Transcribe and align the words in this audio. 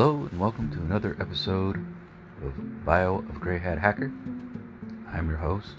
Hello 0.00 0.26
and 0.30 0.40
welcome 0.40 0.70
to 0.70 0.78
another 0.78 1.14
episode 1.20 1.76
of 2.42 2.86
Bio 2.86 3.16
of 3.16 3.38
Grey 3.38 3.58
Hat 3.58 3.78
Hacker. 3.78 4.10
I'm 5.12 5.28
your 5.28 5.36
host, 5.36 5.74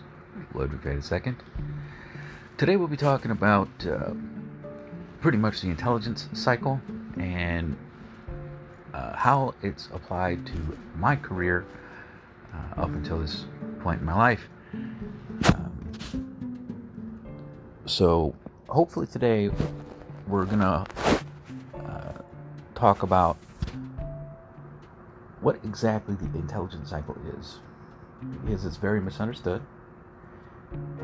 Ludwig 0.54 0.86
II. 0.86 1.34
Today 2.56 2.76
we'll 2.76 2.88
be 2.88 2.98
talking 2.98 3.32
about 3.32 3.68
uh, 3.84 4.12
pretty 5.22 5.40
much 5.40 5.62
the 5.62 5.70
intelligence 5.70 6.30
cycle 6.34 6.80
and 7.18 7.76
uh, 8.94 9.16
how 9.16 9.56
it's 9.64 9.88
applied 9.92 10.46
to 10.46 10.78
my 10.96 11.16
career 11.16 11.66
uh, 12.54 12.82
up 12.82 12.90
until 12.90 13.22
this 13.22 13.46
point 13.80 14.02
in 14.02 14.06
my 14.06 14.16
life. 14.16 14.48
Um, 15.46 16.62
so 17.88 18.36
hopefully 18.70 19.08
today 19.08 19.50
we're 20.28 20.46
gonna 20.46 20.86
uh, 21.74 22.12
talk 22.76 23.02
about 23.02 23.36
what 25.42 25.56
exactly 25.64 26.16
the 26.16 26.26
intelligence 26.38 26.90
cycle 26.90 27.18
is. 27.38 27.60
Because 28.46 28.66
it's 28.66 28.78
very 28.78 29.02
misunderstood, 29.02 29.62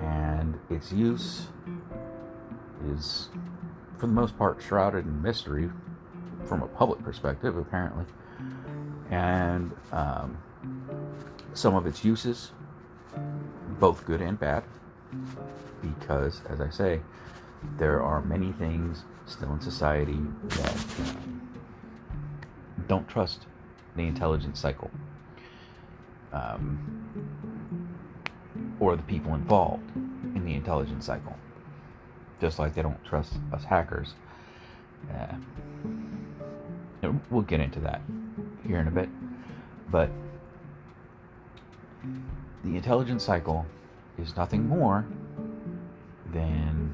and 0.01 0.59
its 0.69 0.91
use 0.91 1.47
is, 2.85 3.29
for 3.97 4.05
the 4.05 4.13
most 4.13 4.37
part, 4.37 4.61
shrouded 4.61 5.05
in 5.05 5.21
mystery 5.21 5.69
from 6.45 6.61
a 6.61 6.67
public 6.67 7.03
perspective, 7.03 7.57
apparently. 7.57 8.05
And 9.09 9.71
um, 9.91 10.37
some 11.53 11.75
of 11.75 11.87
its 11.87 12.05
uses, 12.05 12.51
both 13.79 14.05
good 14.05 14.21
and 14.21 14.39
bad, 14.39 14.63
because, 15.81 16.41
as 16.49 16.61
I 16.61 16.69
say, 16.69 17.01
there 17.77 18.03
are 18.03 18.21
many 18.21 18.51
things 18.51 19.03
still 19.25 19.51
in 19.53 19.59
society 19.59 20.19
that 20.49 20.85
um, 20.99 21.49
don't 22.87 23.07
trust 23.07 23.47
the 23.97 24.03
intelligence 24.03 24.59
cycle 24.59 24.89
um, 26.31 27.87
or 28.79 28.95
the 28.95 29.03
people 29.03 29.33
involved 29.33 29.95
in 30.35 30.45
the 30.45 30.53
intelligence 30.53 31.05
cycle. 31.05 31.35
Just 32.39 32.59
like 32.59 32.75
they 32.75 32.81
don't 32.81 33.03
trust 33.03 33.33
us 33.51 33.63
hackers. 33.63 34.13
Uh, 35.11 35.35
we'll 37.31 37.41
get 37.41 37.59
into 37.59 37.79
that 37.79 38.01
here 38.65 38.79
in 38.79 38.87
a 38.87 38.91
bit. 38.91 39.09
But 39.89 40.11
the 42.63 42.75
intelligence 42.75 43.23
cycle 43.23 43.65
is 44.19 44.35
nothing 44.35 44.67
more 44.67 45.05
than 46.33 46.93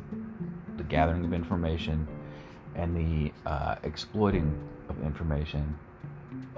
the 0.78 0.84
gathering 0.84 1.26
of 1.26 1.34
information 1.34 2.08
and 2.76 2.96
the 2.96 3.50
uh, 3.50 3.76
exploiting 3.84 4.58
of 4.90 5.02
information 5.04 5.78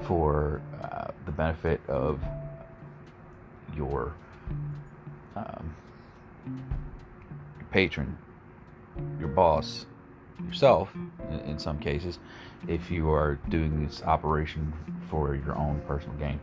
for 0.04 0.62
uh, 0.82 1.12
the 1.26 1.32
benefit 1.32 1.82
of 1.88 2.20
your 3.76 4.14
um, 5.36 5.76
patron, 7.72 8.18
your 9.20 9.28
boss, 9.28 9.86
yourself, 10.46 10.90
in, 11.30 11.40
in, 11.42 11.60
some 11.60 11.80
cases, 11.80 12.20
if 12.68 12.90
you 12.90 13.10
are 13.10 13.40
doing 13.50 13.86
this 13.86 14.02
operation 14.04 14.72
for 15.10 15.36
your 15.36 15.58
own 15.58 15.82
personal 15.88 16.16
gain, 16.18 16.40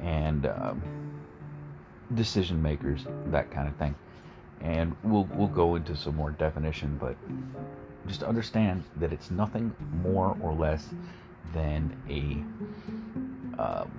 and 0.00 0.46
um, 0.46 0.82
decision 2.14 2.60
makers, 2.60 3.06
that 3.26 3.50
kind 3.50 3.68
of 3.68 3.76
thing. 3.76 3.94
And 4.60 4.96
we'll 5.02 5.28
we'll 5.34 5.48
go 5.48 5.74
into 5.74 5.96
some 5.96 6.16
more 6.16 6.30
definition, 6.30 6.96
but 6.98 7.16
just 8.06 8.22
understand 8.22 8.84
that 8.96 9.12
it's 9.12 9.30
nothing 9.30 9.74
more 10.02 10.36
or 10.42 10.54
less 10.54 10.88
than 11.52 11.96
a 12.08 13.60
um, 13.60 13.90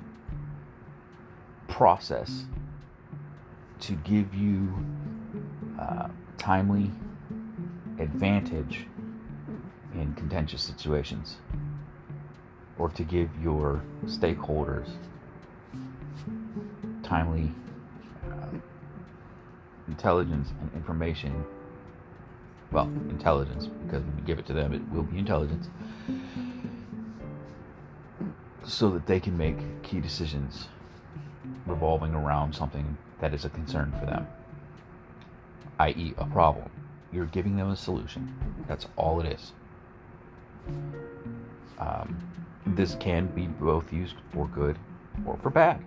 process 1.68 2.46
to 3.80 3.94
give 3.94 4.34
you 4.34 4.74
uh, 5.80 6.08
timely 6.38 6.92
advantage 8.00 8.88
in 9.94 10.14
contentious 10.16 10.62
situations 10.62 11.38
or 12.78 12.90
to 12.90 13.04
give 13.04 13.30
your 13.42 13.82
stakeholders 14.06 14.90
timely 17.04 17.52
uh, 18.32 18.48
intelligence 19.88 20.50
and 20.62 20.72
information. 20.74 21.46
Well 22.72 22.92
intelligence 23.10 23.68
because 23.86 24.04
when 24.04 24.18
you 24.18 24.24
give 24.24 24.40
it 24.40 24.46
to 24.48 24.54
them 24.54 24.74
it 24.74 24.82
will 24.92 25.04
be 25.04 25.18
intelligence 25.18 25.70
so 28.66 28.90
that 28.92 29.06
they 29.06 29.20
can 29.20 29.38
make 29.38 29.58
key 29.84 30.00
decisions 30.00 30.68
revolving 31.66 32.14
around 32.14 32.54
something 32.54 32.98
that 33.20 33.34
is 33.34 33.46
a 33.46 33.50
concern 33.50 33.94
for 34.00 34.06
them, 34.06 34.28
i.e., 35.80 36.14
a 36.18 36.26
problem. 36.26 36.70
You're 37.12 37.28
giving 37.28 37.56
them 37.56 37.70
a 37.70 37.76
solution. 37.76 38.34
That's 38.68 38.88
all 38.98 39.22
it 39.22 39.28
is. 39.28 39.54
Um, 41.80 42.18
this 42.66 42.96
can 42.96 43.28
be 43.28 43.48
both 43.48 43.94
used 43.94 44.16
for 44.34 44.48
good 44.48 44.78
or 45.26 45.38
for 45.38 45.50
bad. 45.50 45.84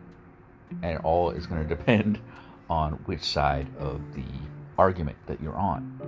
And 0.82 0.96
it 0.96 1.00
all 1.04 1.30
is 1.30 1.46
going 1.46 1.62
to 1.68 1.68
depend 1.68 2.18
on 2.70 2.92
which 3.06 3.22
side 3.22 3.66
of 3.78 4.00
the 4.14 4.24
argument 4.78 5.16
that 5.26 5.40
you're 5.40 5.56
on. 5.56 6.00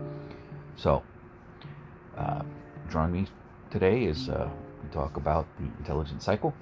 So, 0.77 1.03
uh, 2.17 2.43
join 2.91 3.13
me 3.13 3.27
today 3.71 4.05
is 4.05 4.29
uh, 4.29 4.49
talk 4.91 5.17
about 5.17 5.47
the 5.59 5.65
intelligence 5.79 6.25
cycle 6.25 6.55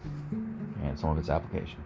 and 0.83 0.99
some 0.99 1.11
of 1.11 1.19
its 1.19 1.29
application. 1.29 1.79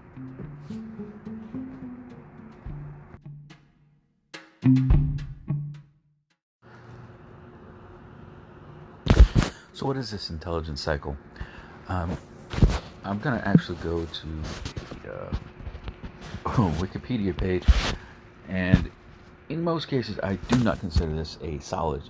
So, 9.72 9.86
what 9.86 9.96
is 9.96 10.10
this 10.10 10.30
intelligence 10.30 10.80
cycle? 10.80 11.16
Um, 11.88 12.16
I'm 13.04 13.18
going 13.18 13.36
to 13.36 13.48
actually 13.48 13.78
go 13.78 14.04
to 14.04 14.26
the 15.02 15.12
uh, 15.12 15.34
Wikipedia 16.44 17.36
page, 17.36 17.64
and 18.48 18.90
in 19.48 19.62
most 19.64 19.88
cases, 19.88 20.20
I 20.22 20.36
do 20.36 20.62
not 20.62 20.78
consider 20.78 21.14
this 21.16 21.38
a 21.42 21.58
solid, 21.58 22.02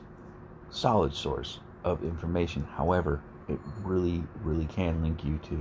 solid 0.68 1.14
source 1.14 1.60
of 1.84 2.04
information. 2.04 2.66
However, 2.76 3.22
it 3.48 3.58
really, 3.82 4.22
really 4.42 4.66
can 4.66 5.02
link 5.02 5.24
you 5.24 5.38
to 5.38 5.54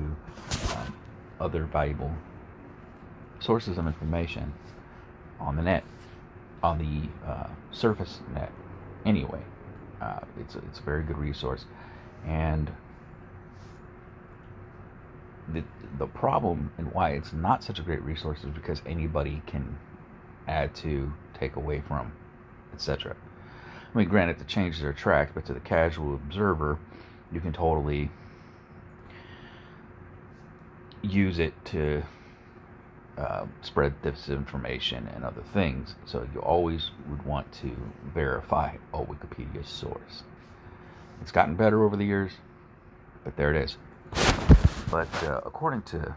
um, 0.75 0.95
other 1.39 1.63
valuable 1.65 2.11
sources 3.39 3.77
of 3.77 3.87
information 3.87 4.53
on 5.39 5.55
the 5.55 5.61
net, 5.61 5.83
on 6.63 6.77
the 6.77 7.29
uh, 7.29 7.47
surface 7.71 8.19
net. 8.33 8.51
Anyway, 9.05 9.41
uh, 10.01 10.19
it's 10.39 10.55
a, 10.55 10.59
it's 10.59 10.79
a 10.79 10.83
very 10.83 11.03
good 11.03 11.17
resource, 11.17 11.65
and 12.25 12.71
the 15.51 15.63
the 15.97 16.07
problem 16.07 16.71
and 16.77 16.91
why 16.93 17.11
it's 17.11 17.33
not 17.33 17.63
such 17.63 17.79
a 17.79 17.81
great 17.81 18.01
resource 18.03 18.43
is 18.43 18.51
because 18.51 18.81
anybody 18.85 19.41
can 19.47 19.77
add 20.47 20.73
to, 20.75 21.11
take 21.33 21.55
away 21.55 21.81
from, 21.87 22.11
etc. 22.73 23.15
I 23.93 23.97
mean, 23.97 24.07
granted, 24.07 24.39
the 24.39 24.45
changes 24.45 24.83
are 24.83 24.93
tracked, 24.93 25.33
but 25.35 25.45
to 25.45 25.53
the 25.53 25.59
casual 25.59 26.15
observer, 26.15 26.79
you 27.31 27.39
can 27.39 27.53
totally 27.53 28.11
use 31.01 31.39
it 31.39 31.53
to 31.65 32.03
uh, 33.17 33.45
spread 33.61 34.01
disinformation 34.01 35.13
and 35.15 35.23
other 35.23 35.43
things. 35.53 35.95
So 36.05 36.27
you 36.33 36.39
always 36.41 36.91
would 37.09 37.25
want 37.25 37.51
to 37.61 37.75
verify 38.13 38.75
a 38.93 38.99
Wikipedia 38.99 39.65
source. 39.65 40.23
It's 41.21 41.31
gotten 41.31 41.55
better 41.55 41.83
over 41.83 41.95
the 41.95 42.05
years, 42.05 42.33
but 43.23 43.35
there 43.37 43.53
it 43.53 43.63
is. 43.63 43.77
But 44.89 45.23
uh, 45.23 45.41
according 45.45 45.83
to 45.83 46.15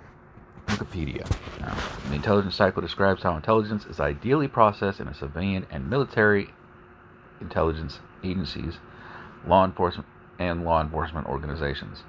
Wikipedia, 0.67 1.31
uh, 1.62 2.08
the 2.08 2.17
intelligence 2.17 2.55
cycle 2.56 2.82
describes 2.82 3.22
how 3.22 3.37
intelligence 3.37 3.84
is 3.84 4.00
ideally 4.00 4.49
processed 4.49 5.00
in 5.00 5.08
a 5.08 5.14
civilian 5.14 5.67
and 5.70 5.88
military 5.88 6.50
intelligence 7.40 8.00
agencies, 8.25 8.78
law 9.46 9.64
enforcement 9.64 10.08
and 10.38 10.64
law 10.64 10.81
enforcement 10.81 11.26
organizations. 11.26 12.02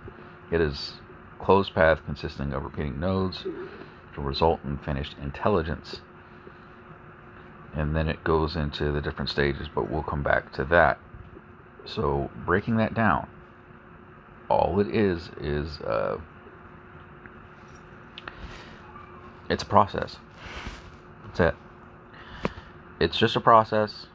It 0.51 0.62
is 0.62 0.94
closed 1.39 1.74
path 1.74 2.00
consisting 2.06 2.54
of 2.54 2.63
repeating 2.63 3.00
nodes 3.00 3.44
to 4.13 4.22
result 4.22 4.60
in 4.63 4.77
finished 4.77 5.16
intelligence. 5.22 6.01
And 7.74 7.95
then 7.95 8.07
it 8.07 8.24
goes 8.24 8.56
into 8.56 8.92
the 8.92 9.01
different 9.01 9.30
stages, 9.30 9.68
but 9.74 9.92
we'll 9.92 10.04
come 10.04 10.24
back 10.24 10.54
to 10.54 10.63
that. 10.66 10.98
So, 11.86 12.31
breaking 12.45 12.77
that 12.77 12.94
down, 12.94 13.27
all 14.50 14.80
it 14.80 14.88
is 14.88 15.30
is 15.39 15.80
uh, 15.81 16.18
it's 19.50 19.63
a 19.63 19.66
process. 19.66 20.18
That's 21.25 21.39
it. 21.39 21.56
It's 23.00 23.18
just 23.18 23.36
a 23.36 23.42
process. 23.42 24.07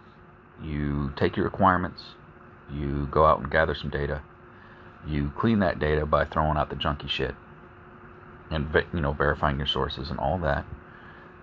You 0.63 1.13
take 1.17 1.37
your 1.37 1.45
requirements, 1.45 2.03
you 2.73 3.09
go 3.11 3.25
out 3.25 3.41
and 3.41 3.51
gather 3.51 3.75
some 3.75 3.91
data. 3.91 4.23
You 5.07 5.33
clean 5.37 5.61
that 5.61 5.79
data 5.79 6.07
by 6.07 6.25
throwing 6.25 6.57
out 6.57 6.71
the 6.71 6.77
junky 6.77 7.09
shit. 7.09 7.35
and 8.51 8.69
you 8.93 9.01
know 9.01 9.13
verifying 9.13 9.59
your 9.59 9.67
sources 9.67 10.11
and 10.11 10.19
all 10.19 10.39
that. 10.39 10.65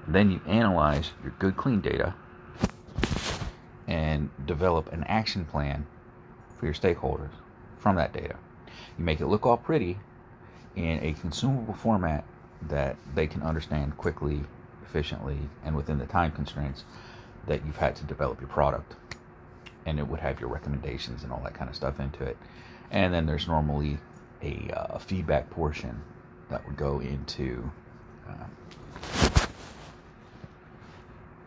Then 0.08 0.32
you 0.32 0.42
analyze 0.48 1.12
your 1.24 1.34
good 1.40 1.58
clean 1.58 1.82
data 1.82 2.14
and 3.88 4.30
develop 4.46 4.92
an 4.92 5.04
action 5.06 5.46
plan 5.46 5.86
for 6.60 6.66
your 6.66 6.76
stakeholders 6.76 7.32
from 7.78 7.96
that 7.96 8.14
data. 8.14 8.36
You 8.98 9.04
make 9.06 9.22
it 9.22 9.28
look 9.28 9.46
all 9.46 9.58
pretty 9.58 9.98
in 10.76 11.00
a 11.04 11.14
consumable 11.14 11.74
format 11.74 12.24
that 12.70 12.98
they 13.16 13.28
can 13.28 13.42
understand 13.42 13.98
quickly, 13.98 14.42
efficiently, 14.84 15.38
and 15.64 15.76
within 15.76 15.98
the 15.98 16.06
time 16.06 16.32
constraints 16.32 16.84
that 17.48 17.66
you've 17.66 17.78
had 17.78 17.96
to 17.98 18.04
develop 18.06 18.40
your 18.40 18.50
product. 18.50 18.96
And 19.88 19.98
it 20.00 20.08
would 20.08 20.20
have 20.20 20.40
your 20.42 20.50
recommendations 20.50 21.24
and 21.24 21.32
all 21.32 21.42
that 21.46 21.54
kind 21.54 21.70
of 21.70 21.76
stuff 21.76 22.02
into 22.02 22.26
it. 22.26 22.38
And 22.92 23.14
then 23.14 23.26
there's 23.26 23.48
normally 23.48 23.98
a, 24.44 24.70
uh, 24.76 25.00
feedback 25.00 25.50
portion 25.50 26.02
that 26.50 26.66
would 26.68 26.76
go 26.76 27.00
into, 27.00 27.72
um, 28.28 28.52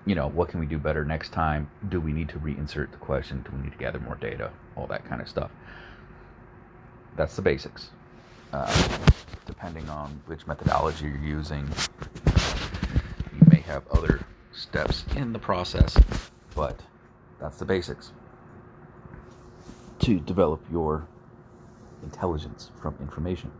you 0.06 0.14
know, 0.14 0.28
what 0.28 0.48
can 0.48 0.58
we 0.58 0.64
do 0.64 0.78
better 0.78 1.04
next 1.04 1.34
time? 1.34 1.70
Do 1.90 2.00
we 2.00 2.14
need 2.14 2.30
to 2.30 2.38
reinsert 2.38 2.90
the 2.90 2.96
question? 2.96 3.42
Do 3.42 3.54
we 3.54 3.62
need 3.62 3.72
to 3.72 3.78
gather 3.78 4.00
more 4.00 4.16
data? 4.16 4.50
All 4.74 4.86
that 4.86 5.04
kind 5.04 5.20
of 5.20 5.28
stuff. 5.28 5.50
That's 7.16 7.36
the 7.36 7.42
basics. 7.42 7.90
Uh, 8.54 8.98
depending 9.44 9.86
on 9.90 10.20
which 10.26 10.46
methodology 10.46 11.06
you're 11.06 11.18
using, 11.18 11.68
you 12.26 13.46
may 13.50 13.60
have 13.60 13.86
other 13.88 14.20
steps 14.52 15.04
in 15.14 15.32
the 15.32 15.38
process, 15.38 15.94
but 16.54 16.80
that's 17.38 17.58
the 17.58 17.64
basics 17.66 18.12
to 20.00 20.18
develop 20.20 20.62
your 20.70 21.06
intelligence 22.02 22.70
from 22.80 22.96
information. 23.00 23.50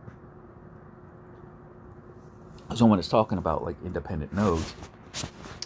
So 2.75 2.85
when 2.85 2.99
it's 2.99 3.09
talking 3.09 3.37
about 3.37 3.63
like 3.63 3.75
independent 3.85 4.33
nodes, 4.33 4.75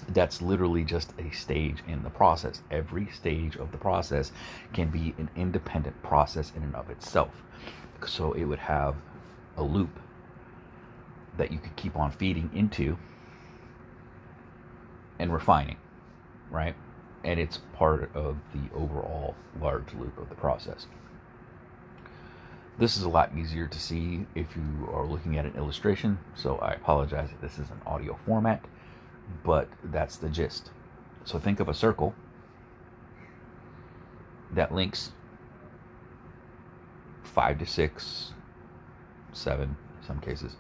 that's 0.10 0.42
literally 0.42 0.84
just 0.84 1.14
a 1.20 1.30
stage 1.32 1.78
in 1.88 2.04
the 2.04 2.10
process. 2.10 2.62
Every 2.72 3.08
stage 3.12 3.56
of 3.56 3.72
the 3.72 3.78
process 3.78 4.32
can 4.74 4.90
be 4.90 5.14
an 5.18 5.30
independent 5.36 6.02
process 6.04 6.52
in 6.56 6.64
and 6.64 6.76
of 6.76 6.90
itself. 6.90 7.44
So 8.06 8.34
it 8.34 8.44
would 8.44 8.60
have 8.60 8.96
a 9.58 9.64
loop 9.64 10.00
that 11.38 11.52
you 11.52 11.60
could 11.60 11.76
keep 11.76 11.96
on 11.96 12.12
feeding 12.12 12.50
into 12.54 12.98
and 15.20 15.32
refining, 15.32 15.78
right? 16.50 16.76
And 17.26 17.40
it's 17.40 17.58
part 17.74 18.16
of 18.16 18.38
the 18.54 18.74
overall 18.74 19.36
large 19.60 19.94
loop 19.96 20.18
of 20.18 20.30
the 20.30 20.36
process. 20.36 20.86
This 22.78 22.96
is 22.96 23.04
a 23.04 23.10
lot 23.10 23.32
easier 23.36 23.68
to 23.68 23.80
see 23.80 24.26
if 24.36 24.56
you 24.56 24.90
are 24.94 25.06
looking 25.06 25.38
at 25.38 25.46
an 25.46 25.56
illustration, 25.56 26.20
so 26.36 26.58
I 26.58 26.74
apologize 26.74 27.30
if 27.32 27.42
this 27.42 27.58
is 27.58 27.70
an 27.72 27.82
audio 27.86 28.18
format, 28.26 28.64
but 29.44 29.68
that's 29.86 30.18
the 30.18 30.30
gist. 30.30 30.72
So 31.24 31.40
think 31.40 31.60
of 31.60 31.68
a 31.68 31.74
circle 31.74 32.14
that 34.52 34.74
links 34.74 35.12
five 37.24 37.58
to 37.60 37.66
six, 37.66 38.34
seven, 39.34 39.76
in 40.00 40.08
some 40.08 40.20
cases, 40.20 40.58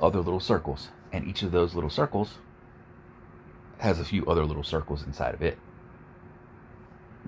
other 0.00 0.20
little 0.20 0.40
circles. 0.40 0.88
And 1.12 1.26
each 1.26 1.42
of 1.42 1.52
those 1.52 1.74
little 1.74 1.90
circles 1.90 2.34
has 3.78 4.00
a 4.00 4.04
few 4.04 4.24
other 4.26 4.44
little 4.44 4.62
circles 4.62 5.04
inside 5.04 5.34
of 5.34 5.42
it. 5.42 5.58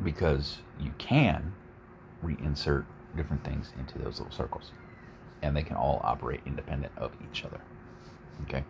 Because 0.02 0.58
you 0.78 0.92
can 0.98 1.54
reinsert 2.24 2.84
different 3.16 3.44
things 3.44 3.72
into 3.78 3.98
those 3.98 4.18
little 4.18 4.34
circles. 4.34 4.72
And 5.42 5.56
they 5.56 5.62
can 5.62 5.76
all 5.76 6.00
operate 6.04 6.40
independent 6.46 6.92
of 6.96 7.12
each 7.30 7.44
other. 7.44 7.60
Okay? 8.42 8.64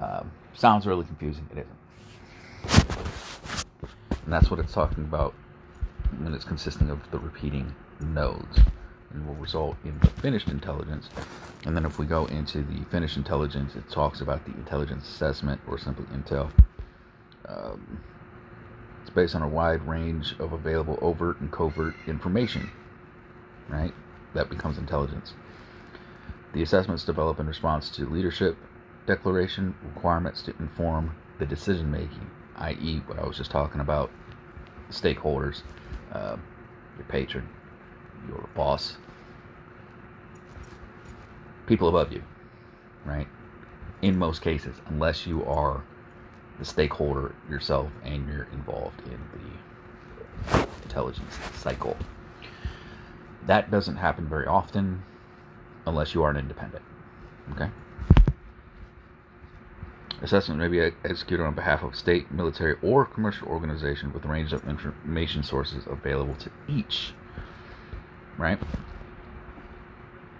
Um, 0.00 0.30
sounds 0.54 0.86
really 0.86 1.04
confusing. 1.04 1.48
It 1.52 1.58
isn't. 1.58 1.78
And 4.24 4.32
that's 4.32 4.50
what 4.50 4.60
it's 4.60 4.72
talking 4.72 5.04
about 5.04 5.34
when 6.18 6.34
it's 6.34 6.44
consisting 6.44 6.90
of 6.90 7.10
the 7.10 7.18
repeating 7.18 7.74
nodes 8.00 8.58
and 9.12 9.26
will 9.26 9.34
result 9.34 9.76
in 9.84 9.98
the 10.00 10.08
finished 10.08 10.48
intelligence. 10.48 11.08
And 11.64 11.76
then 11.76 11.84
if 11.84 11.98
we 11.98 12.06
go 12.06 12.26
into 12.26 12.62
the 12.62 12.84
finished 12.90 13.16
intelligence, 13.16 13.74
it 13.74 13.88
talks 13.90 14.20
about 14.20 14.44
the 14.44 14.52
intelligence 14.52 15.08
assessment 15.08 15.60
or 15.66 15.78
simply 15.78 16.04
intel. 16.06 16.50
Um, 17.46 18.00
it's 19.02 19.10
based 19.10 19.34
on 19.34 19.42
a 19.42 19.48
wide 19.48 19.86
range 19.86 20.34
of 20.38 20.52
available 20.52 20.98
overt 21.00 21.40
and 21.40 21.50
covert 21.50 21.94
information, 22.06 22.70
right? 23.68 23.94
That 24.34 24.50
becomes 24.50 24.78
intelligence. 24.78 25.32
The 26.52 26.62
assessments 26.62 27.04
develop 27.04 27.40
in 27.40 27.46
response 27.46 27.88
to 27.90 28.06
leadership 28.06 28.56
declaration 29.06 29.74
requirements 29.94 30.42
to 30.42 30.54
inform 30.58 31.14
the 31.38 31.46
decision 31.46 31.90
making, 31.90 32.30
i.e., 32.56 33.02
what 33.06 33.18
I 33.18 33.26
was 33.26 33.38
just 33.38 33.50
talking 33.50 33.80
about 33.80 34.10
stakeholders, 34.90 35.62
uh, 36.12 36.36
your 36.96 37.06
patron, 37.08 37.48
your 38.26 38.48
boss, 38.54 38.96
people 41.66 41.88
above 41.88 42.12
you, 42.12 42.22
right? 43.04 43.28
In 44.02 44.18
most 44.18 44.42
cases, 44.42 44.76
unless 44.88 45.26
you 45.26 45.44
are 45.44 45.82
the 46.58 46.64
stakeholder 46.64 47.34
yourself 47.48 47.88
and 48.04 48.28
you're 48.28 48.48
involved 48.52 49.00
in 49.06 49.20
the 50.52 50.68
intelligence 50.82 51.34
cycle. 51.54 51.96
That 53.46 53.70
doesn't 53.70 53.96
happen 53.96 54.28
very 54.28 54.46
often 54.46 55.02
unless 55.86 56.14
you 56.14 56.22
are 56.22 56.30
an 56.30 56.36
independent. 56.36 56.84
Okay? 57.52 57.70
Assessment 60.20 60.58
may 60.58 60.68
be 60.68 60.80
executed 60.80 61.44
on 61.44 61.54
behalf 61.54 61.84
of 61.84 61.94
state, 61.94 62.30
military, 62.32 62.76
or 62.82 63.06
commercial 63.06 63.46
organization 63.48 64.12
with 64.12 64.24
a 64.24 64.28
range 64.28 64.52
of 64.52 64.68
information 64.68 65.44
sources 65.44 65.84
available 65.86 66.34
to 66.34 66.50
each 66.68 67.12
right? 68.38 68.58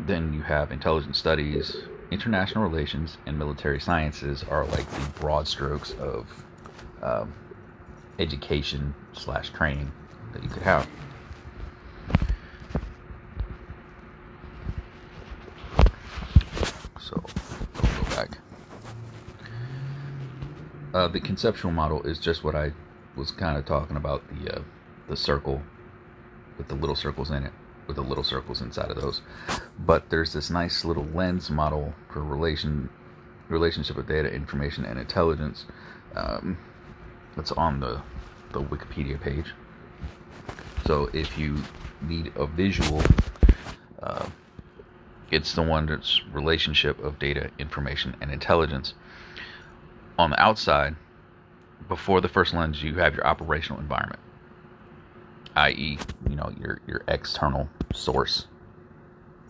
Then 0.00 0.32
you 0.32 0.42
have 0.42 0.70
intelligence 0.70 1.18
studies, 1.18 1.76
international 2.10 2.64
relations, 2.64 3.18
and 3.26 3.36
military 3.38 3.80
sciences 3.80 4.44
are 4.44 4.64
like 4.66 4.88
the 4.88 5.20
broad 5.20 5.48
strokes 5.48 5.92
of 5.94 6.26
um, 7.02 7.34
education 8.18 8.94
slash 9.12 9.50
training 9.50 9.90
that 10.32 10.42
you 10.42 10.48
could 10.48 10.62
have. 10.62 10.88
So, 17.00 17.20
go 17.74 18.16
back. 18.16 18.38
Uh, 20.94 21.08
the 21.08 21.20
conceptual 21.20 21.72
model 21.72 22.02
is 22.04 22.18
just 22.18 22.44
what 22.44 22.54
I 22.54 22.72
was 23.16 23.32
kind 23.32 23.58
of 23.58 23.66
talking 23.66 23.96
about 23.96 24.22
the 24.28 24.58
uh, 24.58 24.62
the 25.08 25.16
circle 25.16 25.60
with 26.56 26.68
the 26.68 26.74
little 26.74 26.94
circles 26.94 27.30
in 27.30 27.42
it 27.44 27.52
with 27.88 27.96
the 27.96 28.02
little 28.02 28.22
circles 28.22 28.60
inside 28.60 28.90
of 28.90 29.00
those. 29.00 29.22
But 29.80 30.10
there's 30.10 30.32
this 30.32 30.50
nice 30.50 30.84
little 30.84 31.06
lens 31.06 31.50
model 31.50 31.94
for 32.12 32.22
relation 32.22 32.88
relationship 33.48 33.96
of 33.96 34.06
data, 34.06 34.30
information, 34.30 34.84
and 34.84 34.98
intelligence. 34.98 35.64
Um, 36.14 36.58
that's 37.34 37.50
on 37.52 37.80
the 37.80 38.00
the 38.52 38.62
Wikipedia 38.62 39.20
page. 39.20 39.52
So 40.86 41.10
if 41.12 41.36
you 41.36 41.56
need 42.02 42.32
a 42.36 42.46
visual, 42.46 43.02
uh, 44.02 44.26
it's 45.30 45.54
the 45.54 45.62
one 45.62 45.86
that's 45.86 46.22
relationship 46.32 47.02
of 47.02 47.18
data, 47.18 47.50
information, 47.58 48.16
and 48.20 48.30
intelligence. 48.30 48.94
On 50.18 50.30
the 50.30 50.40
outside, 50.40 50.96
before 51.88 52.20
the 52.20 52.28
first 52.28 52.54
lens, 52.54 52.82
you 52.82 52.94
have 52.96 53.14
your 53.14 53.26
operational 53.26 53.80
environment 53.80 54.20
i.e., 55.56 55.98
you 56.28 56.36
know, 56.36 56.52
your 56.60 56.80
your 56.86 57.02
external 57.08 57.68
source 57.94 58.46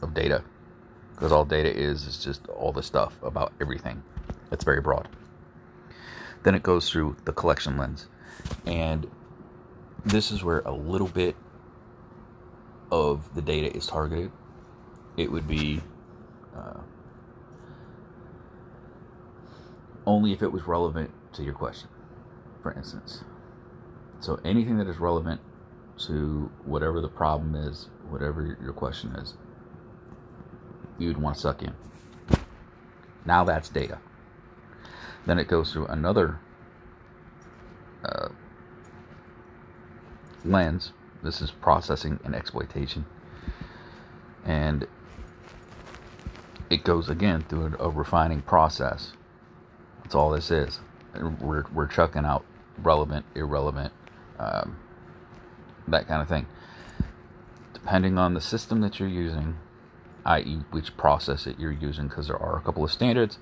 of 0.02 0.14
data, 0.14 0.43
because 1.14 1.33
all 1.33 1.45
data 1.45 1.75
is 1.75 2.07
is 2.07 2.23
just 2.23 2.47
all 2.49 2.73
the 2.73 2.83
stuff 2.83 3.14
about 3.23 3.52
everything. 3.61 4.02
It's 4.50 4.64
very 4.64 4.81
broad. 4.81 5.09
Then 6.43 6.55
it 6.55 6.62
goes 6.62 6.88
through 6.90 7.17
the 7.25 7.33
collection 7.33 7.76
lens, 7.76 8.09
and 8.67 9.11
this 10.05 10.31
is 10.31 10.43
where 10.45 10.61
a 10.61 10.73
little 10.73 11.09
bit 11.09 11.37
of 12.90 13.35
the 13.35 13.43
data 13.43 13.75
is 13.76 13.87
targeted. 13.87 14.31
It 15.17 15.31
would 15.31 15.49
be 15.49 15.81
uh, 16.57 16.81
only 20.07 20.33
if 20.33 20.43
it 20.43 20.50
was 20.50 20.62
relevant 20.67 21.11
to 21.35 21.43
your 21.43 21.55
question, 21.55 21.88
for 22.62 22.73
instance. 22.73 23.25
So 24.21 24.40
anything 24.45 24.78
that 24.78 24.88
is 24.88 24.99
relevant 24.99 25.40
to 26.07 26.50
whatever 26.64 27.00
the 27.00 27.09
problem 27.09 27.55
is, 27.55 27.88
whatever 28.09 28.57
your 28.62 28.73
question 28.73 29.11
is, 29.17 29.35
you'd 30.99 31.19
want 31.19 31.37
to 31.37 31.40
suck 31.40 31.62
in. 31.62 31.75
Now 33.25 33.45
that's 33.45 33.69
data. 33.69 33.99
Then 35.26 35.38
it 35.38 35.49
goes 35.49 35.73
through 35.73 35.87
another 35.87 36.40
uh, 38.05 38.28
lens. 40.45 40.93
This 41.23 41.43
is 41.43 41.50
processing 41.50 42.19
and 42.25 42.35
exploitation. 42.35 43.05
And 44.45 44.87
it 46.71 46.85
goes 46.85 47.09
again 47.09 47.43
through 47.43 47.76
a, 47.78 47.90
refining 47.90 48.43
process. 48.43 49.12
That's 50.02 50.14
all 50.14 50.31
this 50.31 50.50
is. 50.50 50.81
We're, 51.40 51.64
we're 51.75 51.87
chucking 51.87 52.25
out 52.25 52.45
relevant, 52.78 53.26
irrelevant, 53.35 53.93
um, 54.38 54.76
that 55.90 56.09
kind 56.09 56.23
of 56.23 56.28
thing. 56.28 56.47
Depending 57.73 58.18
on 58.18 58.35
the 58.35 58.40
system 58.40 58.80
that 58.80 58.99
you're 58.99 59.09
using, 59.09 59.57
i.e., 60.25 60.61
which 60.71 60.97
process 60.97 61.45
that 61.45 61.59
you're 61.59 61.73
using, 61.73 62.09
because 62.09 62.28
there 62.28 62.37
are 62.37 62.59
a 62.59 62.61
couple 62.61 62.85
of 62.85 62.90
standards, 62.90 63.38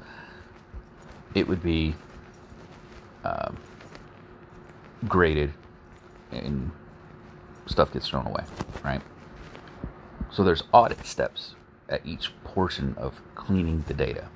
it 1.34 1.48
would 1.48 1.62
be 1.62 1.94
um, 3.24 3.56
graded 5.08 5.52
and 6.30 6.70
stuff 7.66 7.92
gets 7.92 8.08
thrown 8.08 8.26
away, 8.26 8.44
right? 8.84 9.02
So 10.30 10.44
there's 10.44 10.62
audit 10.72 11.04
steps 11.04 11.54
at 11.88 12.04
each 12.04 12.32
portion 12.44 12.94
of 12.98 13.20
cleaning 13.34 13.84
the 13.86 13.94
data 13.94 14.28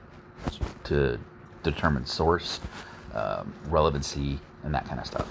to 0.85 1.19
determine 1.63 2.07
source, 2.07 2.61
um, 3.15 3.53
relevancy, 3.69 4.41
and 4.65 4.75
that 4.75 4.87
kind 4.87 5.01
of 5.01 5.07
stuff, 5.07 5.29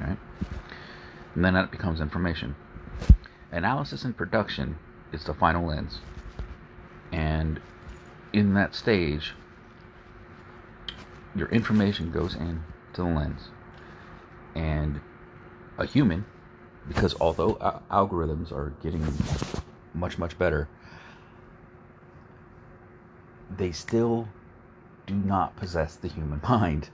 right? 0.00 0.16
And 1.34 1.44
then 1.44 1.54
that 1.54 1.70
becomes 1.70 2.00
information. 2.00 2.54
Analysis 3.50 4.04
and 4.04 4.16
production 4.16 4.78
is 5.12 5.24
the 5.24 5.34
final 5.34 5.66
lens, 5.66 6.00
and 7.10 7.60
in 8.32 8.54
that 8.54 8.74
stage, 8.74 9.34
your 11.34 11.48
information 11.48 12.10
goes 12.10 12.34
in 12.34 12.62
to 12.94 13.02
the 13.02 13.08
lens, 13.08 13.50
and 14.54 15.00
a 15.76 15.84
human, 15.84 16.24
because 16.88 17.14
although 17.20 17.54
algorithms 17.90 18.50
are 18.52 18.72
getting 18.82 19.06
much 19.92 20.18
much 20.18 20.38
better, 20.38 20.68
they 23.54 23.72
still 23.72 24.28
do 25.06 25.14
not 25.14 25.56
possess 25.56 25.96
the 25.96 26.08
human 26.08 26.40
mind. 26.48 26.88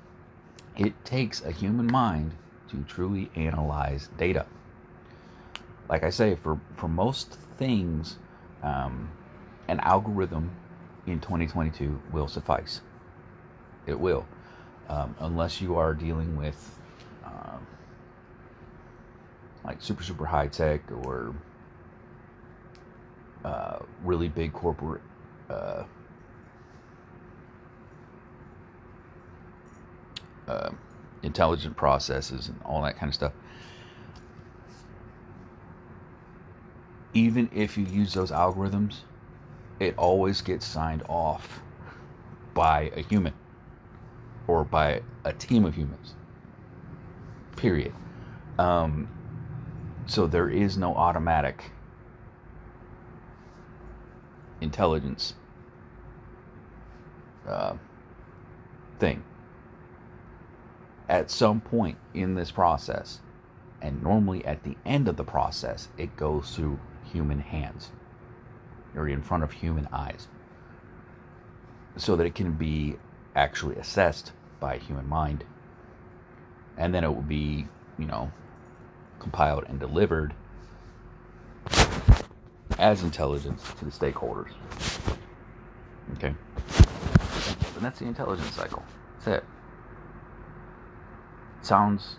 It 0.77 1.05
takes 1.05 1.45
a 1.45 1.53
human 1.53 1.87
mind 1.87 2.35
to 2.71 2.85
truly 2.85 3.31
analyze 3.35 4.09
data. 4.19 4.47
Like 5.89 6.05
I 6.05 6.11
say, 6.11 6.35
for, 6.35 6.61
for 6.77 6.89
most 6.89 7.39
things, 7.57 8.19
um, 8.63 9.11
an 9.69 9.81
algorithm 9.81 10.51
in 11.07 11.21
2022 11.21 12.01
will 12.13 12.29
suffice. 12.29 12.83
It 13.87 13.99
will. 13.99 14.27
Um, 14.89 15.15
unless 15.21 15.61
you 15.61 15.77
are 15.77 15.95
dealing 15.95 16.37
with 16.37 16.79
um, 17.25 17.67
like 19.65 19.83
super, 19.83 20.03
super 20.03 20.25
high 20.25 20.49
tech 20.49 20.81
or 21.05 21.35
uh, 23.45 23.79
really 24.03 24.29
big 24.29 24.53
corporate 24.53 25.03
uh, 25.49 25.85
uh, 30.47 30.71
intelligent 31.23 31.77
processes 31.77 32.49
and 32.49 32.61
all 32.65 32.83
that 32.83 32.97
kind 32.97 33.09
of 33.09 33.15
stuff. 33.15 33.33
Even 37.15 37.49
if 37.53 37.77
you 37.77 37.85
use 37.85 38.15
those 38.15 38.31
algorithms, 38.31 39.01
it 39.81 39.97
always 39.97 40.41
gets 40.41 40.67
signed 40.67 41.03
off 41.09 41.61
by 42.55 42.91
a 42.95 43.01
human 43.03 43.33
or 44.47 44.65
by 44.65 45.03
a 45.25 45.33
team 45.33 45.65
of 45.65 45.75
humans. 45.75 46.15
Period. 47.57 47.93
Um, 48.59 49.09
so 50.07 50.27
there 50.27 50.49
is 50.49 50.77
no 50.77 50.95
automatic 50.95 51.71
intelligence 54.61 55.35
uh, 57.47 57.75
thing 58.99 59.23
at 61.09 61.31
some 61.31 61.61
point 61.61 61.97
in 62.15 62.35
this 62.35 62.51
process, 62.51 63.21
and 63.81 64.03
normally 64.03 64.45
at 64.45 64.63
the 64.63 64.77
end 64.85 65.09
of 65.09 65.17
the 65.17 65.25
process, 65.25 65.89
it 65.97 66.15
goes 66.17 66.55
through 66.55 66.79
human 67.05 67.39
hands 67.39 67.91
or 68.95 69.09
in 69.09 69.23
front 69.23 69.43
of 69.43 69.53
human 69.53 69.89
eyes 69.93 70.29
so 71.97 72.17
that 72.17 72.27
it 72.27 72.35
can 72.35 72.53
be 72.53 72.97
actually 73.35 73.77
assessed 73.77 74.33
by 74.61 74.75
a 74.75 74.79
human 74.79 75.09
mind. 75.09 75.45
And 76.77 76.95
then 76.95 77.05
it 77.05 77.09
will 77.09 77.23
be, 77.23 77.67
you 77.99 78.07
know, 78.07 78.31
compiled 79.19 79.65
and 79.69 79.81
delivered 79.81 80.35
as 82.79 83.03
intelligence 83.03 83.63
to 83.79 83.85
the 83.85 83.91
stakeholders. 83.91 84.53
Okay? 86.17 86.35
And 87.77 87.85
that's 87.85 87.99
the 87.99 88.07
intelligence 88.07 88.55
cycle. 88.55 88.83
That's 89.25 89.43
it 89.43 89.45
sounds 91.63 92.17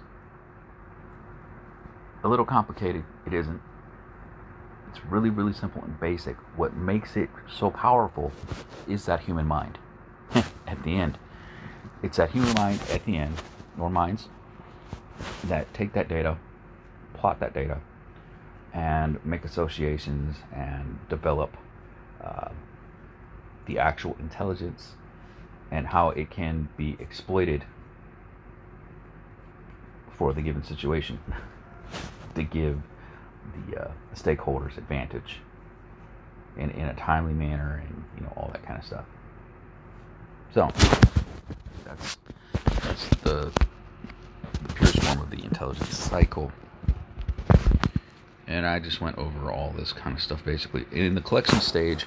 a 2.24 2.28
little 2.28 2.46
complicated. 2.46 3.04
It 3.26 3.34
isn't. 3.34 3.62
It's 4.90 5.04
really, 5.06 5.30
really 5.30 5.54
simple 5.54 5.84
and 5.84 6.00
basic. 6.00 6.36
What 6.58 6.76
makes 6.76 7.16
it 7.16 7.30
so 7.48 7.70
powerful 7.70 8.32
is 8.88 9.06
that 9.06 9.22
human 9.22 9.46
mind 9.46 9.78
at 10.36 10.84
the 10.84 10.96
end. 10.96 11.18
It's 12.02 12.18
that 12.18 12.32
human 12.32 12.54
mind 12.54 12.82
at 12.92 13.06
the 13.06 13.18
end, 13.18 13.42
or 13.78 13.90
minds, 13.90 14.30
that 15.46 15.72
take 15.74 15.94
that 15.94 16.08
data, 16.08 16.38
plot 17.14 17.40
that 17.40 17.54
data, 17.54 17.80
and 18.74 19.24
make 19.26 19.44
associations 19.44 20.38
and 20.54 21.00
develop 21.10 21.56
uh, 22.24 22.50
the 23.66 23.80
actual 23.80 24.16
intelligence 24.20 24.94
and 25.72 25.88
how 25.88 26.10
it 26.10 26.30
can 26.30 26.70
be 26.78 26.96
exploited 27.00 27.66
for 30.20 30.34
the 30.34 30.42
given 30.42 30.64
situation 30.64 31.18
to 32.36 32.44
give 32.44 32.78
the 33.68 33.82
uh, 33.82 33.92
stakeholders 34.14 34.78
advantage 34.78 35.38
in, 36.58 36.70
in 36.72 36.88
a 36.88 36.94
timely 36.96 37.34
manner 37.34 37.82
and 37.88 38.04
you 38.18 38.24
know 38.24 38.34
all 38.36 38.50
that 38.52 38.62
kind 38.64 38.78
of 38.78 38.86
stuff. 38.86 39.06
So 40.54 40.70
that's 41.86 42.18
that's 42.84 43.10
the, 43.24 43.52
purest 44.76 45.02
form 45.02 45.22
of 45.22 45.30
the 45.30 45.44
intelligence 45.44 45.98
cycle. 45.98 46.52
And 48.46 48.66
I 48.66 48.80
just 48.80 49.00
went 49.00 49.18
over 49.18 49.52
all 49.52 49.74
this 49.78 49.94
kind 49.94 50.16
of 50.16 50.22
stuff 50.22 50.44
basically. 50.44 50.86
In 50.92 51.16
the 51.16 51.22
collection 51.22 51.62
stage, 51.62 52.06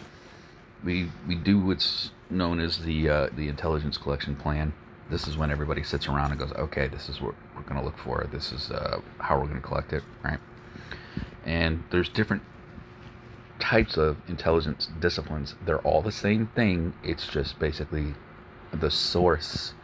we 0.84 1.10
we 1.26 1.34
do 1.34 1.58
what's 1.58 2.10
known 2.28 2.60
as 2.60 2.80
the 2.80 3.08
uh, 3.08 3.28
the 3.34 3.48
intelligence 3.48 3.96
collection 3.96 4.36
plan 4.36 4.74
this 5.12 5.28
is 5.28 5.36
when 5.36 5.50
everybody 5.50 5.82
sits 5.82 6.08
around 6.08 6.30
and 6.30 6.40
goes, 6.40 6.52
okay, 6.52 6.88
this 6.88 7.10
is 7.10 7.20
what 7.20 7.34
we're 7.54 7.62
going 7.62 7.78
to 7.78 7.84
look 7.84 7.98
for. 7.98 8.26
This 8.32 8.50
is 8.50 8.70
uh, 8.70 9.00
how 9.18 9.36
we're 9.38 9.46
going 9.46 9.60
to 9.60 9.66
collect 9.66 9.92
it, 9.92 10.02
right? 10.24 10.40
And 11.44 11.84
there's 11.90 12.08
different 12.08 12.42
types 13.60 13.98
of 13.98 14.16
intelligence 14.26 14.88
disciplines. 14.98 15.54
They're 15.66 15.80
all 15.80 16.00
the 16.00 16.10
same 16.10 16.46
thing. 16.54 16.94
It's 17.04 17.26
just 17.26 17.58
basically 17.58 18.14
the 18.72 18.90
source 18.90 19.74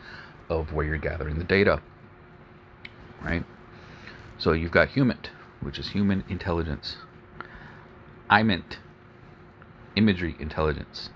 of 0.49 0.73
where 0.73 0.87
you're 0.87 0.97
gathering 0.97 1.39
the 1.39 1.45
data, 1.45 1.83
right? 3.21 3.45
So 4.39 4.53
you've 4.53 4.73
got 4.73 4.89
HUMINT, 4.91 5.29
which 5.61 5.79
is 5.79 5.91
human 5.91 6.25
intelligence. 6.29 6.97
IMINT, 8.31 8.79
imagery 9.95 10.37
intelligence. 10.39 11.11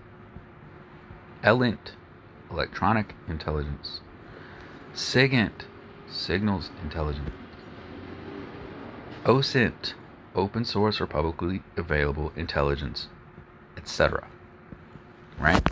ELINT, 1.42 1.92
electronic 2.52 3.14
intelligence. 3.28 4.00
SIGINT, 4.94 5.64
signals 6.08 6.70
intelligence. 6.82 7.30
OSINT, 9.24 9.94
open 10.34 10.64
source 10.64 11.00
or 11.00 11.06
publicly 11.06 11.62
available 11.76 12.32
intelligence, 12.36 13.08
etc. 13.76 14.26
Right? 15.38 15.66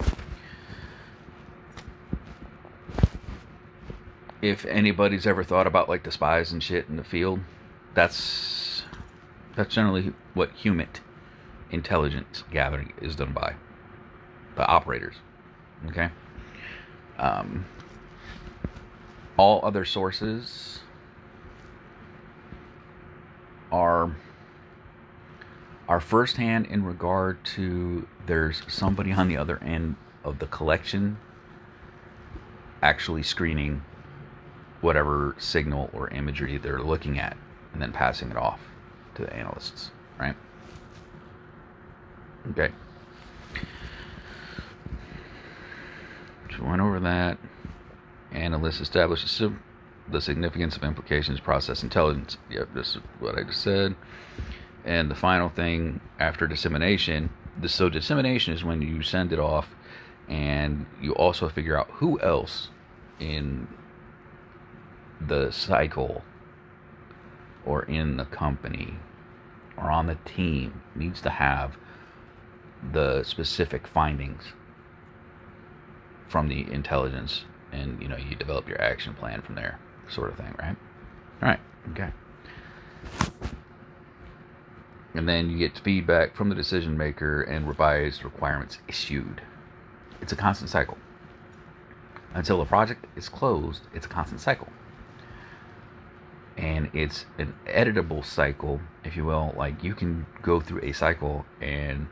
If 4.41 4.65
anybody's 4.65 5.27
ever 5.27 5.45
thought 5.45 5.67
about 5.67 5.89
like 5.89 6.05
the 6.05 6.11
spies 6.11 6.53
and 6.53 6.63
shit 6.63 6.89
in 6.89 6.97
the 6.97 7.05
field, 7.05 7.41
that's 7.95 8.85
that's 9.55 9.75
generally 9.75 10.15
what 10.33 10.51
human 10.53 10.89
intelligence 11.71 12.45
gathering 12.51 12.93
is 13.03 13.17
done 13.17 13.33
by 13.33 13.55
the 14.57 14.67
operators. 14.67 15.17
Okay? 15.89 16.11
Um, 17.21 17.67
all 19.37 19.61
other 19.63 19.85
sources 19.85 20.81
are 23.71 24.17
are 25.89 26.01
firsthand 26.01 26.67
in 26.67 26.85
regard 26.85 27.45
to 27.45 28.09
there's 28.27 28.63
somebody 28.69 29.13
on 29.13 29.29
the 29.29 29.37
other 29.37 29.59
end 29.63 29.97
of 30.25 30.39
the 30.39 30.47
collection 30.47 31.19
actually 32.83 33.23
screening 33.23 33.83
whatever 34.81 35.37
signal 35.39 35.91
or 35.93 36.09
imagery 36.11 36.57
they're 36.57 36.83
looking 36.83 37.19
at 37.19 37.37
and 37.73 37.83
then 37.83 37.93
passing 37.93 38.31
it 38.31 38.37
off 38.37 38.61
to 39.15 39.23
the 39.23 39.33
analysts, 39.35 39.91
right? 40.19 40.37
Okay. 42.53 42.73
We 46.61 46.69
went 46.69 46.83
over 46.83 47.01
that. 47.01 47.39
Analysts 48.33 48.81
establish 48.81 49.41
the 50.09 50.21
significance 50.21 50.77
of 50.77 50.85
implications, 50.85 51.41
process 51.41 51.83
intelligence. 51.83 52.37
Yep, 52.51 52.69
this 52.75 52.97
is 52.97 53.03
what 53.19 53.39
I 53.39 53.43
just 53.43 53.63
said. 53.63 53.97
And 54.85 55.11
the 55.11 55.15
final 55.15 55.49
thing 55.49 56.01
after 56.19 56.47
dissemination, 56.47 57.31
the 57.61 57.69
so 57.69 57.89
dissemination 57.89 58.55
is 58.55 58.65
when 58.65 58.81
you 58.83 59.03
send 59.03 59.33
it 59.33 59.39
off 59.39 59.69
and 60.29 60.87
you 61.01 61.13
also 61.15 61.49
figure 61.49 61.79
out 61.79 61.89
who 61.91 62.21
else 62.21 62.69
in 63.19 63.67
the 65.21 65.51
cycle 65.51 66.23
or 67.67 67.83
in 67.85 68.17
the 68.17 68.25
company 68.27 68.97
or 69.77 69.91
on 69.91 70.07
the 70.07 70.17
team 70.25 70.83
needs 70.95 71.21
to 71.21 71.31
have 71.31 71.77
the 72.93 73.23
specific 73.23 73.87
findings 73.87 74.53
from 76.31 76.49
the 76.49 76.73
intelligence 76.73 77.45
and 77.73 78.01
you 78.01 78.09
know 78.09 78.17
you 78.17 78.37
develop 78.37 78.69
your 78.69 78.81
action 78.81 79.13
plan 79.15 79.43
from 79.43 79.57
there 79.57 79.79
sort 80.09 80.31
of 80.31 80.37
thing 80.37 80.55
right? 80.59 80.77
All 81.43 81.49
right 81.49 81.61
okay. 81.91 82.11
And 85.13 85.29
then 85.29 85.51
you 85.51 85.59
get 85.59 85.77
feedback 85.79 86.37
from 86.37 86.49
the 86.49 86.55
decision 86.55 86.97
maker 86.97 87.43
and 87.43 87.67
revised 87.67 88.25
requirements 88.25 88.79
issued. 88.87 89.43
It's 90.21 90.33
a 90.33 90.37
constant 90.37 90.71
cycle. 90.71 90.97
Until 92.33 92.63
a 92.63 92.67
project 92.67 93.07
is 93.17 93.29
closed 93.29 93.83
it's 93.93 94.07
a 94.07 94.09
constant 94.09 94.41
cycle. 94.41 94.69
And 96.57 96.91
it's 96.93 97.27
an 97.39 97.55
editable 97.67 98.25
cycle 98.25 98.81
if 99.05 99.17
you 99.17 99.25
will. 99.25 99.53
Like 99.57 99.83
you 99.83 99.95
can 99.95 100.27
go 100.43 100.61
through 100.61 100.83
a 100.85 100.93
cycle 100.93 101.45
and 101.61 102.07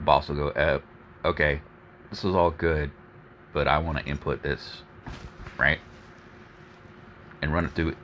boss 0.00 0.28
will 0.28 0.36
go 0.36 0.48
uh, 0.48 0.80
okay 1.24 1.62
this 2.10 2.24
is 2.24 2.34
all 2.34 2.50
good, 2.50 2.90
but 3.52 3.68
I 3.68 3.78
want 3.78 3.98
to 3.98 4.04
input 4.04 4.42
this, 4.42 4.82
right? 5.58 5.78
And 7.40 7.54
run 7.54 7.64
it 7.64 7.72
through 7.72 7.94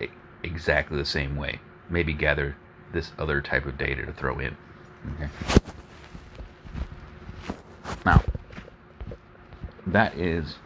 exactly 0.43 0.97
the 0.97 1.05
same 1.05 1.37
way. 1.37 1.61
Maybe 1.91 2.13
gather 2.13 2.57
this 2.93 3.13
other 3.19 3.41
type 3.41 3.67
of 3.67 3.77
data 3.77 4.07
to 4.07 4.13
throw 4.13 4.39
in. 4.39 4.57
Okay. 5.15 5.29
Now, 8.05 8.23
that 9.87 10.17
is 10.17 10.57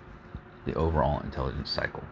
the 0.67 0.75
overall 0.75 1.21
intelligence 1.21 1.71
cycle. 1.71 2.05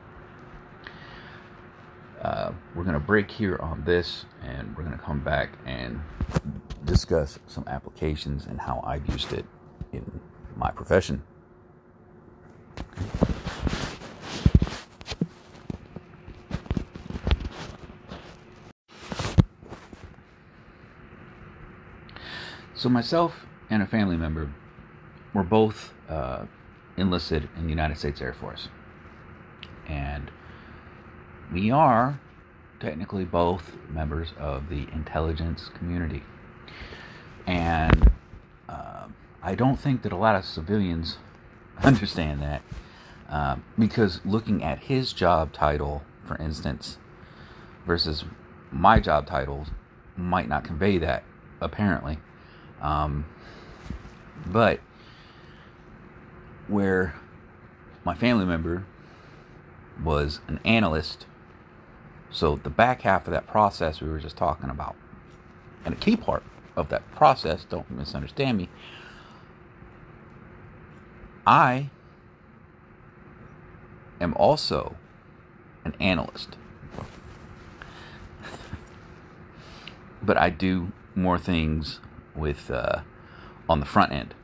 Uh, 2.23 2.53
we're 2.75 2.83
going 2.83 2.95
to 2.95 3.01
break 3.01 3.31
here 3.31 3.59
on 3.61 3.85
this 3.85 4.25
and 4.43 4.77
we're 4.77 4.83
going 4.83 4.97
to 4.97 5.05
come 5.05 5.21
back 5.21 5.51
and 5.67 6.01
discuss 6.85 7.39
some 7.47 7.65
applications 7.69 8.47
and 8.47 8.59
how 8.59 8.83
I've 8.85 9.07
used 9.09 9.33
it 9.33 9.45
in 9.93 10.21
my 10.59 10.71
profession. 10.71 11.23
So, 22.75 22.89
myself 22.89 23.47
and 23.71 23.83
a 23.83 23.87
family 23.87 24.17
member 24.17 24.53
were 25.35 25.43
both 25.43 25.93
uh, 26.09 26.45
enlisted 26.97 27.49
in 27.57 27.65
the 27.65 27.71
United 27.71 27.99
States 27.99 28.21
Air 28.21 28.35
Force. 28.35 28.69
And 29.89 30.31
we 31.53 31.71
are 31.71 32.21
technically 32.79 33.25
both 33.25 33.77
members 33.89 34.29
of 34.39 34.69
the 34.69 34.87
intelligence 34.93 35.71
community. 35.77 36.23
And 37.47 38.13
uh, 38.69 39.09
I 39.49 39.55
don't 39.55 39.81
think 39.81 40.03
that 40.03 40.13
a 40.13 40.17
lot 40.17 40.37
of 40.37 40.45
civilians 40.45 41.17
understand 41.83 42.43
that. 42.43 42.61
Uh, 43.31 43.57
because 43.79 44.21
looking 44.23 44.63
at 44.63 44.79
his 44.81 45.15
job 45.15 45.55
title, 45.55 46.03
for 46.27 46.37
instance, 46.37 46.99
versus 47.87 48.27
my 48.71 49.01
job 49.01 49.27
title, 49.27 49.65
might 50.19 50.51
not 50.51 50.65
convey 50.65 50.99
that, 50.99 51.23
apparently. 51.63 52.19
Um, 52.83 53.25
but 54.45 54.81
where 56.67 57.15
my 58.05 58.15
family 58.15 58.45
member 58.45 58.85
was 60.05 60.41
an 60.47 60.61
analyst, 60.63 61.25
so 62.31 62.57
the 62.57 62.71
back 62.71 63.01
half 63.01 63.27
of 63.27 63.33
that 63.33 63.47
process 63.47 64.03
we 64.03 64.11
were 64.11 64.21
just 64.21 64.37
talking 64.37 64.69
about, 64.69 64.95
and 65.87 65.95
a 65.95 65.97
key 65.97 66.17
part 66.17 66.43
of 66.77 66.91
that 66.91 67.11
process, 67.13 67.65
don't 67.65 67.91
misunderstand 67.91 68.59
me, 68.59 68.69
I 71.49 71.89
am 74.21 74.35
also 74.35 74.97
an 75.83 75.95
analyst. 75.99 76.59
but 80.23 80.37
I 80.37 80.51
do 80.51 80.93
more 81.15 81.39
things 81.39 82.01
with 82.37 82.71
uh, 82.71 83.01
on 83.67 83.81
the 83.81 83.87
front 83.87 84.13
end 84.13 84.35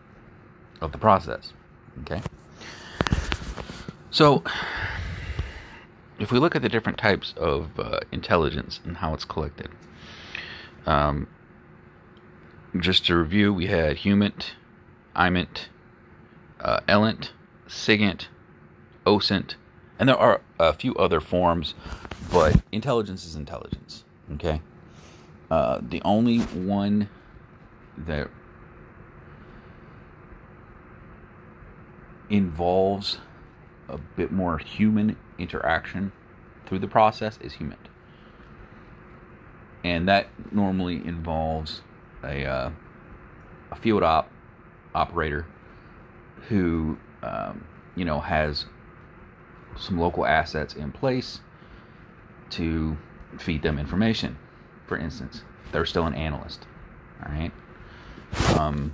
of 0.81 0.93
the 0.93 0.99
process. 0.99 1.53
Okay. 2.01 2.23
So, 4.11 4.43
if 6.19 6.33
we 6.33 6.39
look 6.39 6.57
at 6.57 6.63
the 6.63 6.71
different 6.71 6.97
types 6.97 7.35
of 7.37 7.79
uh, 7.79 8.01
intelligence 8.13 8.81
and 8.83 8.97
how 8.97 9.13
it's 9.13 9.27
collected, 9.27 9.69
um, 10.87 11.29
just 12.81 13.05
to 13.07 13.17
review, 13.17 13.53
we 13.53 13.67
had 13.67 13.99
HUMINT, 13.99 14.53
IMINT, 15.15 15.69
uh, 16.65 16.81
ELINT, 16.89 17.33
SIGINT, 17.69 18.29
OSINT, 19.07 19.57
and 19.99 20.09
there 20.09 20.17
are 20.17 20.41
a 20.59 20.73
few 20.73 20.95
other 20.97 21.21
forms, 21.21 21.75
but 22.33 22.61
intelligence 22.73 23.25
is 23.25 23.37
intelligence. 23.37 24.05
Okay. 24.33 24.61
Uh, 25.51 25.81
the 25.89 26.01
only 26.05 26.39
one 26.39 27.09
that 27.99 28.29
involves 32.31 33.19
a 33.89 33.99
bit 34.17 34.33
more 34.33 34.57
human 34.59 35.17
interaction 35.39 36.11
through 36.67 36.79
the 36.79 36.89
process 36.89 37.39
is 37.43 37.53
human. 37.53 37.79
And 39.85 40.09
that 40.09 40.29
normally 40.51 40.97
involves 41.07 41.83
a, 42.25 42.47
uh, 42.47 42.71
a 43.71 43.77
field 43.77 44.03
op 44.03 44.31
operator 44.95 45.47
who 46.49 46.97
um, 47.23 47.65
you 47.97 48.05
know 48.05 48.21
has 48.21 48.67
some 49.79 49.99
local 49.99 50.27
assets 50.27 50.75
in 50.75 50.93
place 50.93 51.41
to 52.51 52.97
feed 53.39 53.63
them 53.63 53.79
information. 53.79 54.37
For 54.87 54.97
instance, 54.97 55.43
they're 55.73 55.87
still 55.87 56.07
an 56.07 56.15
analyst. 56.15 56.67
All 57.25 57.33
right. 57.33 57.53
Um, 58.57 58.93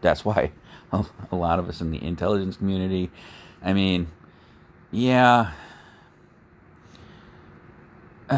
that's 0.00 0.24
why 0.24 0.52
a, 0.92 1.04
lot 1.32 1.58
of 1.58 1.68
us 1.68 1.80
in 1.80 1.90
the 1.90 2.02
intelligence 2.02 2.56
community, 2.56 3.10
I 3.62 3.72
mean, 3.72 4.08
yeah. 4.90 5.52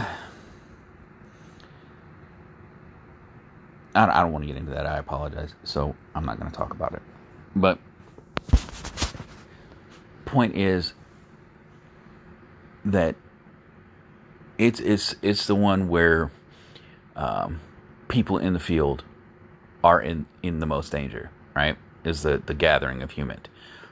I 3.95 4.23
don't 4.23 4.33
want 4.33 4.45
to 4.45 4.47
get 4.47 4.57
into 4.57 4.71
that. 4.73 4.87
I 4.87 4.99
apologize. 4.99 5.55
So 5.65 5.97
I'm 6.15 6.25
not 6.25 6.39
going 6.39 6.51
to 6.51 6.57
talk 6.57 6.71
about 6.71 6.93
it. 6.93 7.03
But 7.55 7.79
point 10.25 10.55
is 10.55 10.93
that 12.85 13.17
it's 14.59 14.81
it's 14.81 15.15
it's 15.23 15.47
the 15.47 15.55
one 15.55 15.89
where 15.89 16.31
um, 17.17 17.61
people 18.09 18.39
in 18.39 18.53
the 18.53 18.61
field 18.61 19.05
are 19.83 20.01
in 20.01 20.27
in 20.43 20.61
the 20.61 20.67
most 20.67 20.93
danger. 20.93 21.31
Right? 21.55 21.77
Is 22.05 22.23
the 22.23 22.39
the 22.39 22.55
gathering 22.55 23.03
of 23.03 23.13
human, 23.13 23.41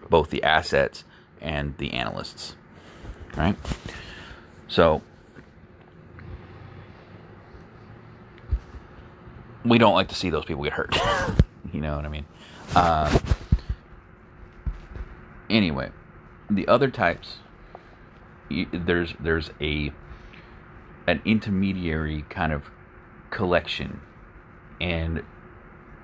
both 0.08 0.30
the 0.30 0.42
assets 0.42 1.04
and 1.40 1.76
the 1.78 1.92
analysts. 1.92 2.56
Right? 3.36 3.56
So 4.68 5.02
we 9.64 9.78
don't 9.78 9.94
like 9.94 10.08
to 10.08 10.14
see 10.14 10.30
those 10.30 10.44
people 10.44 10.64
get 10.64 10.72
hurt. 10.72 10.96
you 11.72 11.80
know 11.80 11.96
what 11.96 12.04
I 12.04 12.08
mean? 12.08 12.26
Uh, 12.74 13.18
anyway, 15.50 15.90
the 16.50 16.66
other 16.68 16.90
types, 16.90 17.38
there's 18.72 19.14
there's 19.18 19.50
a 19.60 19.92
an 21.06 21.22
intermediary 21.24 22.24
kind 22.28 22.52
of 22.52 22.70
collection, 23.30 24.00
and 24.80 25.22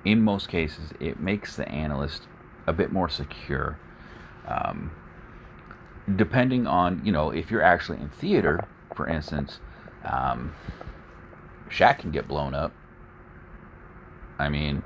in 0.05 0.21
most 0.21 0.49
cases, 0.49 0.93
it 1.01 1.21
makes 1.21 1.57
the 1.57 1.69
analyst 1.69 2.23
a 2.67 2.73
bit 2.73 2.93
more 2.93 3.09
secure. 3.09 3.79
Um, 4.47 4.91
depending 6.17 6.67
on 6.67 7.01
you 7.05 7.13
know 7.13 7.31
if 7.31 7.51
you're 7.51 7.63
actually 7.63 7.99
in 7.99 8.09
theater, 8.09 8.67
for 8.95 9.09
instance, 9.09 9.61
um, 10.05 10.53
Shaq 11.69 12.01
can 12.01 12.11
get 12.11 12.27
blown 12.27 12.55
up. 12.55 12.73
I 14.39 14.49
mean, 14.49 14.83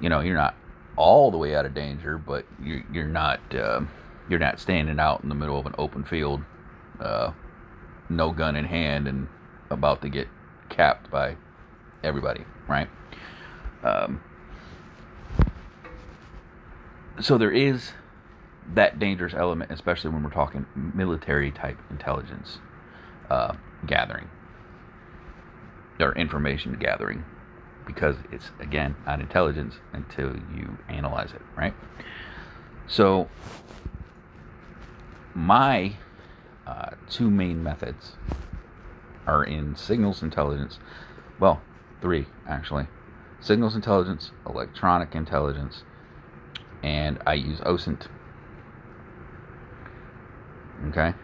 you 0.00 0.08
know, 0.08 0.20
you're 0.20 0.36
not 0.36 0.54
all 0.96 1.30
the 1.30 1.38
way 1.38 1.54
out 1.54 1.66
of 1.66 1.74
danger, 1.74 2.18
but 2.18 2.46
you're, 2.62 2.82
you're 2.92 3.06
not 3.06 3.40
uh, 3.54 3.80
you're 4.28 4.38
not 4.38 4.58
standing 4.58 4.98
out 4.98 5.22
in 5.22 5.28
the 5.28 5.34
middle 5.34 5.58
of 5.58 5.66
an 5.66 5.74
open 5.78 6.04
field, 6.04 6.40
uh, 7.00 7.32
no 8.08 8.32
gun 8.32 8.56
in 8.56 8.64
hand, 8.64 9.06
and 9.06 9.28
about 9.70 10.02
to 10.02 10.08
get 10.08 10.28
capped 10.68 11.10
by 11.10 11.36
everybody, 12.02 12.44
right? 12.68 12.88
Um, 13.84 14.20
so 17.20 17.38
there 17.38 17.52
is 17.52 17.92
that 18.74 18.98
dangerous 18.98 19.34
element, 19.34 19.70
especially 19.70 20.10
when 20.10 20.22
we're 20.22 20.30
talking 20.30 20.66
military 20.74 21.50
type 21.50 21.78
intelligence 21.90 22.58
uh, 23.30 23.54
gathering 23.86 24.28
or 26.00 26.14
information 26.14 26.76
gathering, 26.78 27.24
because 27.86 28.16
it's 28.32 28.50
again 28.60 28.96
not 29.06 29.20
intelligence 29.20 29.76
until 29.92 30.34
you 30.54 30.76
analyze 30.88 31.32
it, 31.32 31.42
right? 31.56 31.74
So 32.88 33.28
my 35.34 35.92
uh, 36.66 36.90
two 37.08 37.30
main 37.30 37.62
methods 37.62 38.12
are 39.26 39.44
in 39.44 39.76
signals 39.76 40.22
intelligence. 40.22 40.78
Well, 41.38 41.62
three 42.00 42.26
actually: 42.46 42.86
signals 43.40 43.74
intelligence, 43.74 44.32
electronic 44.46 45.14
intelligence, 45.14 45.82
and 46.82 47.18
I 47.26 47.34
use 47.34 47.60
OSINT 47.60 48.06
Okay? 50.88 51.14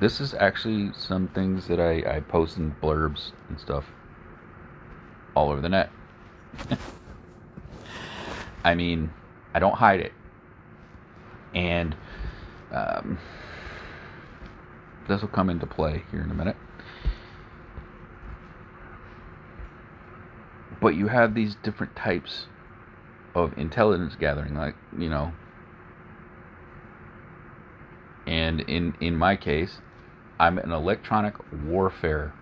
This 0.00 0.20
is 0.20 0.34
actually 0.34 0.92
some 0.94 1.28
things 1.28 1.66
that 1.66 1.80
I, 1.80 2.16
I 2.16 2.20
post 2.20 2.56
in 2.56 2.74
blurbs 2.80 3.32
and 3.48 3.58
stuff 3.58 3.84
all 5.38 5.50
over 5.50 5.60
the 5.60 5.68
net. 5.68 5.90
I 8.64 8.74
mean, 8.74 9.10
I 9.54 9.60
don't 9.60 9.76
hide 9.76 10.00
it. 10.00 10.12
And 11.54 11.94
um, 12.72 13.18
this 15.06 15.20
will 15.20 15.28
come 15.28 15.48
into 15.48 15.64
play 15.64 16.02
here 16.10 16.22
in 16.22 16.30
a 16.30 16.34
minute. 16.34 16.56
But 20.80 20.96
you 20.96 21.06
have 21.06 21.34
these 21.34 21.54
different 21.54 21.94
types 21.94 22.46
of 23.34 23.56
intelligence 23.56 24.16
gathering, 24.18 24.56
like, 24.56 24.74
you 24.98 25.08
know, 25.08 25.32
and 28.26 28.60
in, 28.62 28.96
in 29.00 29.16
my 29.16 29.36
case, 29.36 29.80
I'm 30.38 30.58
an 30.58 30.72
electronic 30.72 31.34
warfare 31.64 32.34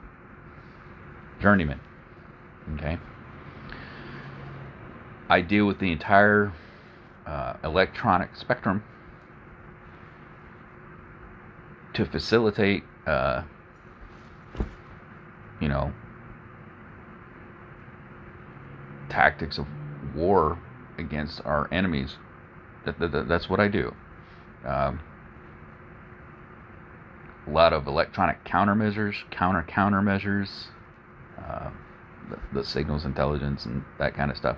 journeyman. 1.40 1.80
Okay? 2.74 2.98
I 5.28 5.40
deal 5.40 5.66
with 5.66 5.78
the 5.78 5.90
entire 5.90 6.52
uh, 7.26 7.54
electronic 7.64 8.36
spectrum 8.36 8.84
to 11.94 12.04
facilitate, 12.04 12.84
uh, 13.06 13.42
you 15.60 15.68
know, 15.68 15.92
tactics 19.08 19.58
of 19.58 19.66
war 20.14 20.58
against 20.98 21.40
our 21.44 21.68
enemies. 21.72 22.16
That, 22.84 22.98
that, 22.98 23.28
that's 23.28 23.48
what 23.48 23.58
I 23.58 23.68
do. 23.68 23.94
Um, 24.64 25.00
a 27.46 27.50
lot 27.50 27.72
of 27.72 27.86
electronic 27.86 28.44
countermeasures, 28.44 29.14
counter 29.30 29.64
countermeasures, 29.68 30.66
uh, 31.38 31.70
the, 32.52 32.64
signals 32.64 33.04
intelligence, 33.04 33.64
and 33.66 33.84
that 33.98 34.14
kind 34.14 34.30
of 34.30 34.36
stuff. 34.36 34.56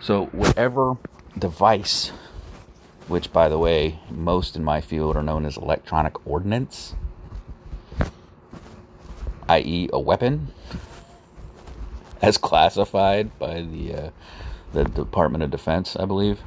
So, 0.00 0.26
whatever 0.26 0.96
device, 1.38 2.08
which 3.08 3.32
by 3.32 3.48
the 3.48 3.58
way, 3.58 3.98
most 4.10 4.56
in 4.56 4.64
my 4.64 4.80
field 4.80 5.16
are 5.16 5.22
known 5.22 5.44
as 5.44 5.56
electronic 5.56 6.26
ordnance, 6.26 6.94
i.e., 9.48 9.88
a 9.92 10.00
weapon, 10.00 10.48
as 12.22 12.38
classified 12.38 13.38
by 13.38 13.62
the 13.62 13.94
uh, 13.94 14.10
the 14.72 14.84
Department 14.84 15.42
of 15.42 15.50
Defense, 15.50 15.96
I 15.96 16.04
believe. 16.04 16.40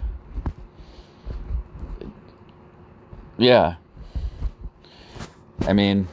Yeah, 3.37 3.75
I 5.67 5.73
mean, 5.73 6.07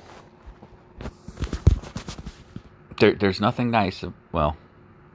there, 3.00 3.12
there's 3.12 3.40
nothing 3.40 3.70
nice. 3.70 4.04
Well, 4.30 4.56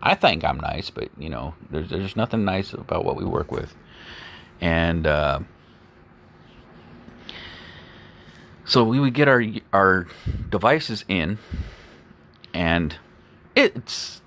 I 0.02 0.16
think 0.16 0.44
I'm 0.44 0.58
nice, 0.58 0.90
but 0.90 1.10
you 1.18 1.30
know, 1.30 1.54
there's 1.70 1.90
there's 1.90 2.16
nothing 2.16 2.44
nice 2.44 2.74
about 2.74 3.06
what 3.06 3.16
we 3.16 3.24
work 3.24 3.52
with, 3.52 3.74
and 4.60 5.08
uh, 5.08 5.40
so 8.66 8.84
we 8.84 9.00
would 9.00 9.14
get 9.14 9.28
our 9.28 9.44
our 9.72 10.08
devices 10.50 11.06
in, 11.08 11.38
and 12.54 12.98
it's 13.56 14.22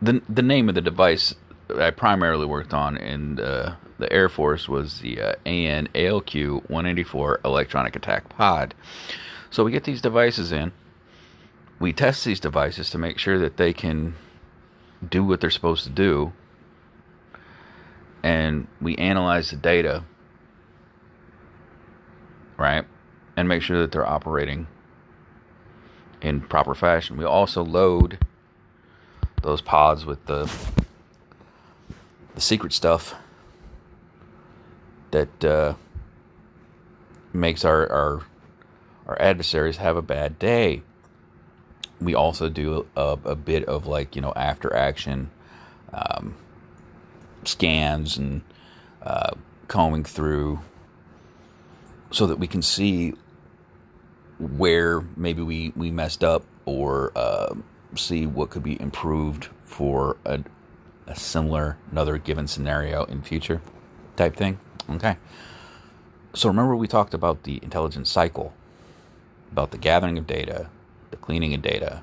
the 0.00 0.22
the 0.28 0.42
name 0.42 0.68
of 0.68 0.74
the 0.74 0.80
device 0.80 1.34
I 1.76 1.90
primarily 1.90 2.46
worked 2.46 2.72
on 2.72 2.96
in 2.96 3.40
uh, 3.40 3.76
the 3.98 4.10
Air 4.12 4.28
Force 4.28 4.68
was 4.68 5.00
the 5.00 5.20
uh, 5.20 5.34
AN 5.44 5.88
ALQ 5.94 6.68
184 6.70 7.40
electronic 7.44 7.96
attack 7.96 8.28
pod. 8.28 8.74
So 9.50 9.64
we 9.64 9.72
get 9.72 9.84
these 9.84 10.00
devices 10.00 10.52
in, 10.52 10.72
we 11.80 11.92
test 11.92 12.24
these 12.24 12.40
devices 12.40 12.90
to 12.90 12.98
make 12.98 13.18
sure 13.18 13.38
that 13.38 13.56
they 13.56 13.72
can 13.72 14.14
do 15.08 15.24
what 15.24 15.40
they're 15.40 15.50
supposed 15.50 15.84
to 15.84 15.90
do, 15.90 16.32
and 18.22 18.66
we 18.80 18.96
analyze 18.96 19.50
the 19.50 19.56
data, 19.56 20.04
right, 22.56 22.84
and 23.36 23.48
make 23.48 23.62
sure 23.62 23.80
that 23.80 23.92
they're 23.92 24.06
operating 24.06 24.66
in 26.20 26.40
proper 26.40 26.74
fashion. 26.74 27.16
We 27.16 27.24
also 27.24 27.64
load 27.64 28.18
those 29.42 29.60
pods 29.60 30.04
with 30.04 30.26
the 30.26 30.50
the 32.34 32.40
secret 32.40 32.72
stuff 32.72 33.14
that 35.10 35.44
uh, 35.44 35.74
makes 37.32 37.64
our, 37.64 37.90
our 37.90 38.22
our 39.06 39.20
adversaries 39.20 39.76
have 39.78 39.96
a 39.96 40.02
bad 40.02 40.38
day. 40.38 40.82
We 42.00 42.14
also 42.14 42.48
do 42.48 42.86
a, 42.96 43.18
a 43.24 43.34
bit 43.34 43.64
of 43.64 43.86
like 43.86 44.14
you 44.14 44.22
know 44.22 44.32
after 44.36 44.74
action 44.74 45.30
um, 45.92 46.34
scans 47.44 48.16
and 48.16 48.42
uh, 49.02 49.30
combing 49.68 50.04
through 50.04 50.60
so 52.10 52.26
that 52.26 52.38
we 52.38 52.46
can 52.46 52.62
see 52.62 53.14
where 54.38 55.02
maybe 55.16 55.42
we, 55.42 55.72
we 55.76 55.90
messed 55.90 56.22
up 56.22 56.44
or 56.64 57.12
uh, 57.16 57.54
see 57.96 58.26
what 58.26 58.50
could 58.50 58.62
be 58.62 58.80
improved 58.80 59.48
for 59.64 60.16
a, 60.24 60.40
a 61.06 61.16
similar 61.16 61.76
another 61.90 62.18
given 62.18 62.46
scenario 62.46 63.04
in 63.04 63.22
future 63.22 63.60
type 64.16 64.36
thing. 64.36 64.58
Okay. 64.90 65.16
So 66.34 66.48
remember 66.48 66.76
we 66.76 66.86
talked 66.86 67.14
about 67.14 67.42
the 67.42 67.58
intelligence 67.62 68.10
cycle, 68.10 68.52
about 69.50 69.70
the 69.70 69.78
gathering 69.78 70.18
of 70.18 70.26
data, 70.26 70.68
the 71.10 71.16
cleaning 71.16 71.54
of 71.54 71.62
data, 71.62 72.02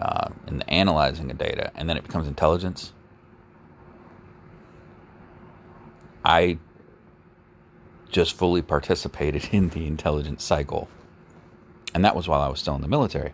uh, 0.00 0.28
and 0.46 0.60
the 0.60 0.70
analyzing 0.70 1.30
of 1.30 1.38
data, 1.38 1.70
and 1.74 1.88
then 1.88 1.96
it 1.96 2.04
becomes 2.04 2.26
intelligence. 2.28 2.92
I 6.24 6.58
just 8.10 8.36
fully 8.36 8.62
participated 8.62 9.48
in 9.52 9.70
the 9.70 9.86
intelligence 9.86 10.42
cycle. 10.44 10.88
And 11.94 12.04
that 12.04 12.16
was 12.16 12.28
while 12.28 12.42
I 12.42 12.48
was 12.48 12.60
still 12.60 12.74
in 12.74 12.82
the 12.82 12.88
military 12.88 13.32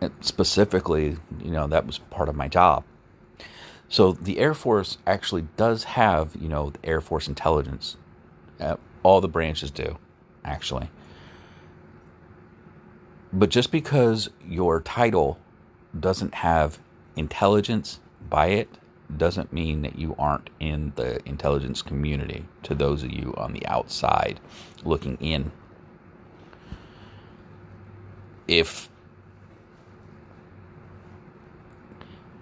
And 0.00 0.12
specifically, 0.20 1.16
you 1.40 1.50
know, 1.50 1.66
that 1.68 1.86
was 1.86 1.98
part 1.98 2.28
of 2.28 2.34
my 2.34 2.48
job. 2.48 2.84
So 3.88 4.12
the 4.12 4.38
Air 4.38 4.54
Force 4.54 4.98
actually 5.06 5.46
does 5.56 5.84
have, 5.84 6.34
you 6.40 6.48
know, 6.48 6.70
the 6.70 6.88
Air 6.88 7.00
Force 7.00 7.28
intelligence. 7.28 7.96
Uh, 8.58 8.76
all 9.02 9.20
the 9.20 9.28
branches 9.28 9.70
do, 9.70 9.98
actually. 10.44 10.88
But 13.32 13.48
just 13.48 13.72
because 13.72 14.28
your 14.46 14.80
title 14.80 15.38
doesn't 15.98 16.34
have 16.34 16.78
intelligence 17.16 18.00
by 18.28 18.48
it 18.48 18.68
doesn't 19.16 19.52
mean 19.52 19.82
that 19.82 19.98
you 19.98 20.14
aren't 20.18 20.50
in 20.60 20.92
the 20.96 21.26
intelligence 21.28 21.82
community 21.82 22.44
to 22.62 22.74
those 22.74 23.02
of 23.02 23.12
you 23.12 23.34
on 23.36 23.52
the 23.52 23.66
outside 23.66 24.40
looking 24.84 25.16
in. 25.20 25.52
If 28.48 28.88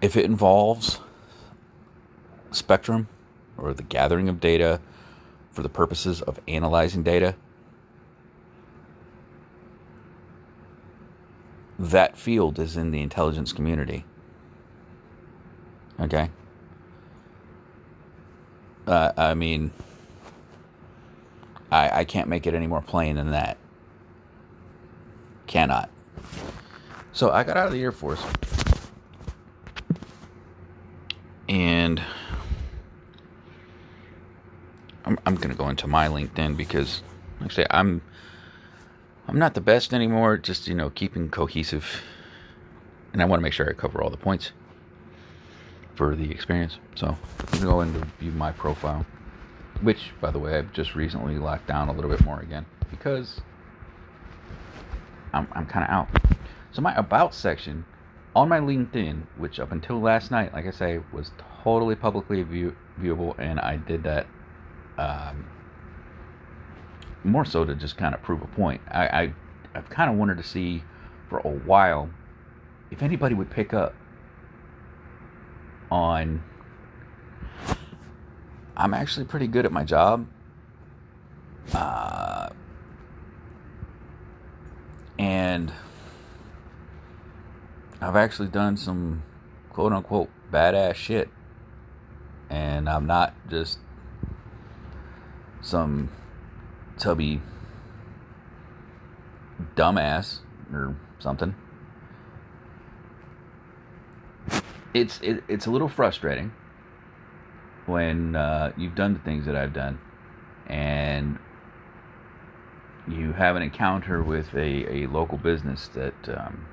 if 0.01 0.17
it 0.17 0.25
involves 0.25 0.99
spectrum 2.53 3.09
or 3.59 3.75
the 3.75 3.83
gathering 3.83 4.29
of 4.29 4.41
data 4.41 4.81
for 5.51 5.63
the 5.63 5.69
purposes 5.69 6.23
of 6.23 6.41
analyzing 6.49 7.03
data, 7.03 7.35
that 11.81 12.19
field 12.19 12.59
is 12.59 12.77
in 12.77 12.91
the 12.91 13.01
intelligence 13.01 13.55
community. 13.55 14.05
Okay? 15.99 16.31
Uh, 18.87 19.13
I 19.17 19.33
mean, 19.33 19.71
I, 21.73 22.01
I 22.01 22.05
can't 22.05 22.29
make 22.29 22.47
it 22.47 22.55
any 22.55 22.67
more 22.67 22.83
plain 22.83 23.17
than 23.17 23.31
that. 23.31 23.57
Cannot. 25.47 25.89
So 27.13 27.31
I 27.31 27.45
got 27.45 27.57
out 27.57 27.67
of 27.67 27.73
the 27.73 27.83
Air 27.83 27.93
Force. 27.93 28.23
And 31.49 32.03
I'm, 35.07 35.19
I'm 35.25 35.35
going 35.35 35.49
to 35.49 35.57
go 35.57 35.69
into 35.71 35.87
my 35.87 36.09
LinkedIn 36.09 36.57
because, 36.57 37.03
say, 37.49 37.67
I'm 37.71 38.03
I'm 39.31 39.39
not 39.39 39.55
the 39.55 39.61
best 39.61 39.95
anymore. 39.95 40.37
Just 40.37 40.67
you 40.67 40.75
know, 40.75 40.91
keeping 40.91 41.31
cohesive, 41.31 42.03
and 43.13 43.23
I 43.23 43.27
want 43.27 43.39
to 43.39 43.45
make 43.45 43.53
sure 43.53 43.71
I 43.71 43.75
cover 43.75 44.03
all 44.03 44.11
the 44.11 44.17
points 44.17 44.51
for 45.95 46.17
the 46.17 46.29
experience. 46.33 46.79
So 46.97 47.17
I'm 47.53 47.61
go 47.61 47.81
into 47.83 48.05
view 48.19 48.33
my 48.33 48.51
profile, 48.51 49.07
which, 49.83 50.11
by 50.21 50.33
the 50.33 50.41
way, 50.41 50.59
I've 50.59 50.73
just 50.73 50.97
recently 50.97 51.39
locked 51.39 51.69
down 51.69 51.89
a 51.89 51.93
little 51.93 52.11
bit 52.11 52.25
more 52.25 52.41
again 52.41 52.67
because 52.91 53.41
I'm 55.33 55.47
I'm 55.53 55.65
kind 55.65 55.85
of 55.85 55.91
out. 55.93 56.09
So 56.73 56.83
my 56.83 56.93
about 56.97 57.33
section 57.33 57.85
on 58.35 58.49
my 58.49 58.59
LinkedIn, 58.59 59.23
which 59.37 59.61
up 59.61 59.71
until 59.71 60.01
last 60.01 60.33
night, 60.33 60.53
like 60.53 60.67
I 60.67 60.73
say, 60.73 60.99
was 61.13 61.31
totally 61.63 61.95
publicly 61.95 62.43
view- 62.43 62.75
viewable, 63.01 63.39
and 63.39 63.61
I 63.61 63.77
did 63.77 64.03
that 64.03 64.27
um, 64.99 65.47
more 67.25 67.45
so 67.45 67.65
to 67.65 67.75
just 67.75 67.97
kind 67.97 68.15
of 68.15 68.23
prove 68.23 68.43
a 68.43 68.47
point. 68.47 68.81
I, 68.91 69.07
I 69.07 69.33
I've 69.75 69.89
kind 69.91 70.11
of 70.11 70.17
wanted 70.17 70.37
to 70.39 70.43
see 70.43 70.83
for 71.29 71.39
a 71.39 71.49
while 71.49 72.11
if 72.91 73.03
anybody 73.03 73.35
would 73.35 73.51
pick 73.51 73.73
up 73.73 73.95
on. 75.91 76.43
I'm 78.77 78.95
actually 78.95 79.27
pretty 79.27 79.47
good 79.47 79.67
at 79.67 79.73
my 79.73 79.85
job. 79.85 80.27
Uh, 81.75 82.49
and 85.19 85.71
I've 88.01 88.17
actually 88.17 88.49
done 88.49 88.79
some 88.79 89.23
quote 89.69 89.93
unquote 89.93 90.31
badass 90.51 90.95
shit. 90.95 91.29
And 92.49 92.89
I'm 92.89 93.07
not 93.07 93.35
just 93.49 93.79
some 95.61 96.09
tubby 97.01 97.41
dumbass 99.75 100.41
or 100.73 100.97
something. 101.19 101.55
It's 104.95 105.21
it, 105.21 105.43
it's 105.49 105.67
a 105.67 105.71
little 105.71 105.89
frustrating 105.89 106.53
when 107.87 108.37
uh, 108.37 108.73
you've 108.77 108.95
done 108.95 109.15
the 109.15 109.21
things 109.21 109.47
that 109.47 109.57
I've 109.57 109.73
done 109.73 109.99
and 110.67 111.39
you 113.09 113.33
have 113.33 113.57
an 113.57 113.63
encounter 113.63 114.23
with 114.23 114.53
a, 114.55 115.05
a 115.05 115.07
local 115.09 115.39
business 115.39 115.89
that 115.89 116.15
um, 116.29 116.67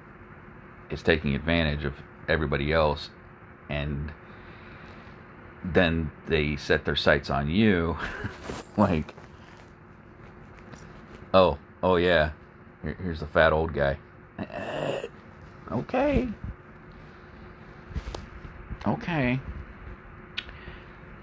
is 0.92 1.02
taking 1.02 1.36
advantage 1.36 1.86
of 1.86 1.94
everybody 2.28 2.72
else 2.74 3.10
and 3.70 4.12
then 5.64 6.12
they 6.28 6.56
set 6.56 6.86
their 6.86 6.96
sights 6.96 7.30
on 7.30 7.50
you 7.50 7.98
like 8.78 9.16
oh 11.34 11.58
oh 11.84 11.96
yeah 11.96 12.32
Here, 12.84 12.98
here's 13.02 13.20
the 13.20 13.28
fat 13.28 13.54
old 13.54 13.74
guy 13.74 13.98
uh, 14.40 15.02
okay 15.72 16.28
okay 18.88 19.40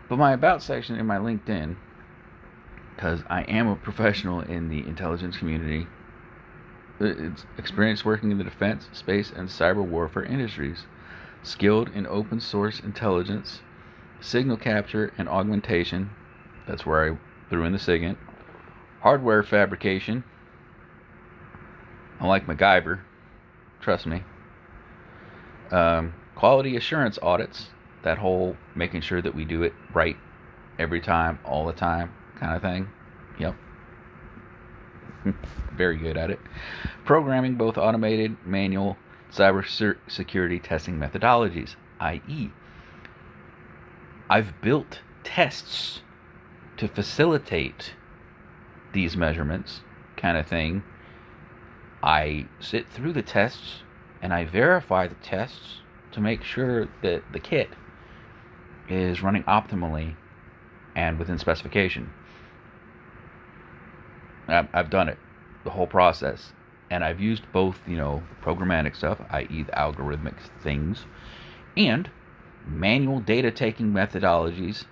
but 0.08 0.18
my 0.18 0.32
about 0.32 0.62
section 0.62 0.96
in 0.96 1.06
my 1.06 1.16
linkedin 1.16 1.76
because 2.94 3.20
i 3.28 3.42
am 3.42 3.68
a 3.68 3.76
professional 3.76 4.40
in 4.40 4.68
the 4.68 4.86
intelligence 4.86 5.36
community 5.36 5.86
uh, 7.00 7.06
it's 7.06 7.44
experience 7.58 8.04
working 8.04 8.30
in 8.30 8.38
the 8.38 8.44
defense, 8.44 8.88
space, 8.92 9.32
and 9.32 9.48
cyber 9.48 9.84
warfare 9.84 10.22
industries, 10.22 10.84
skilled 11.42 11.88
in 11.94 12.06
open 12.06 12.38
source 12.38 12.78
intelligence, 12.80 13.60
signal 14.20 14.56
capture 14.56 15.12
and 15.18 15.28
augmentation. 15.28 16.08
That's 16.68 16.86
where 16.86 17.12
I 17.12 17.18
threw 17.50 17.64
in 17.64 17.72
the 17.72 17.78
SIGINT. 17.78 18.16
Hardware 19.04 19.42
fabrication. 19.42 20.24
I 22.18 22.26
like 22.26 22.46
MacGyver. 22.46 23.00
Trust 23.82 24.06
me. 24.06 24.22
Um, 25.70 26.14
quality 26.34 26.76
assurance 26.76 27.18
audits. 27.20 27.68
That 28.02 28.16
whole 28.16 28.56
making 28.74 29.02
sure 29.02 29.20
that 29.20 29.34
we 29.34 29.44
do 29.44 29.62
it 29.62 29.74
right 29.92 30.16
every 30.78 31.02
time, 31.02 31.38
all 31.44 31.66
the 31.66 31.74
time 31.74 32.14
kind 32.40 32.56
of 32.56 32.62
thing. 32.62 32.88
Yep. 33.38 33.54
very 35.76 35.98
good 35.98 36.16
at 36.16 36.30
it. 36.30 36.40
Programming 37.04 37.56
both 37.56 37.76
automated, 37.76 38.38
manual, 38.46 38.96
cyber 39.30 39.98
security 40.08 40.58
testing 40.58 40.96
methodologies, 40.96 41.76
i.e., 42.00 42.48
I've 44.30 44.62
built 44.62 45.00
tests 45.24 46.00
to 46.78 46.88
facilitate 46.88 47.92
these 48.94 49.16
measurements, 49.16 49.80
kind 50.16 50.38
of 50.38 50.46
thing. 50.46 50.82
I 52.02 52.46
sit 52.60 52.88
through 52.88 53.12
the 53.12 53.22
tests 53.22 53.82
and 54.22 54.32
I 54.32 54.44
verify 54.46 55.06
the 55.06 55.16
tests 55.16 55.80
to 56.12 56.20
make 56.20 56.42
sure 56.42 56.88
that 57.02 57.22
the 57.32 57.40
kit 57.40 57.68
is 58.88 59.22
running 59.22 59.42
optimally 59.44 60.14
and 60.96 61.18
within 61.18 61.38
specification. 61.38 62.10
I've 64.48 64.90
done 64.90 65.08
it, 65.08 65.18
the 65.64 65.70
whole 65.70 65.86
process. 65.86 66.52
And 66.90 67.02
I've 67.02 67.20
used 67.20 67.50
both, 67.52 67.78
you 67.88 67.96
know, 67.96 68.22
programmatic 68.42 68.94
stuff, 68.94 69.18
i.e., 69.30 69.62
the 69.62 69.72
algorithmic 69.72 70.34
things, 70.62 71.04
and 71.76 72.08
manual 72.68 73.20
data 73.20 73.50
taking 73.50 73.92
methodologies 73.92 74.84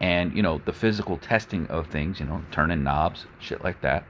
and, 0.00 0.32
you 0.34 0.42
know, 0.42 0.60
the 0.64 0.72
physical 0.72 1.18
testing 1.18 1.66
of 1.66 1.86
things, 1.88 2.20
you 2.20 2.26
know, 2.26 2.42
turning 2.50 2.82
knobs, 2.82 3.26
shit 3.38 3.62
like 3.62 3.80
that, 3.82 4.04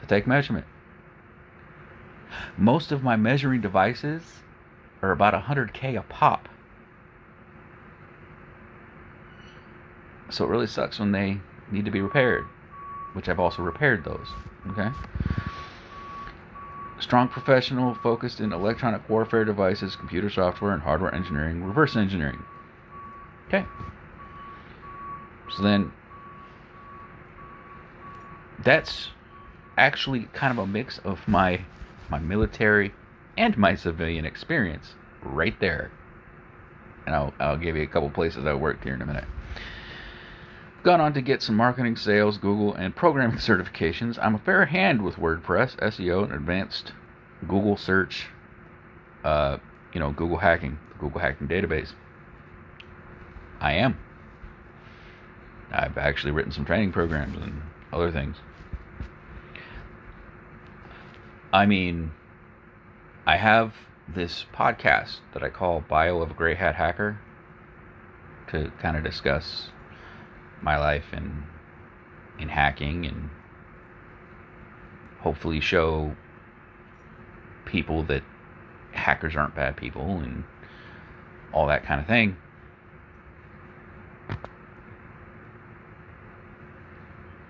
to 0.00 0.06
take 0.06 0.26
measurement. 0.26 0.66
Most 2.56 2.92
of 2.92 3.02
my 3.02 3.16
measuring 3.16 3.60
devices 3.60 4.22
are 5.02 5.12
about 5.12 5.34
100K 5.34 5.96
a 5.96 6.02
pop. 6.02 6.48
So 10.30 10.44
it 10.44 10.48
really 10.48 10.66
sucks 10.66 10.98
when 10.98 11.12
they 11.12 11.38
need 11.70 11.84
to 11.84 11.90
be 11.90 12.00
repaired 12.00 12.46
which 13.12 13.28
I've 13.28 13.40
also 13.40 13.62
repaired 13.62 14.04
those. 14.04 14.28
Okay. 14.70 14.90
Strong 17.00 17.28
professional 17.28 17.94
focused 17.94 18.40
in 18.40 18.52
electronic 18.52 19.08
warfare 19.08 19.44
devices, 19.44 19.96
computer 19.96 20.30
software, 20.30 20.72
and 20.72 20.82
hardware 20.82 21.14
engineering, 21.14 21.64
reverse 21.64 21.96
engineering. 21.96 22.42
Okay. 23.48 23.66
So 25.56 25.62
then 25.62 25.92
that's 28.64 29.08
actually 29.76 30.28
kind 30.32 30.52
of 30.52 30.58
a 30.58 30.66
mix 30.66 30.98
of 30.98 31.26
my 31.26 31.64
my 32.08 32.18
military 32.18 32.92
and 33.36 33.56
my 33.56 33.74
civilian 33.74 34.24
experience 34.24 34.94
right 35.22 35.58
there. 35.60 35.90
And 37.06 37.14
I'll, 37.14 37.34
I'll 37.40 37.56
give 37.56 37.76
you 37.76 37.82
a 37.82 37.86
couple 37.86 38.10
places 38.10 38.44
I 38.44 38.54
worked 38.54 38.84
here 38.84 38.94
in 38.94 39.02
a 39.02 39.06
minute. 39.06 39.24
Gone 40.82 41.00
on 41.00 41.14
to 41.14 41.22
get 41.22 41.42
some 41.42 41.56
marketing, 41.56 41.96
sales, 41.96 42.38
Google, 42.38 42.74
and 42.74 42.94
programming 42.94 43.36
certifications. 43.38 44.18
I'm 44.20 44.34
a 44.34 44.38
fair 44.38 44.66
hand 44.66 45.02
with 45.02 45.16
WordPress, 45.16 45.76
SEO, 45.76 46.24
and 46.24 46.32
advanced 46.32 46.92
Google 47.48 47.76
search, 47.76 48.26
uh, 49.24 49.58
you 49.94 50.00
know, 50.00 50.12
Google 50.12 50.38
hacking, 50.38 50.78
Google 50.98 51.20
hacking 51.20 51.48
database. 51.48 51.92
I 53.60 53.74
am. 53.74 53.98
I've 55.72 55.96
actually 55.96 56.32
written 56.32 56.52
some 56.52 56.64
training 56.64 56.92
programs 56.92 57.36
and 57.38 57.62
other 57.92 58.12
things. 58.12 58.36
I 61.52 61.66
mean, 61.66 62.12
I 63.26 63.36
have 63.36 63.74
this 64.08 64.44
podcast 64.54 65.18
that 65.32 65.42
I 65.42 65.48
call 65.48 65.80
Bio 65.80 66.20
of 66.20 66.30
a 66.30 66.34
Gray 66.34 66.54
Hat 66.54 66.74
Hacker 66.74 67.18
to 68.48 68.70
kind 68.80 68.96
of 68.96 69.04
discuss 69.04 69.68
my 70.60 70.78
life 70.78 71.06
in 71.12 71.44
in 72.38 72.48
hacking 72.48 73.06
and 73.06 73.30
hopefully 75.20 75.60
show 75.60 76.16
people 77.64 78.02
that 78.04 78.22
hackers 78.92 79.36
aren't 79.36 79.54
bad 79.54 79.76
people 79.76 80.18
and 80.18 80.44
all 81.52 81.68
that 81.68 81.84
kind 81.84 82.00
of 82.00 82.06
thing. 82.06 82.36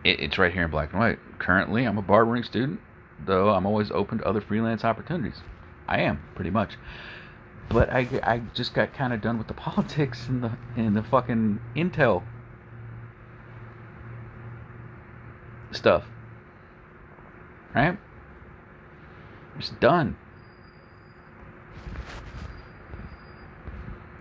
It, 0.04 0.20
it's 0.20 0.38
right 0.38 0.52
here 0.52 0.64
in 0.64 0.70
black 0.70 0.92
and 0.92 1.00
white. 1.00 1.18
Currently, 1.38 1.84
I'm 1.84 1.98
a 1.98 2.02
barbering 2.02 2.42
student, 2.42 2.80
though 3.24 3.50
I'm 3.50 3.66
always 3.66 3.90
open 3.90 4.18
to 4.18 4.24
other 4.26 4.40
freelance 4.40 4.84
opportunities. 4.84 5.40
I 5.88 6.00
am, 6.00 6.20
pretty 6.34 6.50
much. 6.50 6.76
but 7.68 7.90
I, 7.90 8.08
I 8.22 8.42
just 8.54 8.74
got 8.74 8.92
kind 8.94 9.12
of 9.12 9.20
done 9.20 9.38
with 9.38 9.48
the 9.48 9.54
politics 9.66 10.26
and 10.28 10.42
the 10.42 10.52
and 10.76 10.96
the 10.96 11.02
fucking 11.02 11.60
intel 11.76 12.22
stuff. 15.72 16.04
Right? 17.74 17.98
Just 19.58 19.80
done. 19.80 20.16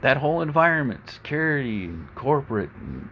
That 0.02 0.18
whole 0.18 0.42
environment, 0.42 1.02
security, 1.10 1.86
and 1.86 2.08
corporate, 2.16 2.72
and 2.80 3.10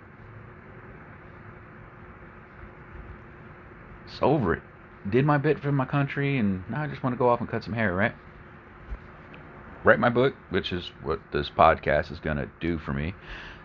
over 4.21 4.53
it. 4.53 4.61
Did 5.09 5.25
my 5.25 5.37
bit 5.37 5.59
for 5.59 5.71
my 5.71 5.85
country, 5.85 6.37
and 6.37 6.63
now 6.69 6.83
I 6.83 6.87
just 6.87 7.03
want 7.03 7.13
to 7.13 7.17
go 7.17 7.29
off 7.29 7.39
and 7.39 7.49
cut 7.49 7.63
some 7.63 7.73
hair, 7.73 7.93
right? 7.93 8.13
Write 9.83 9.99
my 9.99 10.09
book, 10.09 10.35
which 10.49 10.73
is 10.73 10.91
what 11.03 11.19
this 11.31 11.49
podcast 11.49 12.11
is 12.11 12.19
going 12.19 12.37
to 12.37 12.49
do 12.59 12.77
for 12.77 12.91
me. 12.91 13.13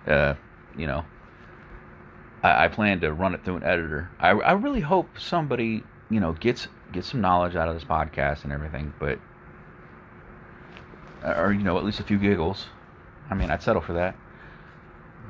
Uh, 0.06 0.34
you 0.76 0.86
know, 0.86 1.04
I, 2.42 2.66
I, 2.66 2.68
plan 2.68 3.00
to 3.00 3.12
run 3.12 3.34
it 3.34 3.44
through 3.44 3.56
an 3.56 3.64
editor. 3.64 4.10
I, 4.20 4.30
I 4.30 4.52
really 4.52 4.80
hope 4.80 5.18
somebody, 5.18 5.82
you 6.10 6.20
know, 6.20 6.32
gets 6.32 6.68
get 6.92 7.04
some 7.04 7.20
knowledge 7.20 7.56
out 7.56 7.68
of 7.68 7.74
this 7.74 7.84
podcast 7.84 8.44
and 8.44 8.52
everything, 8.52 8.92
but 9.00 9.18
or 11.24 11.52
you 11.52 11.64
know, 11.64 11.78
at 11.78 11.84
least 11.84 12.00
a 12.00 12.04
few 12.04 12.18
giggles. 12.18 12.66
I 13.30 13.34
mean, 13.34 13.50
I'd 13.50 13.62
settle 13.62 13.82
for 13.82 13.94
that. 13.94 14.14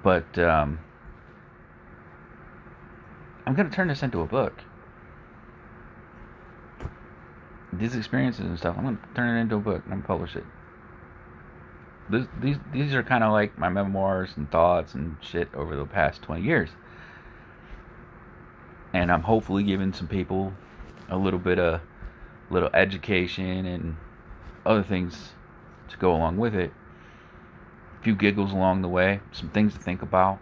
But 0.02 0.38
um, 0.38 0.80
I'm 3.46 3.54
going 3.54 3.70
to 3.70 3.74
turn 3.74 3.88
this 3.88 4.02
into 4.02 4.20
a 4.20 4.26
book. 4.26 4.52
These 7.78 7.96
experiences 7.96 8.46
and 8.46 8.58
stuff, 8.58 8.76
I'm 8.78 8.96
to 8.96 9.14
turn 9.14 9.36
it 9.36 9.40
into 9.40 9.56
a 9.56 9.60
book 9.60 9.82
and 9.90 10.04
publish 10.04 10.36
it. 10.36 10.44
These 12.40 12.56
these 12.72 12.94
are 12.94 13.02
kind 13.02 13.24
of 13.24 13.32
like 13.32 13.56
my 13.58 13.68
memoirs 13.68 14.32
and 14.36 14.50
thoughts 14.50 14.94
and 14.94 15.16
shit 15.20 15.52
over 15.54 15.74
the 15.74 15.86
past 15.86 16.22
20 16.22 16.42
years. 16.42 16.70
And 18.92 19.10
I'm 19.10 19.22
hopefully 19.22 19.64
giving 19.64 19.92
some 19.92 20.06
people 20.06 20.52
a 21.08 21.16
little 21.16 21.38
bit 21.38 21.58
of 21.58 21.80
little 22.50 22.70
education 22.74 23.66
and 23.66 23.96
other 24.66 24.82
things 24.82 25.32
to 25.88 25.96
go 25.96 26.14
along 26.14 26.36
with 26.38 26.54
it 26.54 26.72
A 28.00 28.04
few 28.04 28.14
giggles 28.14 28.52
along 28.52 28.82
the 28.82 28.88
way, 28.88 29.20
some 29.32 29.50
things 29.50 29.74
to 29.74 29.80
think 29.80 30.02
about 30.02 30.38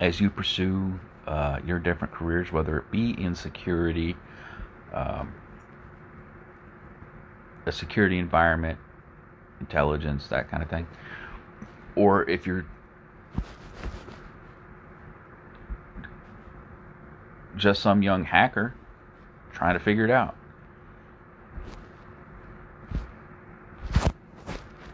as 0.00 0.20
you 0.20 0.30
pursue 0.30 0.98
uh, 1.26 1.58
your 1.64 1.78
different 1.78 2.12
careers, 2.12 2.52
whether 2.52 2.78
it 2.78 2.90
be 2.90 3.10
in 3.10 3.34
security, 3.34 4.16
um, 4.92 5.32
a 7.66 7.72
security 7.72 8.18
environment, 8.18 8.78
intelligence, 9.60 10.26
that 10.28 10.50
kind 10.50 10.62
of 10.62 10.68
thing, 10.68 10.86
or 11.96 12.28
if 12.28 12.46
you're 12.46 12.66
just 17.56 17.80
some 17.82 18.02
young 18.02 18.24
hacker 18.24 18.74
trying 19.52 19.74
to 19.74 19.80
figure 19.80 20.04
it 20.04 20.10
out. 20.10 20.36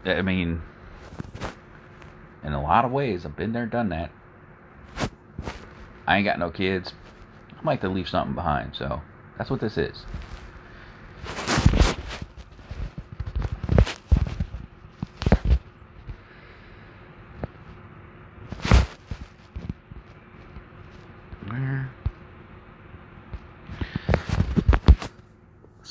I 0.05 0.21
mean, 0.21 0.61
in 2.43 2.53
a 2.53 2.61
lot 2.61 2.85
of 2.85 2.91
ways. 2.91 3.25
I've 3.25 3.35
been 3.35 3.51
there, 3.51 3.65
done 3.65 3.89
that. 3.89 4.11
I 6.07 6.17
ain't 6.17 6.25
got 6.25 6.39
no 6.39 6.49
kids. 6.49 6.93
I 7.51 7.63
like 7.63 7.81
to 7.81 7.89
leave 7.89 8.09
something 8.09 8.33
behind, 8.33 8.75
so 8.75 9.01
that's 9.37 9.49
what 9.49 9.59
this 9.59 9.77
is. 9.77 10.05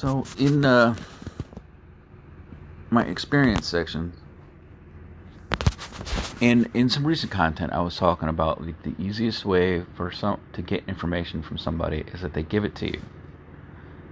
So 0.01 0.25
in 0.41 0.65
uh, 0.65 0.95
my 2.89 3.05
experience 3.05 3.67
section, 3.67 4.15
and 6.41 6.71
in 6.73 6.89
some 6.89 7.07
recent 7.07 7.31
content, 7.31 7.73
I 7.73 7.83
was 7.83 7.97
talking 7.97 8.31
about 8.31 8.65
like, 8.65 8.83
the 8.83 8.95
easiest 8.99 9.45
way 9.45 9.85
for 9.95 10.11
some 10.11 10.41
to 10.55 10.63
get 10.63 10.83
information 10.89 11.43
from 11.43 11.59
somebody 11.59 12.05
is 12.15 12.23
that 12.23 12.33
they 12.33 12.43
give 12.43 12.65
it 12.65 12.75
to 12.77 12.87
you. 12.87 13.01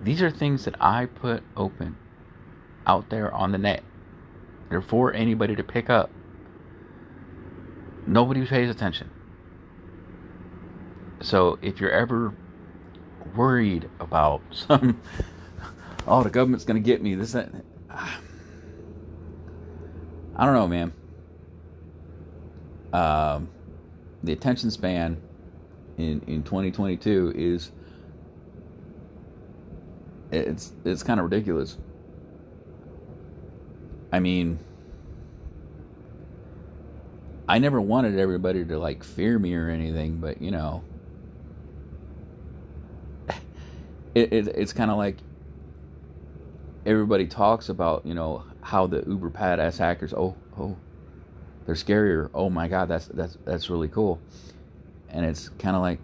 These 0.05 0.21
are 0.23 0.31
things 0.31 0.67
that 0.67 0.75
I 0.81 1.07
put 1.07 1.43
open 1.57 1.97
out 2.87 3.09
there 3.09 3.33
on 3.33 3.53
the 3.53 3.59
net. 3.59 3.83
They're 4.69 4.83
for 4.83 5.13
anybody 5.15 5.57
to 5.57 5.65
pick 5.65 5.89
up. 5.89 6.11
Nobody 8.07 8.45
pays 8.47 8.69
attention. 8.69 9.11
So 11.21 11.59
if 11.63 11.81
you're 11.81 11.91
ever 11.91 12.35
worried 13.35 13.89
about 13.99 14.43
some, 14.51 15.01
oh, 16.09 16.23
the 16.23 16.31
government's 16.31 16.65
going 16.65 16.83
to 16.83 16.87
get 16.87 17.03
me, 17.03 17.15
this, 17.15 17.33
that, 17.33 17.51
I 17.91 18.19
don't 20.45 20.55
know, 20.55 20.69
man 20.69 20.93
um, 22.93 23.49
the 24.23 24.33
attention 24.33 24.71
span 24.71 25.21
in 25.97 26.23
in 26.27 26.43
2022 26.43 27.33
is 27.37 27.73
it's 30.31 30.73
it's 30.85 31.03
kind 31.03 31.21
of 31.21 31.25
ridiculous. 31.25 31.77
I 34.13 34.21
mean, 34.21 34.59
I 37.49 37.59
never 37.59 37.81
wanted 37.81 38.19
everybody 38.19 38.65
to 38.65 38.79
like 38.79 39.05
fear 39.05 39.39
me 39.39 39.55
or 39.55 39.69
anything, 39.69 40.17
but 40.17 40.41
you 40.41 40.51
know, 40.51 40.83
it, 44.15 44.33
it 44.33 44.49
it's 44.49 44.73
kind 44.73 44.91
of 44.91 44.97
like 44.97 45.17
everybody 46.89 47.27
talks 47.27 47.69
about 47.69 48.05
you 48.05 48.15
know 48.15 48.43
how 48.63 48.87
the 48.87 49.05
uber 49.07 49.31
badass 49.31 49.79
hackers 49.79 50.13
oh 50.13 50.35
oh 50.59 50.77
they're 51.69 51.75
scarier. 51.75 52.31
Oh 52.33 52.49
my 52.49 52.67
god, 52.67 52.89
that's 52.89 53.09
that's 53.09 53.37
that's 53.45 53.69
really 53.69 53.89
cool. 53.89 54.19
And 55.11 55.23
it's 55.23 55.51
kind 55.51 55.77
of 55.77 55.83
like 55.83 55.99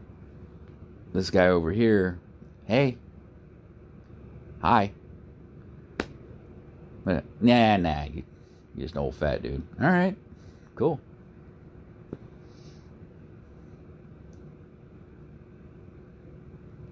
this 1.15 1.31
guy 1.31 1.47
over 1.47 1.73
here. 1.73 2.21
Hey, 2.67 2.99
hi. 4.61 4.93
But 7.03 7.25
nah, 7.41 7.79
nah, 7.79 8.05
you, 8.05 8.25
you're 8.75 8.85
just 8.85 8.95
an 8.95 9.01
old 9.01 9.15
fat 9.15 9.41
dude. 9.43 9.63
All 9.81 9.89
right, 9.89 10.15
cool. 10.75 11.01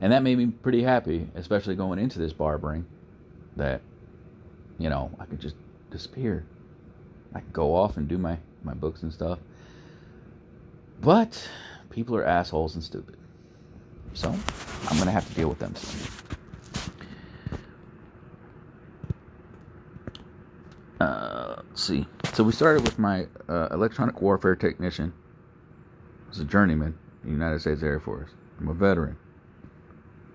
And 0.01 0.15
that 0.15 0.23
made 0.23 0.39
me 0.39 0.47
pretty 0.47 0.83
happy, 0.83 1.29
especially 1.35 1.75
going 1.75 1.99
into 1.99 2.19
this 2.19 2.33
barbering, 2.33 2.87
that, 3.57 3.81
you 4.79 4.89
know, 4.89 5.11
I 5.19 5.25
could 5.27 5.41
just 5.41 5.57
disappear. 5.91 6.45
I 7.35 7.41
could 7.41 7.53
go 7.53 7.75
off 7.75 7.97
and 7.97 8.09
do 8.09 8.19
my 8.19 8.39
my 8.65 8.75
books 8.75 9.03
and 9.03 9.13
stuff. 9.13 9.39
But 11.01 11.49
people 11.91 12.17
are 12.17 12.25
assholes 12.25 12.75
and 12.75 12.85
stupid. 12.85 13.17
So 14.15 14.29
I'm 14.29 14.97
to 15.05 15.11
have 15.11 15.27
to 15.29 15.35
deal 15.35 15.49
with 15.49 15.59
them 15.59 15.75
Uh, 21.01 21.57
let's 21.69 21.83
see. 21.83 22.07
So 22.35 22.45
we 22.45 22.53
started 22.53 22.85
with 22.85 22.97
my 22.97 23.27
uh, 23.49 23.69
electronic 23.73 24.23
warfare 24.23 24.55
technician. 24.55 25.13
I 26.27 26.29
was 26.29 26.39
a 26.39 26.45
journeyman 26.45 26.97
in 27.25 27.29
the 27.29 27.33
United 27.33 27.61
States 27.61 27.83
Air 27.83 27.99
Force. 27.99 28.31
I'm 28.61 28.69
a 28.69 28.75
veteran. 28.75 29.17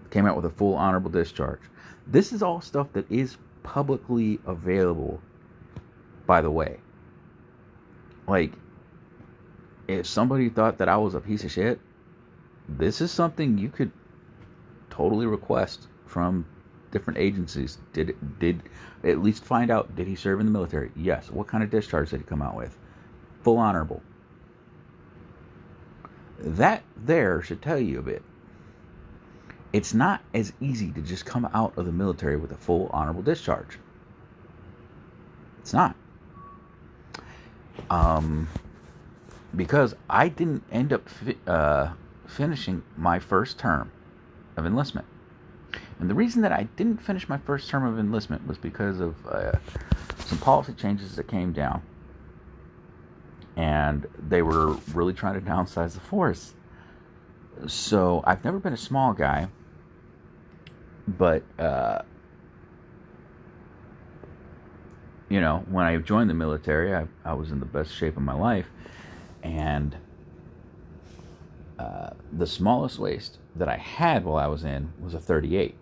Came 0.09 0.25
out 0.25 0.35
with 0.35 0.43
a 0.43 0.49
full 0.49 0.73
honorable 0.73 1.09
discharge. 1.09 1.61
This 2.09 2.31
is 2.31 2.41
all 2.41 2.61
stuff 2.61 2.93
that 2.93 3.11
is 3.11 3.37
publicly 3.63 4.39
available, 4.45 5.21
by 6.25 6.41
the 6.41 6.51
way. 6.51 6.79
Like, 8.27 8.53
if 9.87 10.05
somebody 10.05 10.49
thought 10.49 10.77
that 10.77 10.89
I 10.89 10.97
was 10.97 11.15
a 11.15 11.19
piece 11.19 11.43
of 11.43 11.51
shit, 11.51 11.79
this 12.69 13.01
is 13.01 13.11
something 13.11 13.57
you 13.57 13.69
could 13.69 13.91
totally 14.89 15.25
request 15.25 15.87
from 16.05 16.45
different 16.91 17.19
agencies. 17.19 17.77
Did 17.93 18.15
did 18.39 18.63
at 19.03 19.21
least 19.21 19.43
find 19.43 19.69
out 19.69 19.95
did 19.95 20.07
he 20.07 20.15
serve 20.15 20.39
in 20.39 20.45
the 20.45 20.51
military? 20.51 20.91
Yes. 20.95 21.29
What 21.29 21.47
kind 21.47 21.63
of 21.63 21.69
discharge 21.69 22.09
did 22.09 22.21
he 22.21 22.25
come 22.25 22.41
out 22.41 22.55
with? 22.55 22.77
Full 23.41 23.57
honorable. 23.57 24.01
That 26.39 26.83
there 26.95 27.41
should 27.41 27.61
tell 27.61 27.79
you 27.79 27.99
a 27.99 28.03
bit. 28.03 28.23
It's 29.73 29.93
not 29.93 30.21
as 30.33 30.53
easy 30.61 30.91
to 30.91 31.01
just 31.01 31.25
come 31.25 31.45
out 31.53 31.77
of 31.77 31.85
the 31.85 31.91
military 31.91 32.37
with 32.37 32.51
a 32.51 32.57
full 32.57 32.89
honorable 32.93 33.21
discharge. 33.21 33.77
It's 35.59 35.73
not 35.73 35.95
um, 37.89 38.47
because 39.55 39.95
I 40.09 40.29
didn't 40.29 40.63
end 40.71 40.93
up 40.93 41.07
fi- 41.07 41.37
uh, 41.45 41.89
finishing 42.25 42.83
my 42.95 43.19
first 43.19 43.57
term 43.57 43.91
of 44.55 44.65
enlistment. 44.65 45.07
And 45.99 46.09
the 46.09 46.13
reason 46.13 46.41
that 46.43 46.51
I 46.51 46.63
didn't 46.75 46.97
finish 46.97 47.27
my 47.27 47.37
first 47.37 47.69
term 47.69 47.85
of 47.85 47.99
enlistment 47.99 48.47
was 48.47 48.57
because 48.57 48.99
of 48.99 49.15
uh, 49.27 49.53
some 50.25 50.37
policy 50.39 50.73
changes 50.73 51.15
that 51.15 51.27
came 51.27 51.53
down, 51.53 51.81
and 53.55 54.05
they 54.29 54.41
were 54.41 54.73
really 54.93 55.13
trying 55.13 55.33
to 55.33 55.41
downsize 55.41 55.93
the 55.93 55.99
force. 55.99 56.53
So 57.65 58.23
I've 58.25 58.43
never 58.43 58.59
been 58.59 58.73
a 58.73 58.77
small 58.77 59.13
guy, 59.13 59.47
but 61.07 61.43
uh, 61.57 62.01
you 65.29 65.41
know, 65.41 65.65
when 65.69 65.85
I 65.85 65.97
joined 65.97 66.29
the 66.29 66.33
military, 66.33 66.95
I, 66.95 67.07
I 67.25 67.33
was 67.33 67.51
in 67.51 67.59
the 67.59 67.65
best 67.65 67.93
shape 67.93 68.17
of 68.17 68.23
my 68.23 68.33
life, 68.33 68.69
and 69.43 69.95
uh, 71.79 72.11
the 72.31 72.47
smallest 72.47 72.99
waist 72.99 73.37
that 73.55 73.67
I 73.67 73.77
had 73.77 74.25
while 74.25 74.37
I 74.37 74.47
was 74.47 74.63
in 74.63 74.93
was 74.99 75.13
a 75.13 75.19
38. 75.19 75.75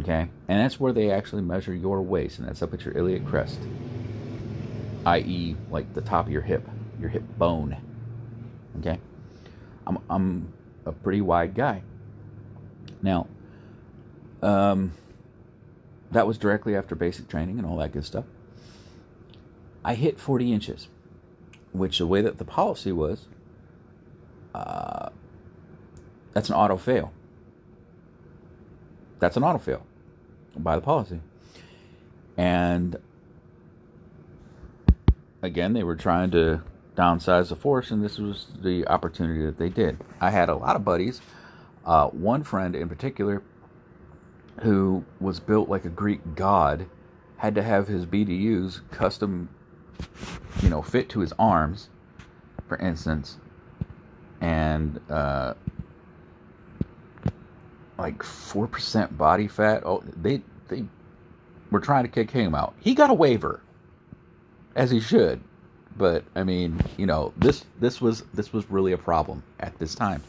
Okay, 0.00 0.28
and 0.48 0.60
that's 0.60 0.78
where 0.78 0.92
they 0.92 1.10
actually 1.10 1.42
measure 1.42 1.74
your 1.74 2.02
waist, 2.02 2.38
and 2.38 2.46
that's 2.46 2.62
up 2.62 2.74
at 2.74 2.84
your 2.84 2.96
iliac 2.96 3.24
crest, 3.24 3.58
i.e., 5.06 5.56
like 5.70 5.92
the 5.94 6.02
top 6.02 6.26
of 6.26 6.32
your 6.32 6.42
hip, 6.42 6.68
your 7.00 7.08
hip 7.08 7.22
bone. 7.38 7.76
Okay, 8.80 9.00
I'm 9.86 9.98
I'm 10.10 10.52
a 10.84 10.92
pretty 10.92 11.22
wide 11.22 11.54
guy. 11.54 11.82
Now, 13.02 13.26
um, 14.42 14.92
that 16.10 16.26
was 16.26 16.38
directly 16.38 16.76
after 16.76 16.94
basic 16.94 17.28
training 17.28 17.58
and 17.58 17.66
all 17.66 17.76
that 17.78 17.92
good 17.92 18.04
stuff. 18.04 18.24
I 19.84 19.94
hit 19.94 20.18
40 20.18 20.52
inches, 20.52 20.88
which 21.72 21.98
the 21.98 22.06
way 22.06 22.22
that 22.22 22.38
the 22.38 22.44
policy 22.44 22.92
was, 22.92 23.26
uh, 24.54 25.10
that's 26.32 26.48
an 26.48 26.54
auto 26.54 26.76
fail. 26.76 27.12
That's 29.18 29.36
an 29.36 29.44
auto 29.44 29.58
fail 29.58 29.86
by 30.56 30.76
the 30.76 30.82
policy. 30.82 31.20
And 32.36 32.96
again, 35.42 35.72
they 35.72 35.82
were 35.82 35.96
trying 35.96 36.30
to 36.32 36.62
downsize 36.96 37.48
the 37.48 37.56
force, 37.56 37.90
and 37.90 38.04
this 38.04 38.18
was 38.18 38.46
the 38.60 38.86
opportunity 38.88 39.44
that 39.44 39.58
they 39.58 39.68
did. 39.68 39.98
I 40.20 40.30
had 40.30 40.48
a 40.48 40.54
lot 40.54 40.76
of 40.76 40.84
buddies. 40.84 41.20
Uh, 41.84 42.08
one 42.08 42.42
friend 42.42 42.76
in 42.76 42.88
particular 42.88 43.42
who 44.62 45.04
was 45.20 45.40
built 45.40 45.68
like 45.68 45.84
a 45.84 45.90
Greek 45.90 46.20
god, 46.34 46.86
had 47.36 47.54
to 47.54 47.62
have 47.62 47.86
his 47.86 48.04
BDUs 48.04 48.80
custom, 48.90 49.48
you 50.62 50.68
know, 50.68 50.82
fit 50.82 51.08
to 51.10 51.20
his 51.20 51.32
arms, 51.38 51.88
for 52.66 52.76
instance, 52.78 53.38
and 54.40 55.00
uh, 55.08 55.54
like 57.96 58.22
four 58.22 58.66
percent 58.66 59.16
body 59.16 59.46
fat. 59.46 59.82
Oh, 59.86 60.02
they 60.20 60.42
they 60.68 60.84
were 61.70 61.80
trying 61.80 62.04
to 62.04 62.10
kick 62.10 62.30
him 62.30 62.54
out. 62.54 62.74
He 62.80 62.94
got 62.94 63.10
a 63.10 63.14
waiver, 63.14 63.60
as 64.74 64.90
he 64.90 65.00
should, 65.00 65.40
but 65.96 66.24
I 66.34 66.42
mean, 66.42 66.80
you 66.96 67.06
know, 67.06 67.32
this 67.36 67.64
this 67.78 68.00
was 68.00 68.22
this 68.34 68.52
was 68.52 68.68
really 68.70 68.92
a 68.92 68.98
problem 68.98 69.42
at 69.60 69.78
this 69.78 69.94
time. 69.94 70.22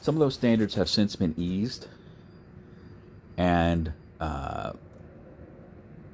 Some 0.00 0.14
of 0.14 0.20
those 0.20 0.34
standards 0.34 0.74
have 0.74 0.88
since 0.88 1.14
been 1.14 1.34
eased, 1.36 1.86
and 3.36 3.92
uh, 4.18 4.72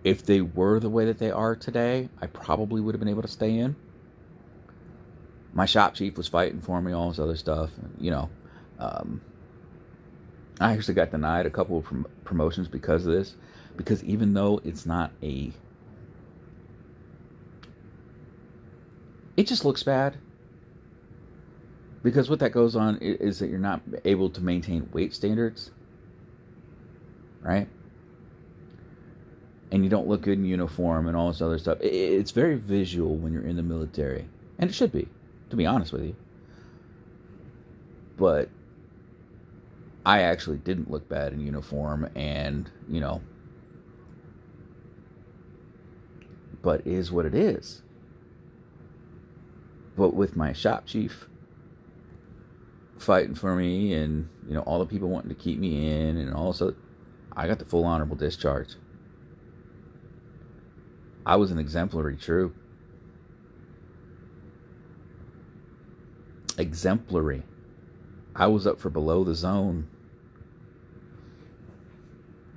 if 0.02 0.24
they 0.24 0.40
were 0.40 0.80
the 0.80 0.88
way 0.88 1.04
that 1.04 1.18
they 1.18 1.30
are 1.30 1.54
today, 1.54 2.08
I 2.20 2.26
probably 2.26 2.80
would 2.80 2.94
have 2.94 3.00
been 3.00 3.08
able 3.08 3.22
to 3.22 3.28
stay 3.28 3.58
in. 3.58 3.76
My 5.52 5.66
shop 5.66 5.94
chief 5.94 6.16
was 6.16 6.28
fighting 6.28 6.60
for 6.60 6.80
me, 6.82 6.92
all 6.92 7.08
this 7.08 7.18
other 7.18 7.36
stuff. 7.36 7.70
You 7.98 8.10
know, 8.10 8.30
um, 8.78 9.20
I 10.60 10.72
actually 10.72 10.94
got 10.94 11.10
denied 11.10 11.46
a 11.46 11.50
couple 11.50 11.78
of 11.78 11.84
prom- 11.84 12.06
promotions 12.24 12.68
because 12.68 13.06
of 13.06 13.12
this. 13.12 13.34
Because 13.76 14.02
even 14.04 14.34
though 14.34 14.60
it's 14.64 14.86
not 14.86 15.12
a, 15.22 15.52
it 19.36 19.46
just 19.46 19.64
looks 19.64 19.82
bad 19.82 20.16
because 22.06 22.30
what 22.30 22.38
that 22.38 22.52
goes 22.52 22.76
on 22.76 22.98
is 23.00 23.40
that 23.40 23.50
you're 23.50 23.58
not 23.58 23.80
able 24.04 24.30
to 24.30 24.40
maintain 24.40 24.88
weight 24.92 25.12
standards, 25.12 25.72
right? 27.42 27.66
And 29.72 29.82
you 29.82 29.90
don't 29.90 30.06
look 30.06 30.20
good 30.20 30.38
in 30.38 30.44
uniform 30.44 31.08
and 31.08 31.16
all 31.16 31.32
this 31.32 31.42
other 31.42 31.58
stuff. 31.58 31.78
It's 31.80 32.30
very 32.30 32.54
visual 32.54 33.16
when 33.16 33.32
you're 33.32 33.42
in 33.42 33.56
the 33.56 33.64
military, 33.64 34.28
and 34.56 34.70
it 34.70 34.72
should 34.72 34.92
be, 34.92 35.08
to 35.50 35.56
be 35.56 35.66
honest 35.66 35.92
with 35.92 36.04
you. 36.04 36.14
But 38.16 38.50
I 40.04 40.20
actually 40.22 40.58
didn't 40.58 40.88
look 40.88 41.08
bad 41.08 41.32
in 41.32 41.40
uniform, 41.40 42.08
and 42.14 42.70
you 42.88 43.00
know, 43.00 43.20
but 46.62 46.86
is 46.86 47.10
what 47.10 47.26
it 47.26 47.34
is. 47.34 47.82
But 49.96 50.14
with 50.14 50.36
my 50.36 50.52
shop 50.52 50.86
chief 50.86 51.26
fighting 52.98 53.34
for 53.34 53.54
me 53.54 53.94
and 53.94 54.28
you 54.46 54.54
know 54.54 54.60
all 54.62 54.78
the 54.78 54.86
people 54.86 55.08
wanting 55.08 55.28
to 55.28 55.34
keep 55.34 55.58
me 55.58 55.90
in 55.90 56.16
and 56.16 56.32
also 56.32 56.74
I 57.36 57.46
got 57.46 57.58
the 57.58 57.64
full 57.64 57.84
honorable 57.84 58.16
discharge. 58.16 58.70
I 61.26 61.36
was 61.36 61.50
an 61.50 61.58
exemplary 61.58 62.16
troop. 62.16 62.56
Exemplary. 66.56 67.42
I 68.34 68.46
was 68.46 68.66
up 68.66 68.80
for 68.80 68.88
below 68.88 69.24
the 69.24 69.34
zone. 69.34 69.88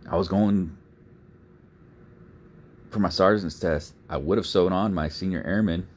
I 0.09 0.15
was 0.15 0.27
going 0.27 0.77
for 2.89 2.99
my 2.99 3.09
sergeant's 3.09 3.59
test. 3.59 3.93
I 4.09 4.17
would 4.17 4.37
have 4.37 4.47
sewed 4.47 4.71
on 4.71 4.93
my 4.93 5.09
senior 5.09 5.43
airman. 5.43 5.87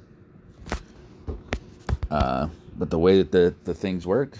Uh, 2.11 2.49
but 2.77 2.91
the 2.91 2.99
way 2.99 3.19
that 3.19 3.33
the, 3.33 3.55
the 3.65 3.75
things 3.75 4.07
worked, 4.07 4.39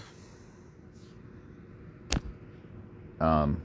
um, 3.19 3.61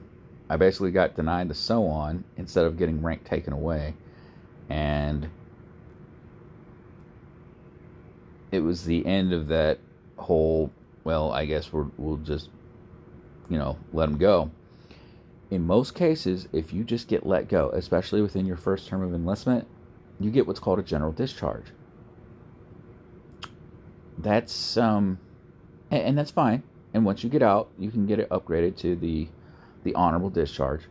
I 0.49 0.57
basically 0.57 0.91
got 0.91 1.15
denied 1.15 1.47
the 1.47 1.55
so 1.55 1.85
on 1.85 2.23
instead 2.37 2.65
of 2.65 2.77
getting 2.77 3.01
rank 3.01 3.23
taken 3.23 3.53
away. 3.53 3.93
And 4.69 5.29
it 8.51 8.59
was 8.59 8.85
the 8.85 9.05
end 9.05 9.33
of 9.33 9.47
that 9.47 9.79
whole, 10.17 10.71
well, 11.03 11.31
I 11.31 11.45
guess 11.45 11.73
we 11.73 11.83
will 11.97 12.17
just, 12.17 12.49
you 13.49 13.57
know, 13.57 13.77
let 13.93 14.07
them 14.07 14.17
go. 14.17 14.51
In 15.51 15.65
most 15.65 15.95
cases, 15.95 16.47
if 16.53 16.73
you 16.73 16.83
just 16.83 17.07
get 17.07 17.25
let 17.25 17.47
go, 17.47 17.69
especially 17.71 18.21
within 18.21 18.45
your 18.45 18.57
first 18.57 18.87
term 18.87 19.01
of 19.01 19.13
enlistment, 19.15 19.67
you 20.19 20.29
get 20.29 20.45
what's 20.45 20.59
called 20.59 20.79
a 20.79 20.83
general 20.83 21.11
discharge 21.11 21.65
that's 24.19 24.77
um, 24.77 25.19
and, 25.91 26.01
and, 26.03 26.17
that's 26.17 26.31
fine. 26.31 26.63
And 26.93 27.05
once 27.05 27.23
you 27.23 27.29
get 27.29 27.41
out, 27.41 27.69
you 27.77 27.89
can 27.89 28.05
get 28.05 28.19
it 28.19 28.29
upgraded 28.29 28.77
to 28.77 28.95
the 28.95 29.27
the 29.83 29.95
honorable 29.95 30.29
discharge. 30.29 30.81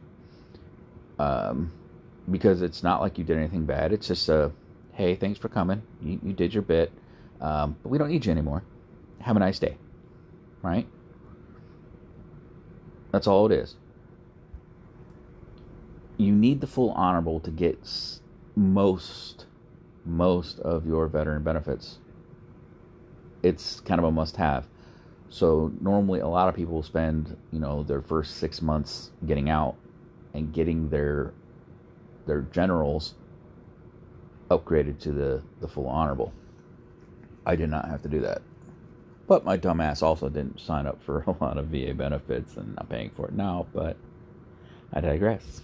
Um, 1.18 1.72
because 2.31 2.62
it's 2.62 2.83
not 2.83 3.01
like 3.01 3.18
you 3.18 3.24
did 3.24 3.37
anything 3.37 3.64
bad. 3.64 3.93
It's 3.93 4.09
just 4.09 4.29
a 4.29 4.53
hey, 4.93 5.14
thanks 5.14 5.39
for 5.39 5.49
coming. 5.49 5.83
You, 6.03 6.18
you 6.22 6.33
did 6.33 6.53
your 6.53 6.62
bit, 6.62 6.93
um, 7.41 7.76
but 7.83 7.91
we 7.91 7.99
don't 7.99 8.09
need 8.09 8.24
you 8.24 8.33
anymore. 8.33 8.64
Have 9.20 9.37
a 9.37 9.41
nice 9.41 9.59
day, 9.59 9.76
right? 10.62 10.87
That's 13.12 13.26
all 13.26 13.47
it 13.47 13.53
is. 13.53 13.76
You 16.16 16.33
need 16.33 16.61
the 16.61 16.66
full 16.66 16.91
honorable 16.91 17.41
to 17.41 17.51
get 17.51 17.79
most 18.57 19.47
most 20.05 20.59
of 20.61 20.87
your 20.87 21.07
veteran 21.07 21.43
benefits 21.43 21.99
it's 23.49 23.80
kind 23.80 23.99
of 23.99 24.05
a 24.05 24.11
must 24.11 24.36
have. 24.36 24.66
So 25.30 25.72
normally 25.80 26.20
a 26.20 26.28
lot 26.28 26.49
of 26.49 26.55
people 26.55 26.82
spend, 26.82 27.36
you 27.53 27.59
know, 27.59 27.82
their 27.82 28.01
first 28.01 28.36
6 28.36 28.62
months 28.62 29.11
getting 29.26 29.51
out 29.51 29.76
and 30.34 30.53
getting 30.53 30.88
their 30.88 31.32
their 32.26 32.42
generals 32.42 33.14
upgraded 34.51 34.99
to 35.01 35.12
the 35.12 35.42
the 35.61 35.68
full 35.68 35.86
honorable. 35.86 36.32
I 37.44 37.57
did 37.57 37.70
not 37.70 37.88
have 37.88 38.03
to 38.03 38.09
do 38.09 38.20
that. 38.20 38.42
But 39.26 39.44
my 39.44 39.59
dumbass 39.59 40.03
also 40.03 40.28
didn't 40.28 40.61
sign 40.61 40.86
up 40.86 41.03
for 41.03 41.20
a 41.26 41.44
lot 41.44 41.59
of 41.59 41.66
VA 41.66 41.94
benefits 41.94 42.57
and 42.57 42.74
I'm 42.78 42.86
paying 42.86 43.11
for 43.11 43.28
it 43.28 43.34
now, 43.34 43.66
but 43.72 43.96
I 44.92 45.01
digress. 45.01 45.62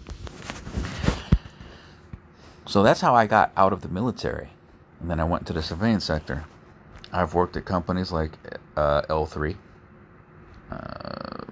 So 2.66 2.82
that's 2.82 3.00
how 3.00 3.14
I 3.14 3.26
got 3.26 3.52
out 3.56 3.72
of 3.72 3.82
the 3.82 3.88
military. 3.88 4.48
And 5.00 5.10
then 5.10 5.20
I 5.20 5.24
went 5.24 5.46
to 5.46 5.52
the 5.52 5.62
civilian 5.62 6.00
sector. 6.00 6.44
I've 7.14 7.32
worked 7.32 7.56
at 7.56 7.64
companies 7.64 8.10
like 8.10 8.32
uh, 8.76 9.02
L3, 9.02 9.56
uh, 10.72 11.44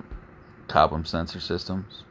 Cobham 0.66 1.04
Sensor 1.04 1.38
Systems. 1.38 2.02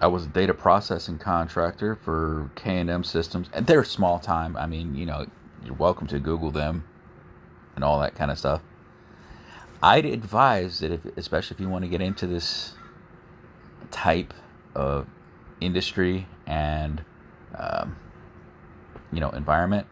I 0.00 0.08
was 0.08 0.24
a 0.24 0.28
data 0.28 0.52
processing 0.52 1.18
contractor 1.18 1.94
for 1.94 2.50
K&M 2.56 3.04
Systems, 3.04 3.48
and 3.52 3.64
they're 3.64 3.84
small 3.84 4.18
time. 4.18 4.56
I 4.56 4.66
mean, 4.66 4.96
you 4.96 5.06
know, 5.06 5.24
you're 5.64 5.74
welcome 5.74 6.08
to 6.08 6.18
Google 6.18 6.50
them 6.50 6.84
and 7.76 7.84
all 7.84 8.00
that 8.00 8.16
kind 8.16 8.32
of 8.32 8.38
stuff. 8.38 8.60
I'd 9.80 10.04
advise 10.04 10.80
that 10.80 10.90
if, 10.90 11.04
especially 11.16 11.54
if 11.54 11.60
you 11.60 11.68
want 11.68 11.84
to 11.84 11.88
get 11.88 12.00
into 12.00 12.26
this 12.26 12.74
type 13.92 14.34
of 14.74 15.06
industry 15.60 16.26
and 16.46 17.04
um, 17.56 17.96
you 19.12 19.20
know 19.20 19.30
environment, 19.30 19.86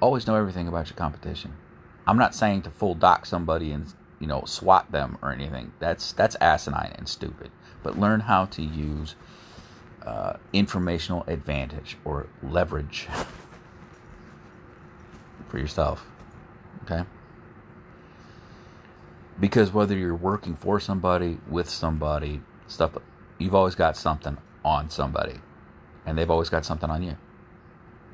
always 0.00 0.26
know 0.26 0.34
everything 0.34 0.68
about 0.68 0.88
your 0.88 0.96
competition. 0.96 1.54
I'm 2.06 2.18
not 2.18 2.34
saying 2.34 2.62
to 2.62 2.70
full 2.70 2.94
dock 2.94 3.26
somebody 3.26 3.72
and 3.72 3.92
you 4.18 4.26
know 4.26 4.44
swat 4.44 4.90
them 4.92 5.18
or 5.22 5.32
anything. 5.32 5.72
That's 5.78 6.12
that's 6.12 6.36
asinine 6.40 6.94
and 6.96 7.08
stupid. 7.08 7.50
But 7.82 7.98
learn 7.98 8.20
how 8.20 8.46
to 8.46 8.62
use 8.62 9.14
uh, 10.02 10.34
informational 10.52 11.24
advantage 11.26 11.96
or 12.04 12.26
leverage 12.42 13.08
for 15.48 15.58
yourself. 15.58 16.06
Okay. 16.84 17.04
Because 19.38 19.72
whether 19.72 19.96
you're 19.96 20.14
working 20.14 20.56
for 20.56 20.80
somebody, 20.80 21.38
with 21.48 21.68
somebody, 21.68 22.40
stuff, 22.66 22.96
you've 23.38 23.54
always 23.54 23.74
got 23.74 23.96
something 23.96 24.36
on 24.64 24.90
somebody, 24.90 25.40
and 26.04 26.18
they've 26.18 26.30
always 26.30 26.48
got 26.48 26.64
something 26.64 26.90
on 26.90 27.02
you. 27.02 27.16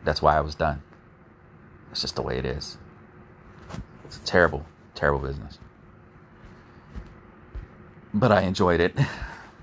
That's 0.04 0.20
why 0.20 0.36
I 0.36 0.40
was 0.40 0.54
done. 0.54 0.82
It's 1.94 2.00
just 2.00 2.16
the 2.16 2.22
way 2.22 2.38
it 2.38 2.44
is. 2.44 2.76
It's 4.04 4.16
a 4.16 4.20
terrible, 4.22 4.66
terrible 4.96 5.20
business. 5.20 5.60
But 8.12 8.32
I 8.32 8.40
enjoyed 8.42 8.80
it. 8.80 8.98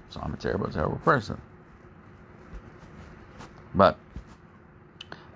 So 0.09 0.19
I'm 0.21 0.33
a 0.33 0.37
terrible, 0.37 0.67
terrible 0.69 0.97
person. 1.05 1.39
But 3.73 3.97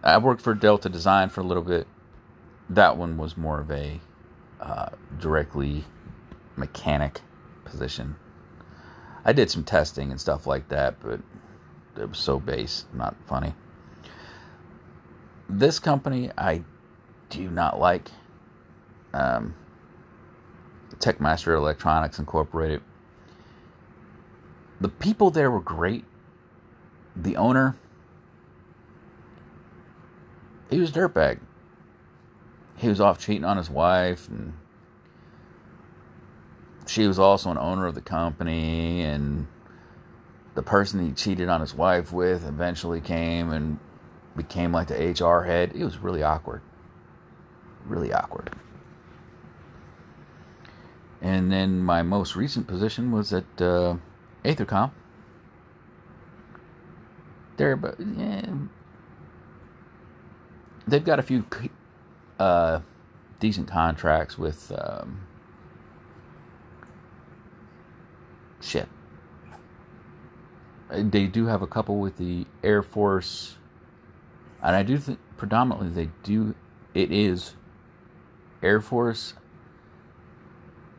I 0.04 0.18
worked 0.18 0.42
for 0.42 0.54
Delta 0.54 0.90
Design 0.90 1.30
for 1.30 1.40
a 1.40 1.46
little 1.46 1.64
bit. 1.64 1.88
That 2.70 2.98
one 2.98 3.16
was 3.16 3.38
more 3.38 3.62
of 3.62 3.72
a 3.72 4.02
uh, 4.60 4.90
directly 5.18 5.86
mechanic 6.58 7.22
position. 7.64 8.18
I 9.24 9.32
did 9.32 9.50
some 9.50 9.64
testing 9.64 10.12
and 10.12 10.20
stuff 10.20 10.46
like 10.46 10.68
that, 10.68 11.02
but 11.02 11.22
it 11.98 12.10
was 12.10 12.18
so 12.18 12.38
base, 12.38 12.84
not 12.94 13.16
funny. 13.26 13.54
This 15.48 15.80
company 15.80 16.32
I 16.38 16.64
do 17.30 17.42
you 17.42 17.50
not 17.50 17.80
like. 17.80 18.10
Um, 19.14 19.56
Techmaster 21.00 21.56
Electronics 21.56 22.20
Incorporated. 22.20 22.82
The 24.82 24.90
people 24.90 25.32
there 25.32 25.52
were 25.52 25.62
great. 25.62 26.06
The 27.16 27.38
owner, 27.38 27.78
he 30.70 30.80
was 30.80 30.92
dirtbag. 30.92 31.40
He 32.78 32.90
was 32.90 33.00
off 33.00 33.20
cheating 33.20 33.46
on 33.46 33.56
his 33.56 33.70
wife, 33.70 34.28
and 34.28 34.54
she 36.86 37.08
was 37.08 37.18
also 37.18 37.52
an 37.52 37.58
owner 37.58 37.86
of 37.86 37.96
the 37.96 38.02
company. 38.02 39.02
And 39.02 39.48
the 40.56 40.62
person 40.62 41.06
he 41.06 41.14
cheated 41.14 41.48
on 41.48 41.62
his 41.62 41.74
wife 41.74 42.12
with 42.12 42.46
eventually 42.46 43.00
came 43.00 43.52
and 43.52 43.80
became 44.36 44.74
like 44.74 44.88
the 44.88 44.96
HR 44.96 45.44
head. 45.44 45.72
It 45.74 45.86
was 45.86 46.00
really 46.00 46.22
awkward. 46.22 46.62
Really 47.86 48.14
awkward. 48.14 48.52
And 51.22 51.52
then 51.52 51.80
my 51.80 52.02
most 52.04 52.36
recent 52.36 52.68
position 52.68 53.12
was 53.12 53.34
at 53.34 53.46
uh, 53.60 53.96
Aethercomm. 54.44 54.92
They're, 57.58 57.80
yeah, 58.18 58.46
they've 60.88 61.04
got 61.04 61.20
a 61.20 61.24
few 61.24 61.46
uh, 62.38 62.82
decent 63.40 63.68
contracts 63.68 64.38
with 64.38 64.72
um, 64.78 65.26
shit. 68.62 68.88
They 70.90 71.28
do 71.28 71.48
have 71.48 71.62
a 71.62 71.68
couple 71.68 71.98
with 71.98 72.18
the 72.18 72.46
Air 72.64 72.84
Force, 72.84 73.56
and 74.62 74.76
I 74.76 74.84
do 74.84 74.98
think 74.98 75.18
predominantly 75.38 75.90
they 75.90 76.12
do. 76.24 76.54
It 76.94 77.12
is 77.12 77.56
Air 78.66 78.82
Force 78.82 79.36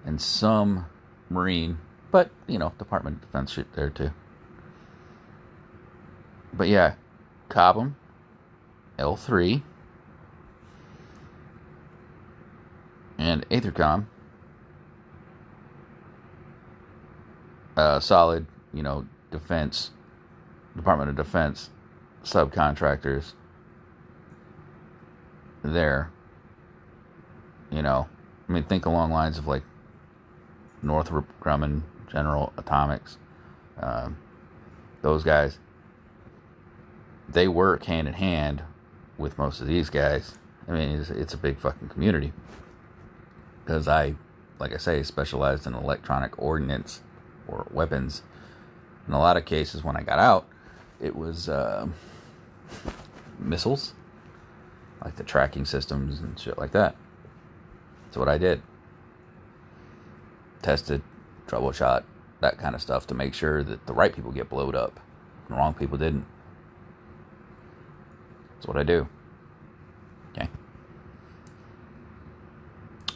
and 0.04 0.20
some 0.20 0.86
Marine, 1.28 1.78
but 2.12 2.30
you 2.46 2.58
know, 2.58 2.72
Department 2.78 3.16
of 3.16 3.22
Defense 3.22 3.52
shit 3.52 3.72
there 3.74 3.90
too. 3.90 4.12
But 6.52 6.68
yeah, 6.68 6.94
Cobham, 7.48 7.96
L3, 8.98 9.62
and 13.18 13.48
Aethercomm. 13.48 14.06
Uh, 17.76 18.00
solid, 18.00 18.46
you 18.72 18.82
know, 18.82 19.06
defense, 19.30 19.90
Department 20.76 21.10
of 21.10 21.16
Defense 21.16 21.68
subcontractors 22.22 23.34
there. 25.62 26.10
You 27.70 27.82
know, 27.82 28.08
I 28.48 28.52
mean, 28.52 28.64
think 28.64 28.86
along 28.86 29.10
lines 29.10 29.38
of 29.38 29.46
like 29.46 29.62
Northrop 30.82 31.26
Grumman, 31.40 31.82
General 32.10 32.52
Atomics, 32.56 33.18
um, 33.80 34.16
those 35.02 35.22
guys. 35.22 35.58
They 37.28 37.48
work 37.48 37.84
hand 37.84 38.06
in 38.06 38.14
hand 38.14 38.62
with 39.18 39.36
most 39.36 39.60
of 39.60 39.66
these 39.66 39.90
guys. 39.90 40.34
I 40.68 40.72
mean, 40.72 41.00
it's, 41.00 41.10
it's 41.10 41.34
a 41.34 41.36
big 41.38 41.58
fucking 41.58 41.88
community. 41.88 42.32
Because 43.64 43.88
I, 43.88 44.14
like 44.60 44.72
I 44.72 44.76
say, 44.76 45.02
specialized 45.02 45.66
in 45.66 45.74
electronic 45.74 46.40
ordnance 46.40 47.02
or 47.48 47.66
weapons. 47.70 48.22
In 49.08 49.12
a 49.12 49.18
lot 49.18 49.36
of 49.36 49.44
cases, 49.44 49.82
when 49.82 49.96
I 49.96 50.02
got 50.02 50.18
out, 50.18 50.46
it 51.00 51.14
was 51.14 51.48
uh, 51.48 51.86
missiles, 53.38 53.94
like 55.04 55.16
the 55.16 55.24
tracking 55.24 55.64
systems 55.64 56.20
and 56.20 56.38
shit 56.38 56.58
like 56.58 56.72
that. 56.72 56.96
That's 58.16 58.20
what 58.24 58.30
I 58.30 58.38
did 58.38 58.62
tested, 60.62 61.02
troubleshot, 61.46 62.02
that 62.40 62.56
kind 62.56 62.74
of 62.74 62.80
stuff 62.80 63.06
to 63.08 63.14
make 63.14 63.34
sure 63.34 63.62
that 63.62 63.84
the 63.86 63.92
right 63.92 64.14
people 64.14 64.32
get 64.32 64.48
blowed 64.48 64.74
up 64.74 64.98
and 65.46 65.54
the 65.54 65.60
wrong 65.60 65.74
people 65.74 65.98
didn't. 65.98 66.24
That's 68.54 68.66
what 68.66 68.78
I 68.78 68.84
do. 68.84 69.06
Okay. 70.32 70.48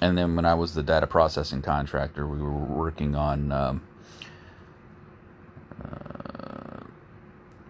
And 0.03 0.18
then 0.18 0.36
when 0.36 0.44
I 0.44 0.53
was 0.53 0.74
the 0.74 0.82
data 0.82 1.07
processing 1.07 1.62
contractor, 1.62 2.26
we 2.26 2.36
were 2.36 2.51
working 2.51 3.14
on. 3.14 3.53
Um, 3.53 3.82
uh, 5.82 6.84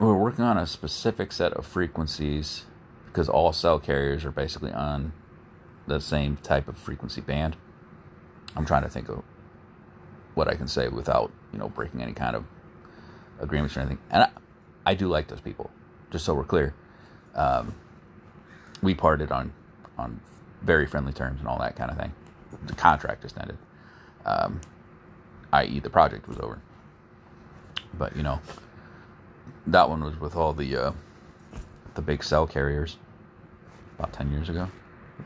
we 0.01 0.07
were 0.09 0.19
working 0.19 0.45
on 0.45 0.59
a 0.59 0.67
specific 0.67 1.31
set 1.31 1.53
of 1.53 1.65
frequencies 1.65 2.65
because 3.07 3.29
all 3.29 3.53
cell 3.53 3.79
carriers 3.79 4.25
are 4.25 4.33
basically 4.33 4.73
on 4.73 5.13
the 5.91 6.01
same 6.01 6.37
type 6.37 6.69
of 6.69 6.77
frequency 6.79 7.21
band. 7.21 7.57
I'm 8.57 8.65
trying 8.65 8.83
to 8.83 8.89
think 8.89 9.09
of 9.09 9.23
what 10.35 10.49
I 10.49 10.55
can 10.55 10.69
say 10.69 10.89
without 10.89 11.33
you 11.53 11.59
know 11.59 11.69
breaking 11.69 12.01
any 12.01 12.13
kind 12.13 12.37
of 12.37 12.47
agreements 13.41 13.77
or 13.77 13.81
anything. 13.81 13.99
And 14.11 14.23
I, 14.23 14.31
I 14.87 14.95
do 14.95 15.09
like 15.09 15.27
those 15.27 15.41
people, 15.41 15.71
just 16.11 16.25
so 16.25 16.35
we're 16.35 16.45
clear. 16.45 16.75
Um, 17.35 17.75
we 18.83 18.95
parted 18.95 19.33
on 19.33 19.53
on 19.99 20.21
very 20.63 20.87
friendly 20.87 21.13
terms 21.13 21.41
and 21.41 21.49
all 21.49 21.59
that 21.59 21.75
kind 21.75 21.91
of 21.91 21.99
thing. 21.99 22.13
The 22.67 22.75
contract 22.75 23.23
just 23.23 23.37
ended, 23.39 23.59
um, 24.25 24.61
i.e., 25.53 25.81
the 25.81 25.91
project 25.91 26.29
was 26.29 26.39
over. 26.39 26.61
But 27.95 28.17
you 28.17 28.23
know, 28.23 28.41
that 29.67 29.89
one 29.89 30.05
was 30.05 30.19
with 30.21 30.37
all 30.37 30.53
the 30.53 30.77
uh, 30.77 30.93
the 31.95 32.03
big 32.03 32.23
cell 32.23 32.47
carriers 32.47 32.97
about 33.99 34.13
ten 34.13 34.31
years 34.31 34.49
ago. 34.49 34.69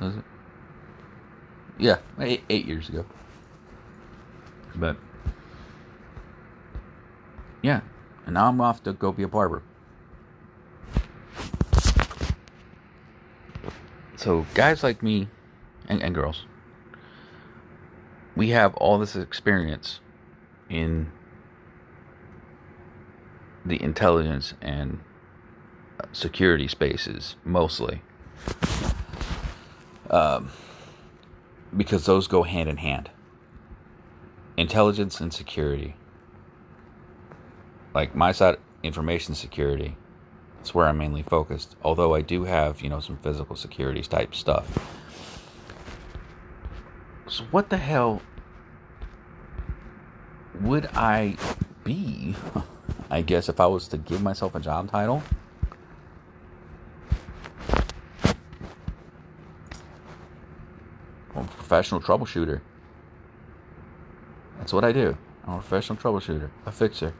Was 0.01 0.17
it? 0.17 0.25
Yeah, 1.79 1.99
eight, 2.21 2.45
eight 2.49 2.67
years 2.67 2.89
ago. 2.89 3.05
But 4.75 4.97
yeah, 7.63 7.81
and 8.27 8.35
now 8.35 8.49
I'm 8.49 8.61
off 8.61 8.83
to 8.85 8.93
go 8.93 9.13
be 9.13 9.23
a 9.23 9.29
barber. 9.29 9.63
So 14.17 14.47
guys 14.55 14.83
like 14.83 15.03
me 15.03 15.29
and, 15.89 16.03
and 16.03 16.15
girls, 16.15 16.47
we 18.37 18.51
have 18.51 18.75
all 18.77 18.99
this 18.99 19.17
experience 19.17 20.01
in 20.69 21.11
the 23.65 23.83
intelligence 23.83 24.55
and 24.61 25.01
security 26.13 26.69
spaces 26.69 27.37
mostly 27.45 28.03
um, 30.11 30.51
because 31.77 32.07
those 32.07 32.27
go 32.29 32.43
hand 32.43 32.69
in 32.69 32.77
hand 32.77 33.11
intelligence 34.57 35.21
and 35.21 35.33
security. 35.33 35.97
Like 37.95 38.15
my 38.15 38.33
side, 38.33 38.57
information 38.83 39.35
security. 39.35 39.97
That's 40.57 40.75
where 40.75 40.87
I'm 40.87 40.99
mainly 40.99 41.23
focused. 41.23 41.77
Although 41.83 42.15
I 42.15 42.21
do 42.21 42.45
have, 42.45 42.81
you 42.81 42.89
know, 42.89 43.01
some 43.01 43.19
physical 43.19 43.57
security 43.57 44.03
type 44.03 44.35
stuff. 44.35 44.67
So 47.27 47.45
what 47.51 47.71
the 47.71 47.77
hell 47.77 48.23
would 50.61 50.87
I 50.95 51.37
be, 51.83 52.35
I 53.11 53.23
guess, 53.23 53.49
if 53.49 53.61
I 53.61 53.67
was 53.67 53.89
to 53.89 53.99
give 53.99 54.23
myself 54.23 54.55
a 54.55 54.61
job 54.61 54.91
title. 54.91 55.23
I'm 61.35 61.45
a 61.45 61.64
professional 61.75 62.01
troubleshooter. 62.01 62.61
That's 64.59 64.73
what 64.73 64.85
I 64.85 64.93
do. 64.93 65.19
I'm 65.45 65.55
a 65.55 65.59
professional 65.59 65.99
troubleshooter, 65.99 66.49
a 66.67 66.71
fixer. 66.71 67.13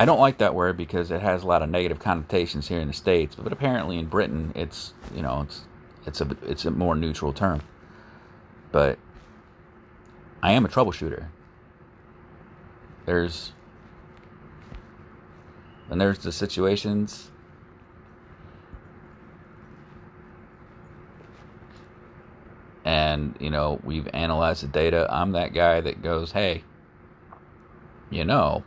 I 0.00 0.04
don't 0.04 0.18
like 0.18 0.38
that 0.38 0.52
word 0.52 0.76
because 0.76 1.12
it 1.12 1.20
has 1.20 1.44
a 1.44 1.46
lot 1.46 1.62
of 1.62 1.70
negative 1.70 2.00
connotations 2.00 2.66
here 2.66 2.80
in 2.80 2.88
the 2.88 2.94
states, 2.94 3.36
but 3.36 3.52
apparently 3.52 3.98
in 3.98 4.06
Britain, 4.06 4.50
it's 4.56 4.94
you 5.14 5.22
know 5.22 5.42
it's 5.42 5.62
it's 6.06 6.20
a 6.20 6.36
it's 6.42 6.64
a 6.64 6.72
more 6.72 6.96
neutral 6.96 7.32
term. 7.32 7.62
But 8.72 8.98
I 10.42 10.52
am 10.52 10.64
a 10.64 10.68
troubleshooter. 10.68 11.26
There's 13.06 13.52
and 15.88 16.00
there's 16.00 16.18
the 16.18 16.32
situations 16.32 17.30
and 22.88 23.36
you 23.38 23.50
know 23.50 23.78
we've 23.84 24.08
analyzed 24.14 24.62
the 24.62 24.66
data. 24.66 25.06
I'm 25.10 25.32
that 25.32 25.52
guy 25.52 25.82
that 25.82 26.02
goes 26.02 26.32
hey 26.32 26.64
you 28.08 28.24
know 28.24 28.64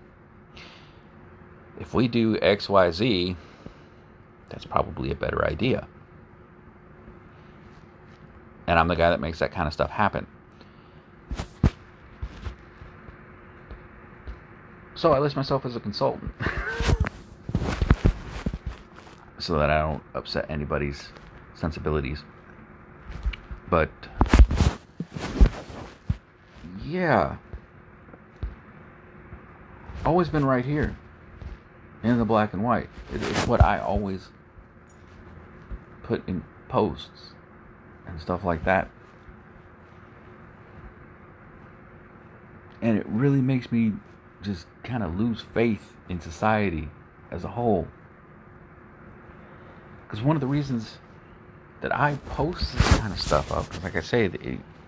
if 1.80 1.96
we 1.96 2.08
do 2.08 2.38
xyz 2.38 3.36
that's 4.50 4.66
probably 4.66 5.10
a 5.10 5.16
better 5.16 5.44
idea. 5.44 5.88
And 8.68 8.78
i'm 8.78 8.88
the 8.88 8.96
guy 8.96 9.10
that 9.10 9.20
makes 9.20 9.40
that 9.40 9.52
kind 9.52 9.66
of 9.66 9.74
stuff 9.74 9.90
happen. 9.90 10.28
So 14.94 15.14
i 15.14 15.20
list 15.20 15.36
myself 15.36 15.66
as 15.66 15.76
a 15.76 15.80
consultant. 15.80 16.32
So 19.40 19.58
that 19.58 19.72
i 19.72 19.80
don't 19.80 20.04
upset 20.14 20.46
anybody's 20.52 21.10
sensibilities 21.56 22.24
but 23.72 23.90
yeah, 26.86 27.38
always 30.06 30.28
been 30.28 30.46
right 30.46 30.66
here 30.66 30.98
in 32.04 32.18
the 32.18 32.26
black 32.26 32.54
and 32.54 32.64
white. 32.64 32.90
It's 33.14 33.48
what 33.48 33.64
I 33.64 33.80
always 33.80 34.28
put 36.04 36.28
in 36.28 36.44
posts 36.68 37.32
and 38.06 38.20
stuff 38.20 38.44
like 38.44 38.66
that. 38.66 38.90
And 42.82 42.98
it 42.98 43.06
really 43.08 43.42
makes 43.42 43.72
me 43.72 43.94
just 44.42 44.68
kind 44.84 45.02
of 45.02 45.18
lose 45.18 45.46
faith 45.54 45.94
in 46.10 46.20
society 46.20 46.90
as 47.32 47.46
a 47.46 47.48
whole. 47.48 47.88
Because 50.04 50.22
one 50.22 50.36
of 50.36 50.42
the 50.42 50.48
reasons 50.48 50.98
that 51.82 51.96
I 51.96 52.16
post 52.30 52.74
this 52.74 52.98
kind 52.98 53.12
of 53.12 53.20
stuff 53.20 53.52
up. 53.52 53.68
Because, 53.68 53.84
like 53.84 53.96
I 53.96 54.02
say, 54.02 54.30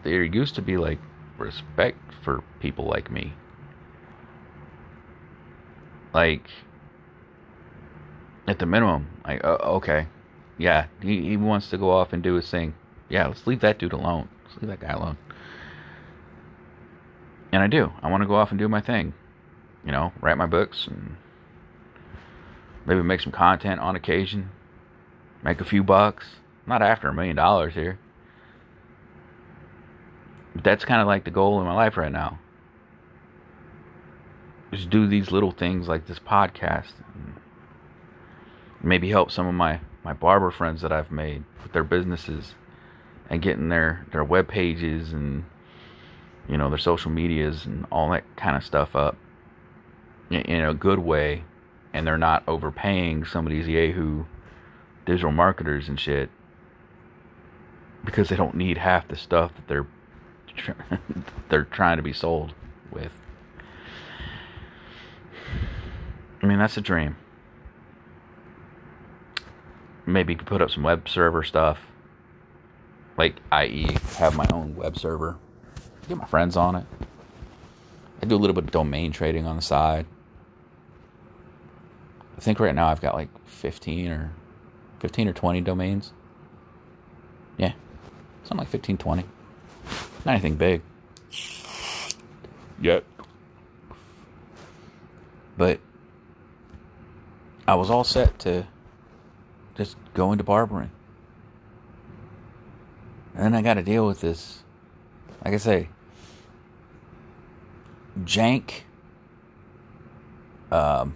there 0.04 0.24
used 0.24 0.56
to 0.56 0.62
be 0.62 0.78
like 0.78 1.00
respect 1.38 1.98
for 2.24 2.44
people 2.60 2.86
like 2.86 3.12
me. 3.12 3.34
Like, 6.14 6.48
at 8.48 8.60
the 8.60 8.68
minimum, 8.68 9.08
like, 9.26 9.44
uh, 9.44 9.58
okay, 9.64 10.08
yeah, 10.60 10.86
he, 11.02 11.22
he 11.22 11.38
wants 11.38 11.72
to 11.72 11.78
go 11.78 11.90
off 11.90 12.14
and 12.14 12.22
do 12.22 12.36
his 12.36 12.50
thing. 12.50 12.76
Yeah, 13.10 13.28
let's 13.28 13.48
leave 13.48 13.62
that 13.62 13.80
dude 13.80 13.94
alone. 13.94 14.30
Let's 14.46 14.62
leave 14.62 14.70
that 14.70 14.80
guy 14.80 14.94
alone. 14.94 15.18
And 17.52 17.64
I 17.64 17.68
do. 17.68 17.92
I 18.02 18.12
want 18.12 18.22
to 18.22 18.28
go 18.28 18.36
off 18.36 18.52
and 18.52 18.60
do 18.60 18.68
my 18.68 18.82
thing. 18.82 19.14
You 19.84 19.92
know, 19.92 20.14
write 20.22 20.38
my 20.38 20.46
books 20.46 20.88
and 20.88 21.18
maybe 22.86 23.02
make 23.02 23.22
some 23.22 23.32
content 23.32 23.80
on 23.80 23.96
occasion, 23.96 24.50
make 25.44 25.62
a 25.62 25.66
few 25.66 25.84
bucks 25.84 26.26
not 26.66 26.82
after 26.82 27.08
a 27.08 27.14
million 27.14 27.36
dollars 27.36 27.74
here. 27.74 28.00
But 30.56 30.64
that's 30.64 30.86
kind 30.86 31.02
of 31.02 31.08
like 31.08 31.26
the 31.26 31.32
goal 31.32 31.60
in 31.60 31.66
my 31.66 31.74
life 31.74 31.98
right 31.98 32.12
now. 32.12 32.40
Just 34.72 34.90
do 34.90 35.08
these 35.08 35.32
little 35.32 35.52
things 35.52 35.88
like 35.88 36.08
this 36.08 36.20
podcast. 36.20 36.94
maybe 38.82 39.10
help 39.10 39.32
some 39.32 39.48
of 39.48 39.54
my, 39.54 39.80
my 40.04 40.14
barber 40.14 40.52
friends 40.52 40.82
that 40.82 40.92
I've 40.92 41.12
made 41.12 41.44
with 41.62 41.74
their 41.74 41.84
businesses 41.84 42.56
and 43.30 43.42
getting 43.42 43.70
their, 43.70 44.06
their 44.12 44.24
web 44.24 44.48
pages 44.48 45.14
and 45.14 45.46
you 46.48 46.58
know 46.58 46.70
their 46.70 46.78
social 46.78 47.12
medias 47.12 47.66
and 47.66 47.86
all 47.92 48.10
that 48.12 48.24
kind 48.36 48.58
of 48.58 48.64
stuff 48.64 48.96
up 48.96 49.16
in 50.30 50.62
a 50.62 50.74
good 50.74 51.00
way 51.00 51.44
and 51.94 52.06
they're 52.06 52.18
not 52.18 52.44
overpaying 52.48 53.24
some 53.24 53.46
of 53.46 53.52
these 53.52 53.68
yahoo 53.68 54.26
digital 55.06 55.32
marketers 55.32 55.88
and 55.88 56.00
shit 56.00 56.30
because 58.04 58.30
they 58.30 58.36
don't 58.36 58.56
need 58.56 58.78
half 58.78 59.08
the 59.08 59.16
stuff 59.16 59.54
that 59.56 59.68
they're 59.68 59.88
they're 61.50 61.64
trying 61.66 61.98
to 61.98 62.04
be 62.04 62.14
sold 62.14 62.54
with. 62.92 63.12
I 66.42 66.46
mean, 66.46 66.60
that's 66.60 66.78
a 66.78 66.82
dream. 66.82 67.16
Maybe 70.06 70.36
put 70.36 70.62
up 70.62 70.70
some 70.70 70.84
web 70.84 71.08
server 71.08 71.44
stuff. 71.44 71.80
Like, 73.18 73.36
i.e., 73.52 73.98
have 74.18 74.36
my 74.36 74.46
own 74.52 74.76
web 74.76 74.98
server. 74.98 75.38
Get 76.10 76.18
my 76.18 76.26
friends 76.26 76.58
on 76.58 76.76
it. 76.76 76.86
I 78.22 78.26
do 78.26 78.36
a 78.36 78.38
little 78.38 78.54
bit 78.54 78.66
of 78.66 78.72
domain 78.72 79.12
trading 79.12 79.46
on 79.46 79.56
the 79.56 79.62
side. 79.62 80.06
I 82.38 82.42
think 82.42 82.60
right 82.60 82.76
now 82.76 82.88
I've 82.88 83.02
got 83.02 83.16
like 83.16 83.30
15 83.48 84.10
or 84.10 84.32
15 85.00 85.30
or 85.30 85.34
20 85.34 85.62
domains. 85.62 86.12
Something 88.44 88.58
like 88.60 88.68
15, 88.68 88.98
20. 88.98 89.24
Not 90.26 90.32
anything 90.32 90.56
big. 90.56 90.82
Yet. 92.82 93.04
But 95.58 95.80
I 97.68 97.76
was 97.76 97.90
all 97.90 98.04
set 98.04 98.40
to 98.40 98.68
just 99.76 99.96
go 100.14 100.32
into 100.32 100.44
barbering. 100.44 100.92
And 103.36 103.46
then 103.46 103.56
I 103.56 103.62
got 103.62 103.76
to 103.76 103.82
deal 103.82 104.06
with 104.06 104.22
this, 104.22 104.64
like 105.44 105.54
I 105.54 105.58
say, 105.58 105.90
jank 108.24 108.82
um, 110.72 111.16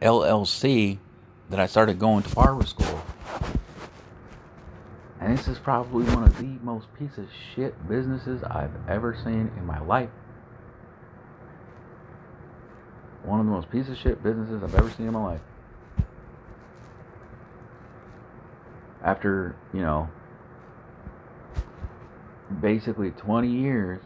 LLC 0.00 0.98
that 1.50 1.60
I 1.60 1.66
started 1.66 1.98
going 1.98 2.22
to 2.22 2.34
barber 2.34 2.66
school. 2.66 3.02
And 5.20 5.36
this 5.36 5.48
is 5.48 5.58
probably 5.58 6.04
one 6.14 6.24
of 6.24 6.36
the 6.38 6.58
most 6.62 6.86
piece 6.98 7.16
of 7.16 7.26
shit 7.54 7.88
businesses 7.88 8.42
I've 8.44 8.74
ever 8.88 9.16
seen 9.24 9.50
in 9.56 9.64
my 9.64 9.80
life. 9.80 10.10
One 13.24 13.40
of 13.40 13.46
the 13.46 13.52
most 13.52 13.70
piece 13.70 13.88
of 13.88 13.96
shit 13.96 14.22
businesses 14.22 14.62
I've 14.62 14.74
ever 14.74 14.90
seen 14.90 15.06
in 15.06 15.12
my 15.12 15.24
life. 15.24 15.40
After, 19.02 19.56
you 19.72 19.80
know, 19.80 20.08
basically 22.60 23.10
20 23.10 23.48
years 23.48 24.00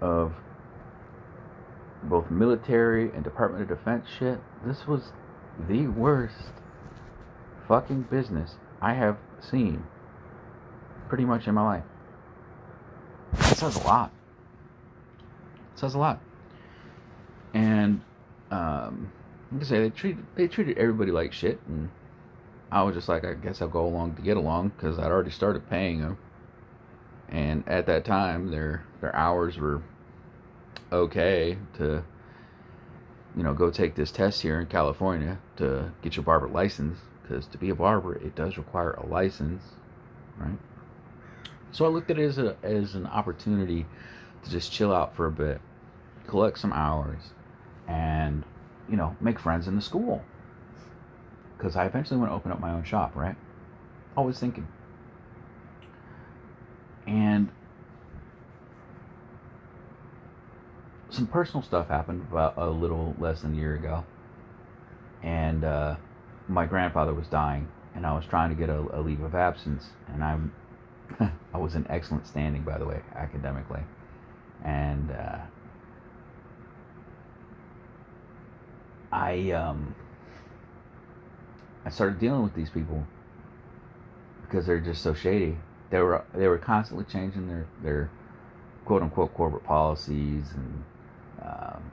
of 0.00 0.32
both 2.02 2.30
military 2.30 3.10
and 3.12 3.22
Department 3.22 3.62
of 3.62 3.78
Defense 3.78 4.06
shit, 4.18 4.40
this 4.66 4.86
was 4.86 5.12
the 5.68 5.86
worst 5.86 6.52
fucking 7.68 8.02
business 8.10 8.56
I 8.82 8.94
have 8.94 9.16
seen 9.40 9.84
pretty 11.08 11.24
much 11.24 11.46
in 11.46 11.54
my 11.54 11.62
life. 11.62 11.84
It 13.34 13.56
says 13.56 13.76
a 13.76 13.86
lot. 13.86 14.12
It 15.74 15.78
says 15.78 15.94
a 15.94 15.98
lot. 15.98 16.20
And 17.54 18.00
um, 18.50 19.12
like 19.52 19.62
I 19.62 19.64
say, 19.64 19.78
they 19.82 19.90
treated 19.90 20.26
they 20.34 20.48
treated 20.48 20.78
everybody 20.78 21.12
like 21.12 21.32
shit, 21.32 21.60
and 21.68 21.90
I 22.72 22.82
was 22.82 22.96
just 22.96 23.08
like, 23.08 23.24
I 23.24 23.34
guess 23.34 23.62
I'll 23.62 23.68
go 23.68 23.86
along 23.86 24.16
to 24.16 24.22
get 24.22 24.36
along 24.36 24.70
because 24.70 24.98
I'd 24.98 25.12
already 25.12 25.30
started 25.30 25.70
paying 25.70 26.00
them. 26.00 26.18
And 27.28 27.66
at 27.68 27.86
that 27.86 28.04
time, 28.04 28.50
their 28.50 28.84
their 29.00 29.14
hours 29.14 29.58
were 29.58 29.80
okay 30.90 31.56
to, 31.78 32.02
you 33.36 33.42
know, 33.44 33.54
go 33.54 33.70
take 33.70 33.94
this 33.94 34.10
test 34.10 34.42
here 34.42 34.60
in 34.60 34.66
California 34.66 35.38
to 35.58 35.92
get 36.02 36.16
your 36.16 36.24
barber 36.24 36.48
license 36.48 36.98
because 37.32 37.46
to 37.46 37.58
be 37.58 37.70
a 37.70 37.74
barber, 37.74 38.14
it 38.14 38.34
does 38.34 38.58
require 38.58 38.92
a 38.92 39.06
license, 39.06 39.62
right? 40.36 40.58
So 41.70 41.86
I 41.86 41.88
looked 41.88 42.10
at 42.10 42.18
it 42.18 42.24
as, 42.24 42.36
a, 42.36 42.56
as 42.62 42.94
an 42.94 43.06
opportunity 43.06 43.86
to 44.44 44.50
just 44.50 44.70
chill 44.70 44.92
out 44.92 45.16
for 45.16 45.26
a 45.26 45.30
bit, 45.30 45.60
collect 46.26 46.58
some 46.58 46.74
hours, 46.74 47.22
and, 47.88 48.44
you 48.88 48.96
know, 48.96 49.16
make 49.18 49.38
friends 49.38 49.66
in 49.66 49.76
the 49.76 49.80
school. 49.80 50.22
Because 51.56 51.74
I 51.74 51.86
eventually 51.86 52.20
want 52.20 52.30
to 52.30 52.34
open 52.34 52.52
up 52.52 52.60
my 52.60 52.72
own 52.72 52.84
shop, 52.84 53.16
right? 53.16 53.36
Always 54.14 54.38
thinking. 54.38 54.68
And 57.06 57.48
some 61.08 61.26
personal 61.26 61.62
stuff 61.62 61.88
happened 61.88 62.26
about 62.30 62.58
a 62.58 62.68
little 62.68 63.16
less 63.18 63.40
than 63.40 63.54
a 63.54 63.56
year 63.56 63.74
ago, 63.74 64.04
and 65.22 65.64
uh, 65.64 65.96
my 66.48 66.66
grandfather 66.66 67.14
was 67.14 67.26
dying, 67.28 67.68
and 67.94 68.06
I 68.06 68.12
was 68.14 68.26
trying 68.26 68.50
to 68.50 68.56
get 68.56 68.68
a, 68.68 68.80
a 68.92 69.00
leave 69.00 69.22
of 69.22 69.34
absence, 69.34 69.90
and 70.12 70.22
I'm 70.22 70.52
I 71.54 71.58
was 71.58 71.74
in 71.74 71.86
excellent 71.90 72.26
standing, 72.26 72.62
by 72.62 72.78
the 72.78 72.84
way, 72.84 73.00
academically, 73.14 73.82
and 74.64 75.10
uh, 75.10 75.38
I 79.12 79.50
um, 79.50 79.94
I 81.84 81.90
started 81.90 82.18
dealing 82.18 82.42
with 82.42 82.54
these 82.54 82.70
people 82.70 83.06
because 84.42 84.66
they're 84.66 84.80
just 84.80 85.02
so 85.02 85.14
shady. 85.14 85.58
They 85.90 86.00
were 86.00 86.24
they 86.34 86.48
were 86.48 86.58
constantly 86.58 87.04
changing 87.04 87.48
their 87.48 87.66
their 87.82 88.10
quote 88.84 89.02
unquote 89.02 89.34
corporate 89.34 89.64
policies 89.64 90.52
and 90.54 90.84
um, 91.42 91.90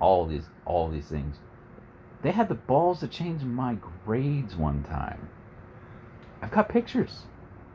all 0.00 0.26
these 0.26 0.44
all 0.64 0.88
these 0.88 1.06
things. 1.06 1.36
They 2.22 2.32
had 2.32 2.48
the 2.48 2.54
balls 2.54 3.00
to 3.00 3.08
change 3.08 3.42
my 3.42 3.76
grades 4.04 4.56
one 4.56 4.82
time. 4.84 5.28
I've 6.42 6.50
got 6.50 6.68
pictures. 6.68 7.22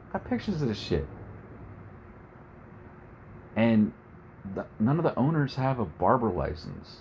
I've 0.07 0.13
got 0.13 0.29
pictures 0.29 0.61
of 0.61 0.67
this 0.67 0.79
shit. 0.79 1.07
And 3.55 3.93
the, 4.55 4.65
none 4.79 4.97
of 4.97 5.03
the 5.03 5.17
owners 5.17 5.55
have 5.55 5.79
a 5.79 5.85
barber 5.85 6.29
license, 6.29 6.97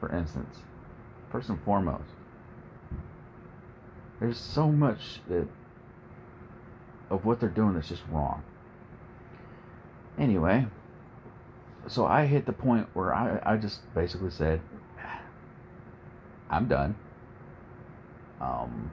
for 0.00 0.14
instance. 0.14 0.58
First 1.30 1.48
and 1.48 1.62
foremost. 1.62 2.04
There's 4.20 4.38
so 4.38 4.70
much 4.70 5.20
that 5.28 5.46
of 7.10 7.24
what 7.24 7.40
they're 7.40 7.48
doing 7.48 7.74
that's 7.74 7.88
just 7.88 8.02
wrong. 8.10 8.42
Anyway, 10.18 10.66
so 11.86 12.06
I 12.06 12.26
hit 12.26 12.46
the 12.46 12.52
point 12.52 12.88
where 12.94 13.14
I, 13.14 13.40
I 13.44 13.56
just 13.56 13.80
basically 13.94 14.30
said, 14.30 14.60
I'm 16.50 16.66
done. 16.66 16.96
Um, 18.40 18.90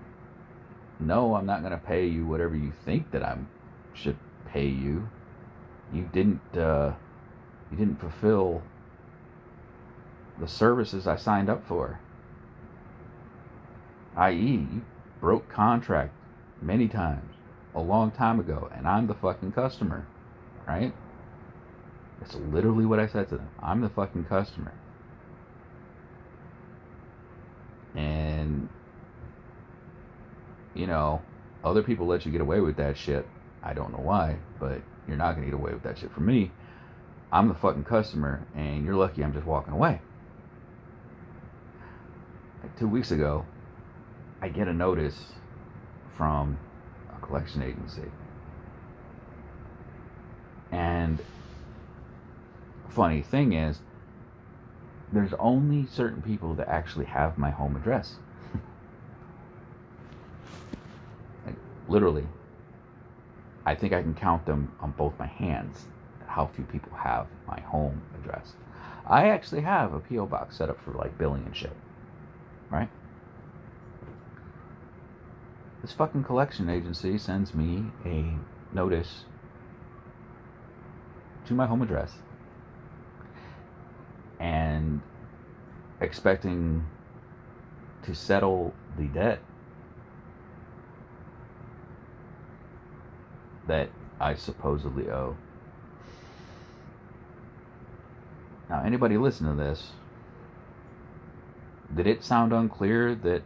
no, 1.00 1.36
I'm 1.36 1.46
not 1.46 1.62
going 1.62 1.72
to 1.72 1.78
pay 1.78 2.06
you 2.06 2.26
whatever 2.26 2.56
you 2.56 2.72
think 2.84 3.12
that 3.12 3.24
I 3.24 3.38
should 3.94 4.18
pay 4.48 4.68
you. 4.68 5.08
You 5.94 6.10
didn't, 6.12 6.58
uh, 6.58 6.94
you 7.72 7.78
didn't 7.78 8.00
fulfill 8.00 8.62
the 10.40 10.48
services 10.48 11.08
I 11.08 11.16
signed 11.16 11.50
up 11.50 11.66
for. 11.68 12.00
I.e., 14.16 14.68
you 14.74 14.82
broke 15.20 15.50
contract 15.50 16.14
many 16.62 16.88
times 16.88 17.34
a 17.74 17.82
long 17.82 18.12
time 18.12 18.40
ago, 18.40 18.70
and 18.76 18.88
I'm 18.88 19.08
the 19.08 19.14
fucking 19.14 19.52
customer, 19.52 20.06
right? 20.68 20.94
That's 22.26 22.38
literally 22.52 22.86
what 22.88 23.00
I 23.00 23.08
said 23.08 23.30
to 23.30 23.38
them. 23.38 23.50
I'm 23.62 23.82
the 23.82 23.90
fucking 23.90 24.26
customer. 24.26 24.74
And, 27.94 28.68
you 30.74 30.88
know, 30.88 31.22
other 31.64 31.84
people 31.84 32.08
let 32.08 32.26
you 32.26 32.32
get 32.32 32.42
away 32.42 32.62
with 32.62 32.78
that 32.78 32.98
shit. 32.98 33.28
I 33.62 33.74
don't 33.74 33.92
know 33.92 34.04
why, 34.04 34.38
but 34.60 34.82
you're 35.08 35.18
not 35.18 35.36
going 35.36 35.46
to 35.46 35.52
get 35.52 35.60
away 35.60 35.74
with 35.74 35.84
that 35.84 36.00
shit 36.00 36.12
from 36.14 36.26
me. 36.26 36.52
I'm 37.32 37.48
the 37.48 37.54
fucking 37.54 37.84
customer, 37.84 38.46
and 38.56 38.84
you're 38.84 38.96
lucky 38.96 39.24
I'm 39.24 39.34
just 39.34 39.46
walking 39.46 39.74
away. 39.74 40.02
Like 42.64 42.78
two 42.80 42.88
weeks 42.88 43.12
ago, 43.12 43.46
I 44.42 44.50
get 44.50 44.68
a 44.68 44.74
notice 44.74 45.34
from 46.18 46.58
a 47.16 47.24
collection 47.26 47.62
agency. 47.62 48.10
And 50.72 51.22
funny 52.96 53.22
thing 53.22 53.54
is, 53.54 53.80
there's 55.12 55.34
only 55.38 55.86
certain 55.88 56.22
people 56.22 56.54
that 56.56 56.68
actually 56.70 57.06
have 57.06 57.38
my 57.38 57.52
home 57.52 57.76
address. 57.76 58.16
like, 61.46 61.56
literally, 61.88 62.26
I 63.66 63.76
think 63.76 63.94
I 63.94 64.02
can 64.02 64.14
count 64.14 64.46
them 64.46 64.72
on 64.80 64.92
both 64.92 65.14
my 65.20 65.28
hands 65.28 65.86
how 66.28 66.48
few 66.48 66.66
people 66.66 66.92
have 66.98 67.28
my 67.48 67.60
home 67.62 68.02
address. 68.20 68.54
I 69.08 69.30
actually 69.30 69.62
have 69.62 69.94
a 69.94 70.00
P.O. 70.00 70.26
box 70.26 70.58
set 70.58 70.70
up 70.70 70.82
for 70.84 70.92
like 70.92 71.18
billing 71.18 71.46
and 71.46 71.56
shit. 71.56 71.76
Right? 72.70 72.90
This 75.82 75.94
fucking 75.94 76.24
collection 76.24 76.68
agency 76.70 77.18
sends 77.18 77.54
me 77.54 77.86
a 78.06 78.34
notice 78.74 79.24
to 81.46 81.54
my 81.54 81.68
home 81.68 81.82
address 81.82 82.12
and 84.40 85.02
expecting 86.02 86.86
to 88.04 88.16
settle 88.16 88.74
the 88.98 89.06
debt 89.06 89.40
that 93.68 93.90
I 94.20 94.36
supposedly 94.36 95.10
owe. 95.10 95.36
Now, 98.70 98.84
anybody 98.84 99.18
listen 99.18 99.48
to 99.48 99.54
this? 99.56 99.92
Did 101.96 102.08
it 102.08 102.24
sound 102.24 102.54
unclear 102.54 103.16
that 103.16 103.44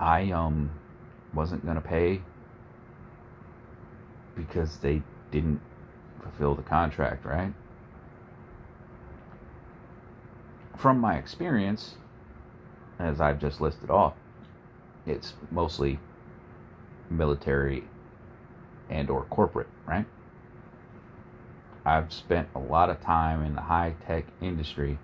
I 0.00 0.30
um 0.30 0.70
wasn't 1.34 1.64
going 1.64 1.76
to 1.76 1.80
pay 1.82 2.22
because 4.36 4.78
they 4.78 5.02
didn't 5.30 5.60
fulfill 6.22 6.54
the 6.54 6.62
contract, 6.62 7.24
right? 7.24 7.52
From 10.78 11.00
my 11.00 11.16
experience, 11.16 11.96
as 13.00 13.20
I've 13.20 13.40
just 13.40 13.60
listed 13.60 13.90
off, 13.90 14.14
it's 15.06 15.34
mostly 15.50 15.98
military 17.10 17.82
and 18.88 19.10
or 19.10 19.24
corporate, 19.24 19.66
right? 19.88 20.06
I've 21.84 22.12
spent 22.12 22.48
a 22.54 22.60
lot 22.60 22.90
of 22.90 23.00
time 23.00 23.44
in 23.44 23.56
the 23.56 23.60
high 23.60 23.96
tech 24.06 24.24
industry 24.40 25.00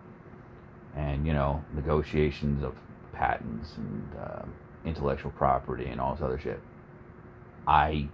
and, 0.94 1.26
you 1.26 1.32
know, 1.32 1.64
negotiations 1.74 2.62
of 2.62 2.76
patents 3.12 3.74
and 3.76 4.08
uh, 4.16 4.42
intellectual 4.84 5.32
property 5.32 5.86
and 5.86 6.00
all 6.00 6.14
this 6.14 6.22
other 6.22 6.38
shit. 6.38 6.60
I 7.66 8.08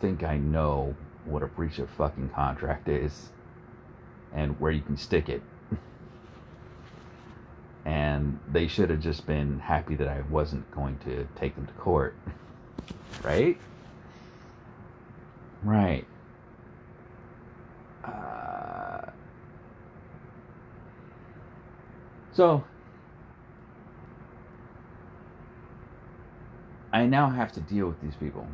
think 0.00 0.22
I 0.22 0.36
know 0.36 0.94
what 1.24 1.42
a 1.42 1.46
breach 1.46 1.80
of 1.80 1.90
fucking 1.90 2.28
contract 2.28 2.88
is 2.88 3.30
and 4.32 4.60
where 4.60 4.70
you 4.70 4.82
can 4.82 4.96
stick 4.96 5.28
it. 5.28 5.42
And 7.84 8.38
they 8.52 8.68
should 8.68 8.90
have 8.90 9.00
just 9.00 9.26
been 9.26 9.58
happy 9.60 9.94
that 9.96 10.08
I 10.08 10.22
wasn't 10.30 10.70
going 10.70 10.98
to 11.04 11.26
take 11.36 11.54
them 11.56 11.66
to 11.66 11.72
court. 11.74 12.14
right? 13.24 13.58
Right. 15.62 16.06
Uh, 18.04 19.10
so 22.32 22.64
I 26.92 27.06
now 27.06 27.28
have 27.30 27.52
to 27.52 27.60
deal 27.60 27.86
with 27.86 28.00
these 28.02 28.14
people. 28.16 28.46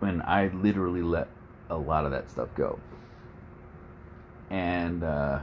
When 0.00 0.22
I 0.22 0.48
literally 0.48 1.02
let 1.02 1.28
a 1.70 1.76
lot 1.76 2.04
of 2.04 2.12
that 2.12 2.30
stuff 2.30 2.48
go. 2.54 2.78
And 4.50 5.04
uh, 5.04 5.40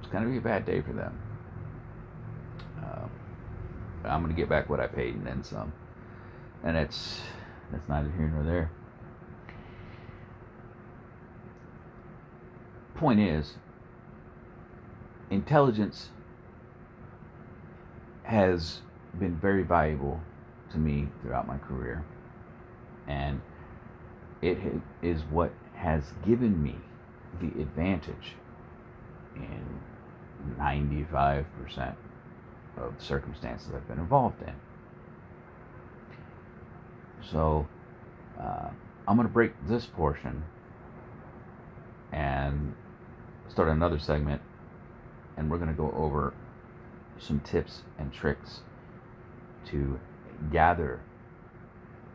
it's 0.00 0.10
going 0.10 0.24
to 0.24 0.30
be 0.30 0.38
a 0.38 0.40
bad 0.40 0.64
day 0.64 0.80
for 0.80 0.92
them. 0.92 1.18
Uh, 2.82 3.06
I'm 4.04 4.22
going 4.22 4.34
to 4.34 4.40
get 4.40 4.48
back 4.48 4.68
what 4.68 4.80
I 4.80 4.86
paid 4.86 5.14
and 5.14 5.26
then 5.26 5.44
some. 5.44 5.72
And 6.64 6.76
it's 6.76 7.20
that's 7.70 7.88
neither 7.88 8.10
here 8.10 8.28
nor 8.28 8.44
there. 8.44 8.70
Point 12.94 13.20
is, 13.20 13.54
intelligence 15.30 16.10
has 18.24 18.80
been 19.18 19.36
very 19.36 19.62
valuable 19.62 20.20
to 20.70 20.78
me 20.78 21.08
throughout 21.20 21.46
my 21.46 21.58
career. 21.58 22.04
And 23.08 23.40
it 24.40 24.58
is 25.02 25.22
what 25.30 25.52
has 25.74 26.04
given 26.24 26.62
me 26.62 26.76
the 27.40 27.60
advantage 27.60 28.34
in 29.36 29.64
95% 30.58 31.94
of 32.76 32.98
the 32.98 33.04
circumstances 33.04 33.70
I've 33.74 33.86
been 33.88 33.98
involved 33.98 34.42
in. 34.42 34.54
So, 37.30 37.68
uh, 38.40 38.68
I'm 39.06 39.16
going 39.16 39.28
to 39.28 39.32
break 39.32 39.52
this 39.68 39.86
portion 39.86 40.44
and 42.12 42.74
start 43.48 43.68
another 43.68 43.98
segment, 43.98 44.42
and 45.36 45.50
we're 45.50 45.58
going 45.58 45.70
to 45.70 45.76
go 45.76 45.92
over 45.96 46.34
some 47.18 47.40
tips 47.40 47.82
and 47.98 48.12
tricks 48.12 48.60
to 49.66 49.98
gather 50.50 51.00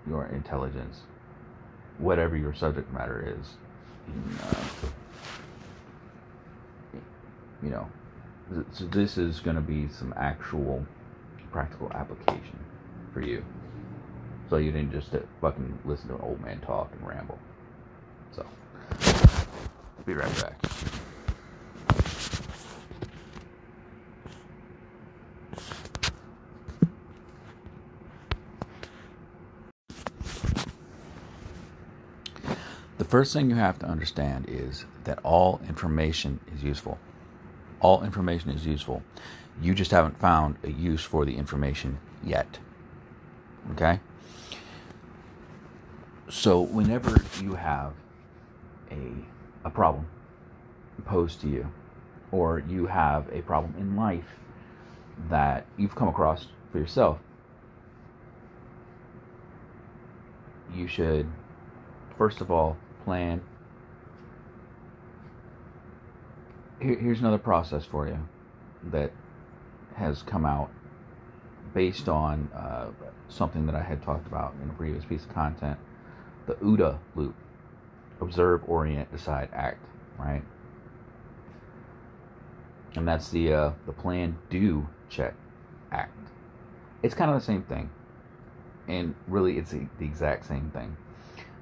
your 0.08 0.28
intelligence, 0.28 1.02
whatever 1.98 2.36
your 2.36 2.54
subject 2.54 2.92
matter 2.94 3.36
is. 3.40 3.56
In, 4.08 4.38
uh, 4.42 4.88
you 7.64 7.70
know, 7.70 7.88
so 8.72 8.86
this 8.86 9.18
is 9.18 9.40
going 9.40 9.56
to 9.56 9.62
be 9.62 9.90
some 9.90 10.14
actual 10.16 10.86
practical 11.52 11.92
application 11.94 12.60
for 13.14 13.22
you. 13.22 13.44
So 14.50 14.58
you 14.58 14.72
didn't 14.72 14.92
just 14.92 15.10
fucking 15.42 15.80
listen 15.84 16.08
to 16.10 16.16
an 16.16 16.22
old 16.22 16.42
man 16.42 16.60
talk 16.62 16.92
and 16.94 17.06
ramble. 17.08 17.38
So, 18.34 18.46
be 20.06 20.14
right 20.14 20.42
back. 20.42 20.62
The 32.98 33.06
first 33.18 33.34
thing 33.34 33.50
you 33.50 33.56
have 33.56 33.80
to 33.80 33.86
understand 33.88 34.46
is 34.48 34.86
that 35.04 35.18
all 35.24 35.60
information 35.68 36.40
is 36.54 36.62
useful. 36.62 37.00
All 37.80 38.04
information 38.04 38.52
is 38.52 38.64
useful. 38.64 39.02
You 39.60 39.74
just 39.74 39.90
haven't 39.90 40.20
found 40.20 40.56
a 40.64 40.70
use 40.70 41.04
for 41.04 41.26
the 41.26 41.36
information 41.36 41.98
yet. 42.24 42.60
Okay? 43.72 44.00
So, 46.30 46.62
whenever 46.62 47.20
you 47.42 47.56
have 47.56 47.94
a, 48.92 49.10
a 49.66 49.72
problem 49.72 50.08
posed 51.04 51.42
to 51.42 51.48
you, 51.48 51.72
or 52.32 52.62
you 52.70 52.86
have 52.86 53.28
a 53.34 53.42
problem 53.42 53.74
in 53.80 53.96
life 53.96 54.30
that 55.32 55.66
you've 55.76 55.96
come 55.96 56.08
across 56.08 56.50
for 56.72 56.78
yourself, 56.78 57.18
you 60.72 60.88
should, 60.88 61.26
first 62.16 62.42
of 62.42 62.52
all, 62.52 62.78
plan. 63.08 63.42
Here, 66.82 66.98
here's 67.00 67.22
another 67.22 67.38
process 67.38 67.86
for 67.86 68.06
you 68.06 68.20
that 68.92 69.14
has 69.96 70.24
come 70.24 70.46
out 70.46 70.70
based 71.74 72.10
on 72.10 72.50
uh, 72.54 72.88
something 73.30 73.66
that 73.66 73.76
I 73.76 73.82
had 73.82 74.04
talked 74.04 74.28
about 74.28 74.56
in 74.62 74.70
a 74.70 74.74
previous 74.74 75.06
piece 75.06 75.24
of 75.24 75.34
content 75.34 75.78
the 76.48 76.56
OODA 76.56 76.98
loop 77.16 77.34
observe, 78.20 78.62
orient, 78.68 79.10
decide, 79.10 79.48
act, 79.54 79.86
right? 80.20 80.44
And 82.98 83.08
that's 83.08 83.30
the 83.30 83.54
uh, 83.54 83.72
the 83.86 83.94
plan, 83.94 84.38
do, 84.50 84.86
check, 85.08 85.34
act. 85.94 86.28
It's 87.04 87.16
kind 87.16 87.32
of 87.32 87.40
the 87.40 87.46
same 87.46 87.64
thing, 87.64 87.90
and 88.90 89.16
really, 89.30 89.58
it's 89.58 89.72
the, 89.72 89.88
the 89.98 90.04
exact 90.04 90.46
same 90.46 90.72
thing. 90.72 90.98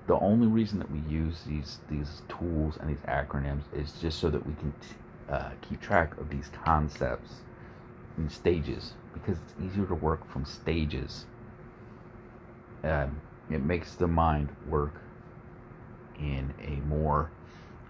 The 0.07 0.19
only 0.19 0.47
reason 0.47 0.79
that 0.79 0.91
we 0.91 0.99
use 1.09 1.41
these 1.47 1.79
these 1.89 2.21
tools 2.29 2.77
and 2.79 2.89
these 2.89 3.03
acronyms 3.07 3.63
is 3.73 3.93
just 4.01 4.19
so 4.19 4.29
that 4.29 4.45
we 4.45 4.53
can 4.53 4.71
t- 4.73 4.95
uh, 5.29 5.49
keep 5.61 5.81
track 5.81 6.17
of 6.17 6.29
these 6.29 6.49
concepts 6.63 7.41
in 8.17 8.29
stages 8.29 8.93
because 9.13 9.37
it's 9.37 9.53
easier 9.65 9.85
to 9.87 9.95
work 9.95 10.29
from 10.29 10.45
stages. 10.45 11.25
Um, 12.83 13.19
it 13.49 13.63
makes 13.63 13.95
the 13.95 14.07
mind 14.07 14.49
work 14.67 14.93
in 16.19 16.53
a 16.63 16.75
more 16.87 17.31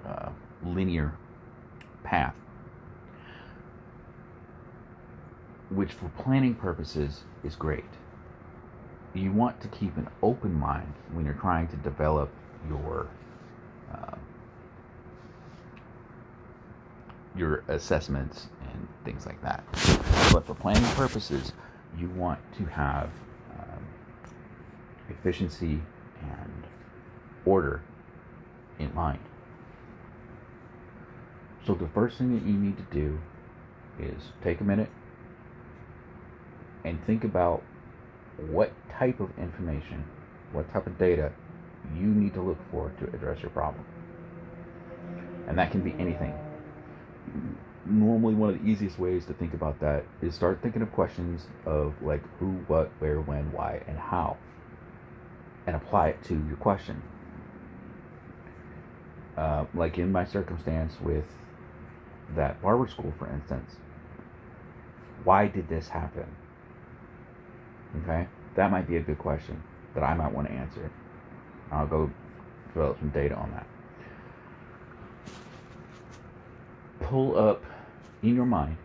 uh, 0.05 0.29
linear 0.63 1.13
path, 2.03 2.35
which 5.69 5.91
for 5.91 6.09
planning 6.17 6.55
purposes 6.55 7.23
is 7.43 7.55
great. 7.55 7.85
You 9.15 9.31
want 9.31 9.61
to 9.61 9.69
keep 9.69 9.95
an 9.95 10.09
open 10.21 10.53
mind 10.53 10.93
when 11.13 11.23
you're 11.23 11.35
trying 11.35 11.69
to 11.69 11.77
develop 11.77 12.29
your 12.67 13.07
uh, 13.93 14.15
your 17.35 17.63
assessments 17.69 18.47
and 18.71 18.87
things 19.05 19.25
like 19.25 19.41
that. 19.41 19.63
But 20.33 20.45
for 20.45 20.53
planning 20.53 20.83
purposes, 20.95 21.53
you 21.97 22.09
want 22.09 22.39
to 22.57 22.65
have 22.65 23.09
um, 23.57 23.85
efficiency 25.09 25.81
and 26.21 26.67
order 27.45 27.81
in 28.79 28.93
mind. 28.93 29.19
So 31.65 31.73
the 31.73 31.87
first 31.89 32.17
thing 32.17 32.37
that 32.37 32.45
you 32.45 32.57
need 32.57 32.77
to 32.77 32.83
do 32.93 33.17
is 33.97 34.21
take 34.43 34.59
a 34.59 34.63
minute 34.63 34.89
and 36.83 37.03
think 37.05 37.23
about 37.23 37.63
what 38.49 38.71
type 38.89 39.19
of 39.19 39.29
information, 39.37 40.03
what 40.51 40.71
type 40.73 40.87
of 40.87 40.97
data 40.97 41.31
you 41.95 42.07
need 42.07 42.33
to 42.33 42.41
look 42.41 42.57
for 42.71 42.91
to 42.99 43.05
address 43.15 43.41
your 43.41 43.51
problem. 43.51 43.85
And 45.47 45.57
that 45.57 45.71
can 45.71 45.81
be 45.81 45.93
anything. 45.99 46.33
Normally, 47.85 48.33
one 48.33 48.49
of 48.49 48.61
the 48.61 48.67
easiest 48.67 48.97
ways 48.97 49.25
to 49.25 49.33
think 49.33 49.53
about 49.53 49.79
that 49.79 50.05
is 50.21 50.33
start 50.33 50.59
thinking 50.63 50.81
of 50.81 50.91
questions 50.91 51.45
of 51.65 51.93
like 52.01 52.23
who, 52.39 52.53
what, 52.67 52.91
where, 52.99 53.21
when, 53.21 53.51
why, 53.51 53.83
and 53.87 53.97
how, 53.97 54.37
and 55.67 55.75
apply 55.75 56.09
it 56.09 56.23
to 56.23 56.33
your 56.47 56.57
question. 56.57 57.01
Uh, 59.37 59.65
like 59.75 59.97
in 59.97 60.11
my 60.11 60.25
circumstance 60.25 60.93
with 61.01 61.25
that 62.35 62.59
barber 62.61 62.87
school, 62.87 63.13
for 63.19 63.31
instance, 63.31 63.75
why 65.23 65.47
did 65.47 65.67
this 65.69 65.89
happen? 65.89 66.25
Okay, 68.03 68.27
that 68.55 68.71
might 68.71 68.87
be 68.87 68.97
a 68.97 69.01
good 69.01 69.17
question 69.17 69.61
that 69.93 70.03
I 70.03 70.13
might 70.13 70.31
want 70.31 70.47
to 70.47 70.53
answer. 70.53 70.91
I'll 71.71 71.87
go 71.87 72.11
develop 72.73 72.99
some 72.99 73.09
data 73.09 73.35
on 73.35 73.51
that. 73.51 73.67
Pull 76.99 77.37
up 77.37 77.63
in 78.21 78.35
your 78.35 78.45
mind, 78.45 78.77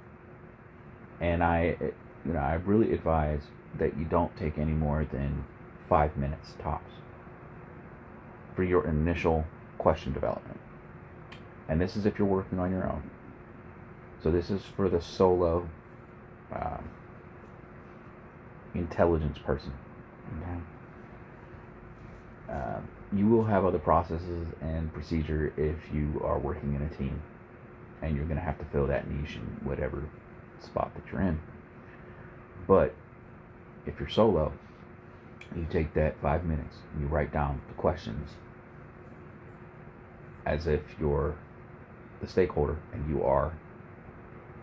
and 1.20 1.42
I, 1.42 1.76
you 2.24 2.32
know, 2.32 2.38
I 2.38 2.54
really 2.54 2.92
advise 2.92 3.42
that 3.78 3.96
you 3.96 4.04
don't 4.04 4.34
take 4.36 4.58
any 4.58 4.72
more 4.72 5.06
than 5.10 5.44
five 5.88 6.16
minutes 6.16 6.54
tops 6.62 6.92
for 8.54 8.62
your 8.62 8.86
initial 8.86 9.44
question 9.78 10.12
development. 10.12 10.58
And 11.68 11.80
this 11.80 11.96
is 11.96 12.06
if 12.06 12.18
you're 12.18 12.28
working 12.28 12.58
on 12.58 12.70
your 12.70 12.88
own. 12.88 13.08
So 14.22 14.30
this 14.30 14.50
is 14.50 14.62
for 14.76 14.88
the 14.88 15.00
solo 15.00 15.68
um, 16.52 16.90
intelligence 18.74 19.38
person. 19.38 19.72
Okay. 20.42 20.60
Uh, 22.52 22.80
you 23.16 23.26
will 23.26 23.44
have 23.44 23.64
other 23.64 23.78
processes 23.78 24.46
and 24.60 24.92
procedure 24.92 25.52
if 25.56 25.76
you 25.94 26.20
are 26.24 26.38
working 26.38 26.74
in 26.74 26.82
a 26.82 26.88
team, 26.96 27.20
and 28.02 28.16
you're 28.16 28.24
going 28.24 28.38
to 28.38 28.42
have 28.44 28.58
to 28.58 28.64
fill 28.66 28.86
that 28.86 29.08
niche 29.10 29.36
in 29.36 29.68
whatever 29.68 30.04
spot 30.60 30.92
that 30.94 31.12
you're 31.12 31.22
in. 31.22 31.38
But 32.66 32.94
if 33.86 33.98
you're 33.98 34.08
solo, 34.08 34.52
you 35.56 35.66
take 35.70 35.94
that 35.94 36.20
five 36.20 36.44
minutes, 36.44 36.76
you 37.00 37.06
write 37.06 37.32
down 37.32 37.60
the 37.68 37.74
questions 37.74 38.30
as 40.46 40.66
if 40.66 40.82
you're 40.98 41.36
the 42.20 42.28
stakeholder 42.28 42.78
and 42.92 43.08
you 43.08 43.22
are 43.22 43.52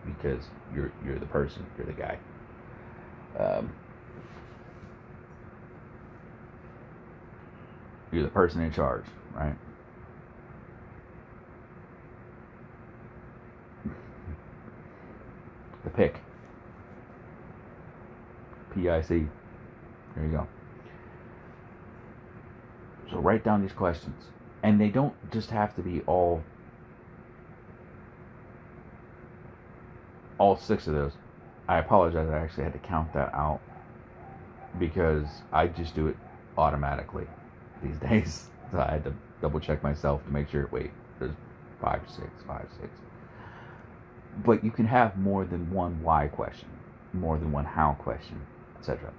because 0.06 0.42
you're 0.74 0.92
you're 1.04 1.18
the 1.18 1.26
person, 1.26 1.66
you're 1.76 1.86
the 1.86 1.92
guy. 1.92 2.18
Um, 3.38 3.72
you're 8.12 8.22
the 8.22 8.28
person 8.28 8.62
in 8.62 8.72
charge, 8.72 9.04
right? 9.34 9.54
The 15.84 15.90
pick. 15.90 16.20
P-I-C. 18.74 19.26
There 20.14 20.24
you 20.24 20.30
go. 20.30 20.46
So 23.10 23.18
write 23.18 23.44
down 23.44 23.62
these 23.62 23.72
questions 23.72 24.24
and 24.62 24.80
they 24.80 24.88
don't 24.88 25.14
just 25.30 25.50
have 25.50 25.74
to 25.76 25.82
be 25.82 26.00
all 26.02 26.42
all 30.38 30.56
six 30.56 30.86
of 30.86 30.94
those. 30.94 31.12
I 31.68 31.78
apologize. 31.78 32.28
I 32.30 32.38
actually 32.38 32.64
had 32.64 32.72
to 32.72 32.78
count 32.78 33.12
that 33.14 33.32
out 33.34 33.60
because 34.78 35.26
I 35.52 35.66
just 35.68 35.94
do 35.94 36.08
it 36.08 36.16
automatically 36.56 37.26
these 37.82 37.96
days. 38.10 38.48
So 38.70 38.80
I 38.80 38.92
had 38.92 39.04
to 39.04 39.14
double 39.40 39.60
check 39.60 39.82
myself 39.82 40.24
to 40.24 40.30
make 40.30 40.50
sure. 40.50 40.68
Wait, 40.70 40.90
there's 41.18 41.32
five, 41.80 42.02
six, 42.08 42.28
five, 42.46 42.66
six. 42.80 42.90
But 44.44 44.64
you 44.64 44.70
can 44.70 44.86
have 44.86 45.16
more 45.16 45.44
than 45.44 45.70
one 45.70 46.02
why 46.02 46.28
question, 46.28 46.68
more 47.12 47.38
than 47.38 47.50
one 47.50 47.64
how 47.64 47.94
question, 47.94 48.40
etc. 48.78 49.12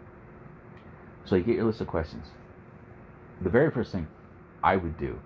So 1.25 1.35
you 1.35 1.43
get 1.43 1.55
your 1.55 1.65
list 1.65 1.81
of 1.81 1.87
questions. 1.87 2.27
The 3.41 3.49
very 3.49 3.71
first 3.71 3.91
thing 3.91 4.07
I 4.63 4.75
would 4.75 4.97
do 4.97 5.19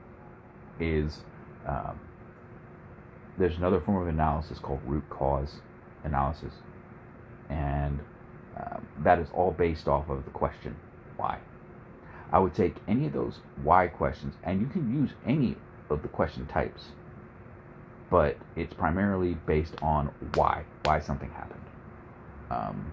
is 0.79 1.21
um, 1.67 1.99
there's 3.37 3.57
another 3.57 3.79
form 3.79 4.01
of 4.01 4.07
analysis 4.07 4.59
called 4.59 4.81
root 4.85 5.07
cause 5.09 5.55
analysis, 6.03 6.53
and 7.49 7.99
um, 8.57 8.85
that 8.99 9.19
is 9.19 9.27
all 9.33 9.51
based 9.51 9.87
off 9.87 10.09
of 10.09 10.23
the 10.25 10.31
question 10.31 10.75
why. 11.17 11.39
I 12.31 12.39
would 12.39 12.53
take 12.53 12.75
any 12.87 13.05
of 13.05 13.13
those 13.13 13.39
why 13.63 13.87
questions, 13.87 14.35
and 14.43 14.59
you 14.59 14.67
can 14.67 14.93
use 14.93 15.11
any 15.25 15.55
of 15.89 16.01
the 16.01 16.07
question 16.07 16.45
types, 16.47 16.89
but 18.09 18.37
it's 18.55 18.73
primarily 18.73 19.35
based 19.45 19.75
on 19.81 20.11
why, 20.33 20.63
why 20.83 20.99
something 20.99 21.29
happened. 21.31 21.61
Um, 22.49 22.91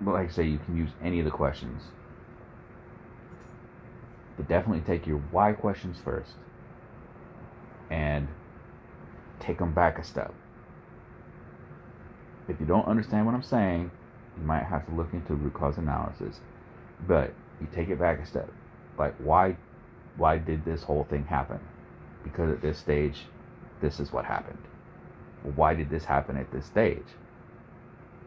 but 0.00 0.14
like 0.14 0.28
I 0.28 0.32
say, 0.32 0.46
you 0.46 0.58
can 0.58 0.76
use 0.76 0.90
any 1.02 1.18
of 1.18 1.24
the 1.24 1.30
questions. 1.30 1.82
But 4.36 4.48
definitely 4.48 4.80
take 4.80 5.06
your 5.06 5.18
why 5.30 5.52
questions 5.52 5.98
first 6.02 6.32
and 7.90 8.28
take 9.38 9.58
them 9.58 9.72
back 9.72 9.98
a 9.98 10.04
step. 10.04 10.32
If 12.48 12.58
you 12.58 12.66
don't 12.66 12.86
understand 12.86 13.26
what 13.26 13.34
I'm 13.34 13.42
saying, 13.42 13.90
you 14.40 14.46
might 14.46 14.64
have 14.64 14.86
to 14.86 14.94
look 14.94 15.12
into 15.12 15.34
root 15.34 15.54
cause 15.54 15.78
analysis. 15.78 16.40
But 17.06 17.32
you 17.60 17.68
take 17.74 17.88
it 17.88 17.98
back 17.98 18.18
a 18.20 18.26
step. 18.26 18.50
Like 18.98 19.14
why 19.16 19.56
why 20.16 20.38
did 20.38 20.64
this 20.64 20.82
whole 20.82 21.04
thing 21.04 21.24
happen? 21.24 21.60
Because 22.24 22.50
at 22.50 22.60
this 22.60 22.78
stage, 22.78 23.26
this 23.80 24.00
is 24.00 24.12
what 24.12 24.24
happened. 24.24 24.58
Why 25.54 25.74
did 25.74 25.88
this 25.88 26.04
happen 26.04 26.36
at 26.36 26.52
this 26.52 26.66
stage? 26.66 27.06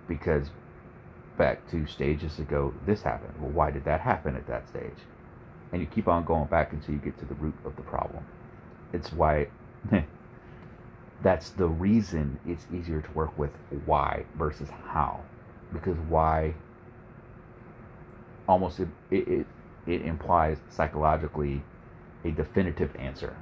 Because 0.08 0.50
back 1.38 1.70
two 1.70 1.86
stages 1.86 2.40
ago, 2.40 2.74
this 2.86 3.04
happened. 3.04 3.34
Well, 3.40 3.52
why 3.52 3.72
did 3.72 3.86
that 3.86 4.02
happen 4.02 4.36
at 4.36 4.48
that 4.48 4.68
stage? 4.68 4.98
And 5.72 5.82
you 5.82 5.88
keep 5.88 6.08
on 6.08 6.26
going 6.26 6.46
back 6.48 6.74
until 6.74 6.96
you 6.96 7.00
get 7.00 7.18
to 7.20 7.26
the 7.26 7.36
root 7.36 7.56
of 7.66 7.76
the 7.76 7.82
problem. 7.84 8.26
It's 8.92 9.12
why 9.12 9.48
that's 11.24 11.50
the 11.52 11.68
reason 11.68 12.40
it's 12.46 12.66
easier 12.74 13.02
to 13.02 13.12
work 13.12 13.38
with 13.38 13.52
why 13.86 14.26
versus 14.38 14.70
how. 14.70 15.22
Because 15.74 15.98
why 16.08 16.54
almost 18.48 18.80
it, 18.80 18.88
it, 19.12 19.48
it 19.88 20.02
implies 20.04 20.58
psychologically 20.70 21.64
a 22.24 22.32
definitive 22.32 22.96
answer. 22.96 23.36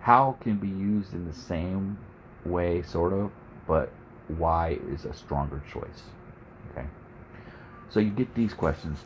How 0.00 0.36
can 0.40 0.56
be 0.56 0.68
used 0.68 1.12
in 1.12 1.26
the 1.26 1.34
same 1.34 1.98
way, 2.44 2.82
sort 2.82 3.12
of, 3.12 3.30
but 3.66 3.92
why 4.28 4.78
is 4.90 5.04
a 5.04 5.12
stronger 5.12 5.62
choice. 5.70 6.02
Okay? 6.70 6.86
So 7.90 8.00
you 8.00 8.10
get 8.10 8.34
these 8.34 8.54
questions, 8.54 8.98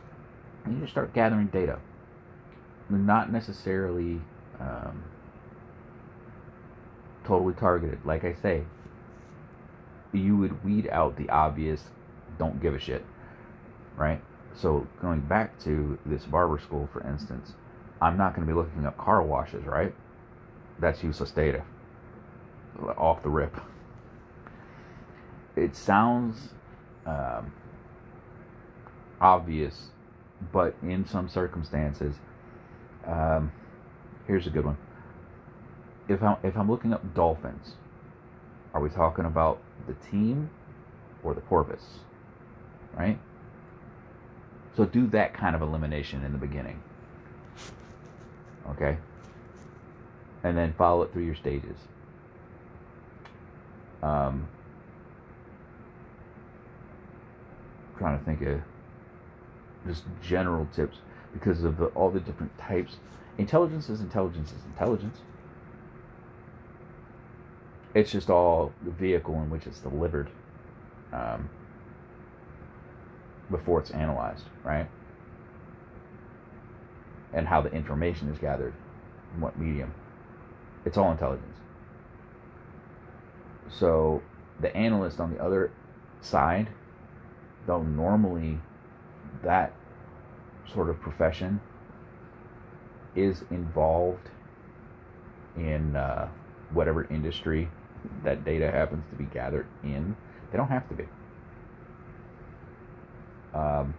and 0.64 0.80
you 0.80 0.86
start 0.86 1.12
gathering 1.14 1.46
data. 1.48 1.78
not 2.88 3.32
necessarily 3.32 4.20
um, 4.60 5.02
totally 7.24 7.54
targeted. 7.54 8.04
Like 8.04 8.24
I 8.24 8.34
say, 8.34 8.64
you 10.12 10.36
would 10.36 10.64
weed 10.64 10.88
out 10.90 11.16
the 11.16 11.28
obvious, 11.30 11.84
don't 12.38 12.60
give 12.60 12.74
a 12.74 12.78
shit, 12.78 13.04
right? 13.96 14.20
So 14.54 14.86
going 15.00 15.20
back 15.20 15.58
to 15.60 15.98
this 16.04 16.24
barber 16.24 16.58
school, 16.58 16.88
for 16.92 17.06
instance, 17.08 17.52
I'm 18.00 18.16
not 18.16 18.34
going 18.34 18.46
to 18.46 18.52
be 18.52 18.56
looking 18.56 18.86
up 18.86 18.98
car 18.98 19.22
washes, 19.22 19.64
right? 19.64 19.94
That's 20.78 21.02
useless 21.02 21.30
data. 21.30 21.62
Off 22.96 23.22
the 23.22 23.28
rip 23.28 23.56
it 25.56 25.76
sounds 25.76 26.50
um, 27.06 27.52
obvious, 29.20 29.90
but 30.52 30.74
in 30.82 31.06
some 31.06 31.28
circumstances, 31.28 32.16
um, 33.06 33.52
here's 34.26 34.46
a 34.46 34.50
good 34.50 34.64
one. 34.64 34.78
If 36.08 36.22
I'm, 36.22 36.36
if 36.42 36.56
I'm 36.56 36.70
looking 36.70 36.92
up 36.92 37.14
dolphins, 37.14 37.74
are 38.74 38.80
we 38.80 38.88
talking 38.88 39.24
about 39.24 39.60
the 39.86 39.94
team 40.10 40.50
or 41.22 41.34
the 41.34 41.40
porpoise? 41.40 42.00
Right? 42.96 43.18
So 44.76 44.84
do 44.84 45.06
that 45.08 45.34
kind 45.34 45.54
of 45.54 45.62
elimination 45.62 46.24
in 46.24 46.32
the 46.32 46.38
beginning. 46.38 46.82
Okay? 48.70 48.96
And 50.44 50.56
then 50.56 50.74
follow 50.76 51.02
it 51.02 51.12
through 51.12 51.24
your 51.24 51.34
stages. 51.34 51.76
Um, 54.02 54.48
trying 57.98 58.18
to 58.18 58.24
think 58.24 58.42
of 58.42 58.60
just 59.86 60.04
general 60.22 60.66
tips 60.74 60.98
because 61.32 61.64
of 61.64 61.76
the, 61.76 61.86
all 61.86 62.10
the 62.10 62.20
different 62.20 62.56
types. 62.58 62.96
Intelligence 63.38 63.88
is 63.88 64.00
intelligence 64.00 64.50
is 64.50 64.64
intelligence. 64.66 65.18
It's 67.94 68.10
just 68.10 68.30
all 68.30 68.72
the 68.84 68.90
vehicle 68.90 69.34
in 69.34 69.50
which 69.50 69.66
it's 69.66 69.78
delivered 69.80 70.30
um, 71.12 71.48
before 73.50 73.80
it's 73.80 73.90
analyzed, 73.90 74.44
right? 74.64 74.88
And 77.34 77.46
how 77.46 77.60
the 77.60 77.70
information 77.72 78.28
is 78.28 78.38
gathered, 78.38 78.74
in 79.34 79.40
what 79.40 79.58
medium. 79.58 79.92
It's 80.84 80.96
all 80.96 81.10
intelligence. 81.12 81.58
So 83.68 84.22
the 84.60 84.74
analyst 84.76 85.20
on 85.20 85.32
the 85.32 85.42
other 85.42 85.70
side 86.20 86.68
though 87.66 87.82
normally 87.82 88.58
that 89.42 89.72
sort 90.72 90.88
of 90.88 91.00
profession 91.00 91.60
is 93.14 93.44
involved 93.50 94.28
in 95.56 95.96
uh, 95.96 96.28
whatever 96.72 97.04
industry 97.04 97.68
that 98.24 98.44
data 98.44 98.70
happens 98.70 99.04
to 99.10 99.16
be 99.16 99.24
gathered 99.24 99.66
in. 99.82 100.16
They 100.50 100.58
don't 100.58 100.68
have 100.68 100.88
to 100.88 100.94
be. 100.94 101.04
Um, 103.54 103.94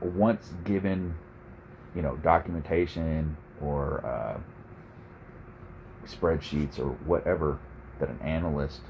once 0.00 0.52
given, 0.64 1.14
you 1.94 2.02
know, 2.02 2.16
documentation 2.16 3.36
or 3.60 4.04
uh, 4.06 4.38
spreadsheets 6.06 6.78
or 6.78 6.90
whatever 7.06 7.58
that 8.00 8.08
an 8.08 8.18
analyst 8.22 8.80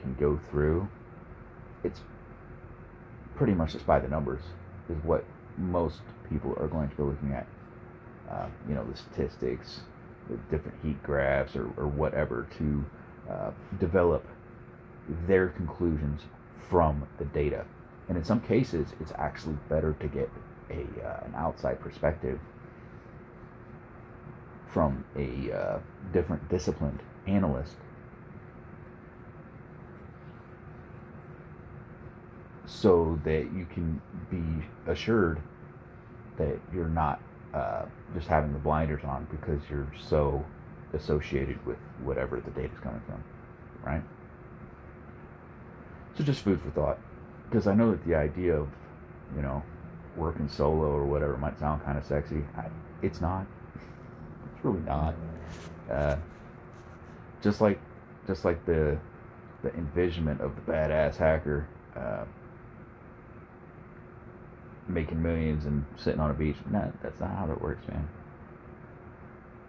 can 0.00 0.14
go 0.14 0.38
through, 0.50 0.88
it's 1.84 2.00
pretty 3.36 3.54
much 3.54 3.72
just 3.72 3.86
by 3.86 3.98
the 3.98 4.08
numbers 4.08 4.42
is 4.88 5.02
what 5.04 5.24
most 5.56 6.00
people 6.28 6.54
are 6.58 6.68
going 6.68 6.88
to 6.88 6.96
be 6.96 7.02
looking 7.02 7.32
at. 7.32 7.46
Uh, 8.30 8.46
you 8.68 8.74
know, 8.74 8.84
the 8.84 8.96
statistics, 8.96 9.80
the 10.30 10.36
different 10.50 10.76
heat 10.82 11.02
graphs, 11.02 11.56
or, 11.56 11.66
or 11.76 11.86
whatever 11.86 12.46
to 12.56 12.84
uh, 13.32 13.50
develop 13.78 14.26
their 15.26 15.48
conclusions 15.48 16.22
from 16.68 17.06
the 17.18 17.24
data. 17.26 17.64
And 18.08 18.18
in 18.18 18.24
some 18.24 18.40
cases, 18.40 18.88
it's 19.00 19.12
actually 19.16 19.56
better 19.68 19.94
to 20.00 20.08
get 20.08 20.30
a 20.70 20.82
uh, 21.06 21.24
an 21.24 21.34
outside 21.36 21.80
perspective 21.80 22.38
from 24.66 25.04
a 25.16 25.52
uh, 25.52 25.78
different 26.12 26.48
disciplined 26.48 27.00
analyst 27.26 27.76
so 32.64 33.20
that 33.24 33.52
you 33.52 33.66
can 33.72 34.00
be 34.30 34.90
assured 34.90 35.40
that 36.38 36.58
you're 36.72 36.88
not 36.88 37.20
uh, 37.52 37.84
just 38.14 38.26
having 38.28 38.52
the 38.52 38.58
blinders 38.58 39.04
on 39.04 39.26
because 39.30 39.60
you're 39.70 39.92
so 40.08 40.44
associated 40.94 41.64
with 41.66 41.78
whatever 42.02 42.40
the 42.40 42.50
data 42.50 42.72
is 42.72 42.80
coming 42.80 43.00
from, 43.06 43.22
right? 43.84 44.02
So 46.16 46.24
just 46.24 46.42
food 46.42 46.60
for 46.60 46.70
thought, 46.70 46.98
because 47.48 47.66
I 47.66 47.74
know 47.74 47.90
that 47.90 48.04
the 48.06 48.14
idea 48.14 48.54
of, 48.54 48.68
you 49.34 49.42
know, 49.42 49.62
working 50.16 50.48
solo 50.48 50.90
or 50.90 51.04
whatever 51.04 51.36
might 51.38 51.58
sound 51.58 51.82
kind 51.84 51.96
of 51.96 52.04
sexy. 52.04 52.44
I, 52.56 52.66
it's 53.02 53.20
not. 53.20 53.46
It's 54.54 54.64
really 54.64 54.80
not. 54.80 55.14
Uh, 55.90 56.16
just 57.42 57.60
like, 57.60 57.80
just 58.26 58.44
like 58.44 58.64
the, 58.64 58.96
the 59.62 59.74
envisionment 59.74 60.40
of 60.40 60.54
the 60.54 60.72
badass 60.72 61.16
hacker. 61.16 61.66
Uh, 61.96 62.24
making 64.88 65.22
millions 65.22 65.66
and 65.66 65.84
sitting 65.96 66.20
on 66.20 66.30
a 66.30 66.34
beach. 66.34 66.56
No, 66.70 66.92
that's 67.02 67.20
not 67.20 67.30
how 67.36 67.46
that 67.46 67.60
works, 67.60 67.86
man. 67.88 68.08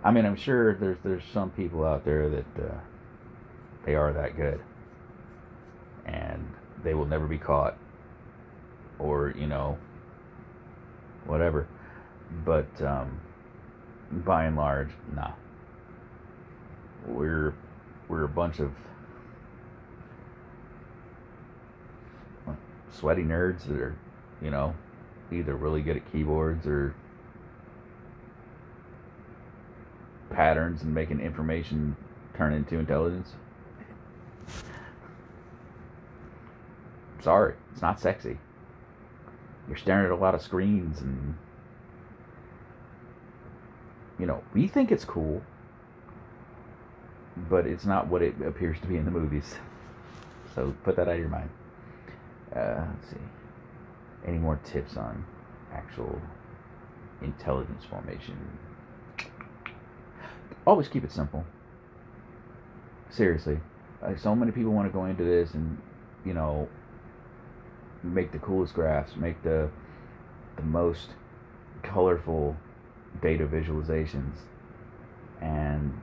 I 0.04 0.12
mean, 0.12 0.26
I'm 0.26 0.36
sure 0.36 0.76
there's 0.76 0.97
there's 1.04 1.24
some 1.34 1.49
people 1.51 1.86
out 1.86 2.04
there 2.04 2.30
that 2.30 2.45
uh, 2.60 2.76
they 3.86 3.95
are 3.95 4.12
that 4.14 4.36
good, 4.36 4.60
and 6.06 6.45
they 6.84 6.93
will 6.93 7.06
never 7.06 7.26
be 7.26 7.38
caught, 7.38 7.78
or 8.99 9.34
you 9.38 9.47
know, 9.47 9.78
whatever. 11.26 11.68
But 12.45 12.82
um, 12.82 13.20
by 14.12 14.45
and 14.45 14.58
large, 14.58 14.89
nah. 15.16 15.32
We're 17.08 17.54
we're 18.10 18.24
a 18.24 18.30
bunch 18.30 18.60
of 18.60 18.72
sweaty 22.91 23.24
nerds 23.24 23.66
that 23.66 23.80
are, 23.80 23.95
you 24.41 24.51
know, 24.51 24.74
either 25.32 25.56
really 25.56 25.82
good 25.82 25.97
at 25.97 26.12
keyboards 26.12 26.68
or 26.68 26.95
patterns 30.34 30.84
and 30.84 30.94
making 30.94 31.20
information 31.20 31.96
turn 32.36 32.54
into 32.54 32.78
intelligence. 32.80 33.34
sorry, 37.22 37.54
it's 37.72 37.82
not 37.82 38.00
sexy. 38.00 38.38
You're 39.68 39.78
staring 39.78 40.06
at 40.06 40.12
a 40.12 40.16
lot 40.16 40.36
of 40.36 40.42
screens 40.42 41.00
and 41.00 41.36
you 44.20 44.26
know, 44.26 44.44
we 44.54 44.68
think 44.68 44.92
it's 44.92 45.06
cool, 45.06 45.42
but 47.50 47.66
it's 47.66 47.86
not 47.86 48.08
what 48.08 48.22
it 48.22 48.36
appears 48.46 48.80
to 48.82 48.88
be 48.88 48.98
in 48.98 49.06
the 49.06 49.12
movies. 49.12 49.56
So 50.56 50.74
put 50.84 50.96
that 50.98 51.08
out 51.08 51.16
of 51.16 51.20
your 51.20 51.30
mind. 51.30 51.50
Uh, 52.56 52.86
let's 52.90 53.10
see. 53.10 53.18
Any 54.26 54.38
more 54.38 54.60
tips 54.64 54.98
on 54.98 55.26
actual 55.74 56.22
intelligence 57.22 57.84
formation? 57.90 58.38
Always 60.66 60.88
keep 60.88 61.03
it 61.03 61.11
simple. 61.11 61.45
Seriously. 63.09 63.59
Like 64.01 64.18
so 64.18 64.36
many 64.36 64.51
people 64.51 64.72
want 64.72 64.88
to 64.88 64.93
go 64.93 65.05
into 65.05 65.24
this 65.24 65.53
and, 65.53 65.82
you 66.26 66.34
know, 66.34 66.68
make 68.03 68.32
the 68.32 68.39
coolest 68.39 68.74
graphs, 68.74 69.16
make 69.16 69.41
the 69.43 69.70
the 70.55 70.64
most 70.64 71.09
colorful 71.82 72.55
data 73.22 73.45
visualizations 73.45 74.36
and 75.41 75.99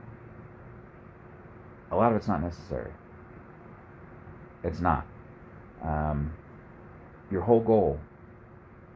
a 1.91 1.95
lot 1.95 2.11
of 2.11 2.17
it's 2.17 2.27
not 2.27 2.41
necessary. 2.41 2.91
It's 4.63 4.79
not. 4.79 5.05
Um, 5.83 6.33
your 7.31 7.41
whole 7.41 7.59
goal 7.59 7.99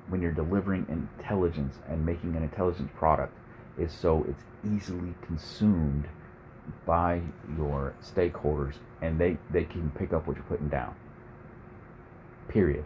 when 0.08 0.22
you're 0.22 0.32
delivering 0.32 0.86
intelligence 0.90 1.76
and 1.90 2.06
making 2.06 2.36
an 2.36 2.44
intelligence 2.44 2.92
product 2.96 3.34
is 3.78 3.92
so 3.92 4.26
it's 4.28 4.44
easily 4.66 5.14
consumed 5.22 6.06
by 6.86 7.22
your 7.58 7.94
stakeholders 8.04 8.76
and 9.02 9.20
they, 9.20 9.38
they 9.52 9.64
can 9.64 9.92
pick 9.92 10.14
up 10.14 10.28
what 10.28 10.36
you're 10.36 10.46
putting 10.46 10.70
down. 10.70 10.96
Period. 12.48 12.86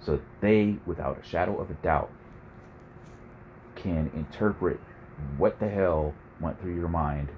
So 0.00 0.20
they, 0.40 0.76
without 0.86 1.18
a 1.20 1.26
shadow 1.26 1.58
of 1.58 1.70
a 1.70 1.74
doubt, 1.74 2.10
can 3.74 4.10
interpret 4.14 4.78
what 5.36 5.58
the 5.58 5.68
hell 5.68 6.14
went 6.40 6.60
through 6.60 6.74
your 6.74 6.88
mind 6.88 7.28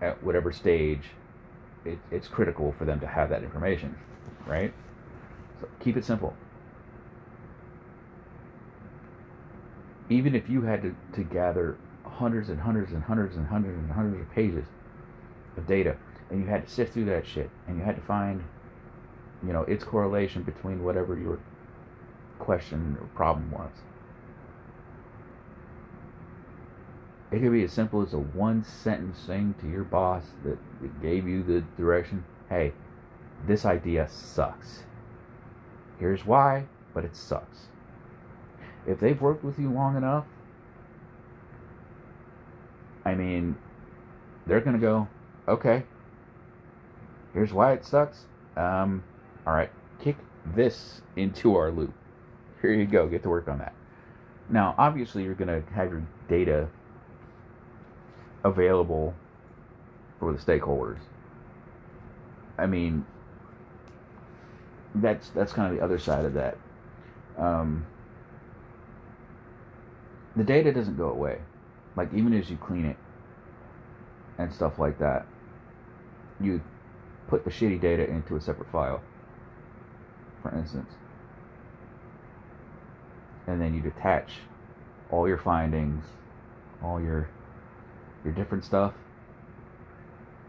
at 0.00 0.22
whatever 0.22 0.52
stage 0.52 1.10
it, 1.84 1.98
it's 2.10 2.28
critical 2.28 2.74
for 2.78 2.84
them 2.84 3.00
to 3.00 3.06
have 3.06 3.30
that 3.30 3.42
information, 3.42 3.96
right? 4.46 4.72
So 5.60 5.68
keep 5.80 5.96
it 5.96 6.04
simple. 6.04 6.34
Even 10.10 10.34
if 10.34 10.50
you 10.50 10.62
had 10.62 10.82
to, 10.82 10.94
to 11.14 11.22
gather 11.22 11.78
hundreds 12.04 12.50
and 12.50 12.60
hundreds 12.60 12.92
and 12.92 13.02
hundreds 13.02 13.36
and 13.36 13.46
hundreds 13.46 13.78
and 13.78 13.90
hundreds 13.90 14.20
of 14.20 14.30
pages 14.32 14.66
of 15.56 15.66
data, 15.66 15.96
and 16.28 16.40
you 16.40 16.46
had 16.46 16.66
to 16.66 16.70
sift 16.70 16.92
through 16.92 17.06
that 17.06 17.26
shit, 17.26 17.48
and 17.66 17.78
you 17.78 17.84
had 17.84 17.96
to 17.96 18.02
find, 18.02 18.44
you 19.46 19.52
know, 19.52 19.62
its 19.62 19.84
correlation 19.84 20.42
between 20.42 20.84
whatever 20.84 21.16
your 21.16 21.38
question 22.38 22.98
or 23.00 23.06
problem 23.08 23.50
was. 23.50 23.70
It 27.30 27.40
could 27.40 27.52
be 27.52 27.62
as 27.62 27.72
simple 27.72 28.02
as 28.02 28.12
a 28.12 28.18
one 28.18 28.64
sentence 28.64 29.24
thing 29.24 29.54
to 29.60 29.68
your 29.68 29.84
boss 29.84 30.24
that, 30.42 30.58
that 30.82 31.00
gave 31.00 31.28
you 31.28 31.44
the 31.44 31.60
direction. 31.76 32.24
Hey, 32.48 32.72
this 33.46 33.64
idea 33.64 34.08
sucks. 34.10 34.82
Here's 36.00 36.26
why, 36.26 36.64
but 36.92 37.04
it 37.04 37.14
sucks. 37.14 37.69
If 38.86 39.00
they've 39.00 39.20
worked 39.20 39.44
with 39.44 39.58
you 39.58 39.70
long 39.70 39.96
enough, 39.96 40.24
I 43.04 43.14
mean, 43.14 43.56
they're 44.46 44.60
going 44.60 44.76
to 44.76 44.80
go, 44.80 45.08
okay, 45.48 45.84
here's 47.32 47.52
why 47.52 47.72
it 47.72 47.84
sucks. 47.84 48.26
Um, 48.56 49.02
all 49.46 49.54
right, 49.54 49.70
kick 50.00 50.16
this 50.54 51.02
into 51.16 51.56
our 51.56 51.70
loop. 51.70 51.92
Here 52.60 52.72
you 52.72 52.86
go, 52.86 53.06
get 53.06 53.22
to 53.22 53.28
work 53.28 53.48
on 53.48 53.58
that. 53.58 53.74
Now, 54.48 54.74
obviously, 54.76 55.22
you're 55.22 55.34
going 55.34 55.48
to 55.48 55.72
have 55.72 55.90
your 55.90 56.02
data 56.28 56.68
available 58.44 59.14
for 60.18 60.32
the 60.32 60.38
stakeholders. 60.38 60.98
I 62.58 62.66
mean, 62.66 63.06
that's 64.94 65.30
that's 65.30 65.52
kind 65.52 65.70
of 65.70 65.78
the 65.78 65.84
other 65.84 65.98
side 65.98 66.24
of 66.24 66.34
that. 66.34 66.58
Um, 67.38 67.86
the 70.40 70.46
data 70.46 70.72
doesn't 70.72 70.96
go 70.96 71.10
away, 71.10 71.38
like 71.98 72.08
even 72.14 72.32
as 72.32 72.48
you 72.48 72.56
clean 72.56 72.86
it 72.86 72.96
and 74.38 74.50
stuff 74.50 74.78
like 74.78 74.98
that. 74.98 75.26
You 76.40 76.62
put 77.28 77.44
the 77.44 77.50
shitty 77.50 77.78
data 77.78 78.08
into 78.08 78.36
a 78.36 78.40
separate 78.40 78.72
file, 78.72 79.02
for 80.40 80.56
instance, 80.56 80.88
and 83.46 83.60
then 83.60 83.74
you 83.74 83.82
detach 83.82 84.32
all 85.10 85.28
your 85.28 85.36
findings, 85.36 86.06
all 86.82 86.98
your 86.98 87.28
your 88.24 88.32
different 88.32 88.64
stuff, 88.64 88.94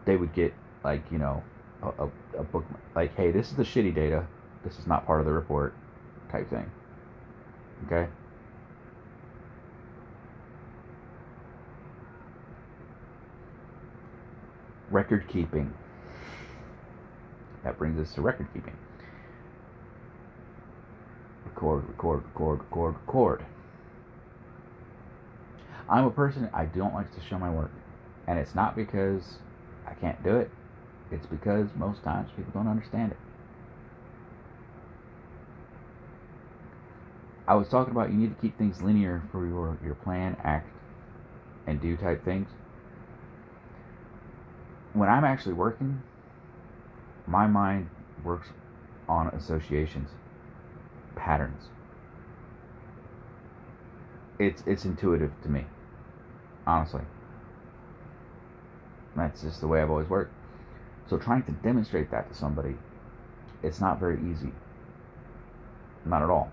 they 0.06 0.16
would 0.16 0.32
get 0.32 0.54
like 0.82 1.02
you 1.10 1.18
know 1.18 1.42
a, 1.82 2.04
a, 2.04 2.10
a 2.38 2.42
book 2.44 2.64
like 2.96 3.14
hey 3.14 3.30
this 3.30 3.50
is 3.50 3.56
the 3.56 3.62
shitty 3.62 3.94
data. 3.94 4.26
This 4.64 4.78
is 4.78 4.86
not 4.86 5.04
part 5.04 5.20
of 5.20 5.26
the 5.26 5.32
report 5.32 5.74
type 6.30 6.48
thing. 6.48 6.70
Okay 7.84 8.08
record 14.92 15.26
keeping 15.28 15.72
that 17.64 17.78
brings 17.78 17.98
us 17.98 18.14
to 18.14 18.20
record 18.20 18.48
keeping 18.52 18.76
record 21.46 21.88
record 21.88 22.24
record 22.24 22.60
record 22.60 22.94
record 23.06 23.46
I'm 25.88 26.06
a 26.06 26.10
person 26.10 26.48
I 26.54 26.64
don't 26.64 26.94
like 26.94 27.14
to 27.14 27.20
show 27.28 27.38
my 27.38 27.50
work, 27.50 27.70
and 28.26 28.38
it's 28.38 28.54
not 28.54 28.74
because 28.74 29.22
I 29.86 29.92
can't 29.92 30.22
do 30.24 30.36
it. 30.36 30.50
It's 31.10 31.26
because 31.26 31.68
most 31.76 32.02
times 32.02 32.30
people 32.34 32.52
don't 32.54 32.68
understand 32.68 33.12
it. 33.12 33.18
I 37.46 37.54
was 37.56 37.68
talking 37.68 37.90
about 37.90 38.10
you 38.10 38.16
need 38.16 38.34
to 38.34 38.40
keep 38.40 38.56
things 38.56 38.80
linear 38.80 39.22
for 39.30 39.46
your, 39.46 39.76
your 39.84 39.94
plan, 39.96 40.36
act, 40.42 40.70
and 41.66 41.78
do 41.78 41.96
type 41.98 42.24
things. 42.24 42.48
When 44.92 45.08
I'm 45.08 45.24
actually 45.24 45.54
working, 45.54 46.02
my 47.26 47.46
mind 47.46 47.88
works 48.24 48.48
on 49.08 49.28
associations, 49.28 50.10
patterns. 51.16 51.68
It's 54.38 54.62
it's 54.66 54.84
intuitive 54.84 55.32
to 55.42 55.48
me 55.48 55.66
honestly. 56.66 57.02
That's 59.16 59.42
just 59.42 59.60
the 59.60 59.68
way 59.68 59.82
I've 59.82 59.90
always 59.90 60.08
worked. 60.08 60.32
So 61.08 61.18
trying 61.18 61.42
to 61.44 61.52
demonstrate 61.52 62.10
that 62.10 62.28
to 62.30 62.34
somebody, 62.34 62.76
it's 63.62 63.80
not 63.80 64.00
very 64.00 64.18
easy. 64.30 64.52
Not 66.04 66.22
at 66.22 66.30
all. 66.30 66.50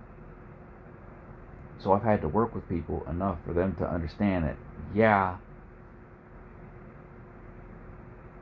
So 1.80 1.94
I've 1.94 2.04
had 2.04 2.22
to 2.22 2.28
work 2.28 2.54
with 2.54 2.68
people 2.68 3.06
enough 3.10 3.38
for 3.46 3.54
them 3.54 3.76
to 3.76 3.90
understand 3.90 4.46
that, 4.46 4.58
yeah, 4.94 5.38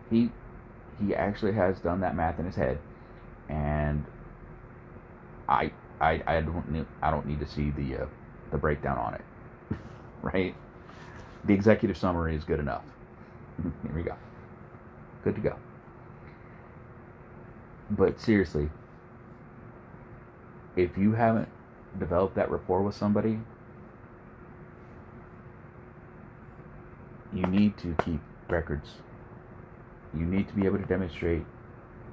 he 0.10 0.32
he 1.00 1.16
actually 1.16 1.54
has 1.54 1.80
done 1.80 2.02
that 2.02 2.16
math 2.16 2.40
in 2.40 2.46
his 2.46 2.56
head, 2.56 2.80
and 3.50 4.06
I 5.50 5.72
I 6.02 6.22
I 6.28 6.42
don't 6.42 6.72
need, 6.72 6.86
I 7.02 7.12
don't 7.12 7.26
need 7.28 7.40
to 7.42 7.48
see 7.48 7.72
the 7.72 8.04
uh, 8.04 8.06
the 8.52 8.58
breakdown 8.58 8.98
on 8.98 9.16
it, 9.16 9.22
right? 10.22 10.56
The 11.46 11.54
executive 11.54 11.98
summary 11.98 12.36
is 12.36 12.44
good 12.44 12.60
enough. 12.60 12.84
Here 13.64 13.94
we 13.96 14.04
go. 14.04 14.16
Good 15.24 15.36
to 15.36 15.42
go. 15.42 15.56
But 17.92 18.20
seriously, 18.20 18.70
if 20.76 20.98
you 20.98 21.14
haven't 21.14 21.50
developed 22.00 22.36
that 22.36 22.52
rapport 22.52 22.84
with 22.84 22.96
somebody, 22.96 23.40
you 27.34 27.44
need 27.48 27.78
to 27.80 27.96
keep 28.06 28.22
records. 28.50 28.90
You 30.14 30.26
need 30.26 30.48
to 30.48 30.54
be 30.54 30.66
able 30.66 30.78
to 30.78 30.86
demonstrate 30.86 31.44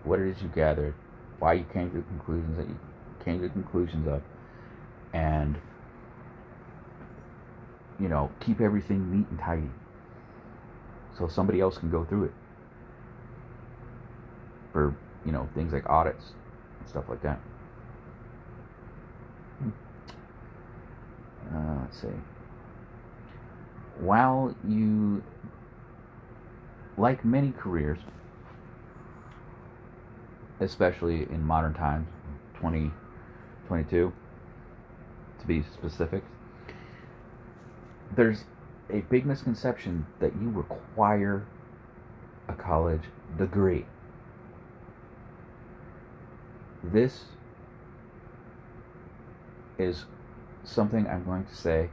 what 0.05 0.19
it 0.21 0.29
is 0.29 0.43
you 0.43 0.49
gathered, 0.49 0.95
why 1.39 1.55
you 1.55 1.65
came 1.73 1.91
to 1.91 1.97
the 1.97 2.03
conclusions 2.03 2.57
that 2.57 2.69
you 2.69 2.79
came 3.25 3.41
to 3.41 3.49
the 3.49 3.53
conclusions 3.53 4.07
of, 4.07 4.23
and 5.13 5.59
you 7.99 8.09
know, 8.09 8.31
keep 8.41 8.61
everything 8.61 9.11
neat 9.11 9.27
and 9.31 9.39
tidy 9.39 9.71
so 11.17 11.29
somebody 11.29 11.61
else 11.61 11.79
can 11.79 11.91
go 11.91 12.05
through 12.05 12.25
it 12.25 12.33
for, 14.73 14.95
you 15.25 15.33
know, 15.33 15.49
things 15.55 15.73
like 15.73 15.89
audits 15.89 16.33
and 16.81 16.89
stuff 16.89 17.05
like 17.09 17.23
that. 17.23 17.39
Hmm. 19.61 19.71
Uh, 21.55 21.81
let's 21.83 22.01
see. 22.01 22.09
While 24.01 24.57
you, 24.67 25.23
like 26.97 27.25
many 27.25 27.53
careers, 27.53 27.99
especially 30.61 31.23
in 31.31 31.43
modern 31.43 31.75
times, 31.75 32.09
2022, 32.55 34.13
to 35.41 35.47
be 35.47 35.63
specific. 35.75 36.23
There's 38.15 38.45
a 38.91 39.01
big 39.01 39.27
misconception 39.27 40.07
that 40.21 40.33
you 40.41 40.51
require 40.51 41.47
a 42.49 42.55
college 42.55 43.03
degree. 43.37 43.87
This 46.83 47.25
is 49.79 50.05
something 50.63 51.07
I'm 51.07 51.25
going 51.25 51.45
to 51.45 51.55
say, 51.55 51.89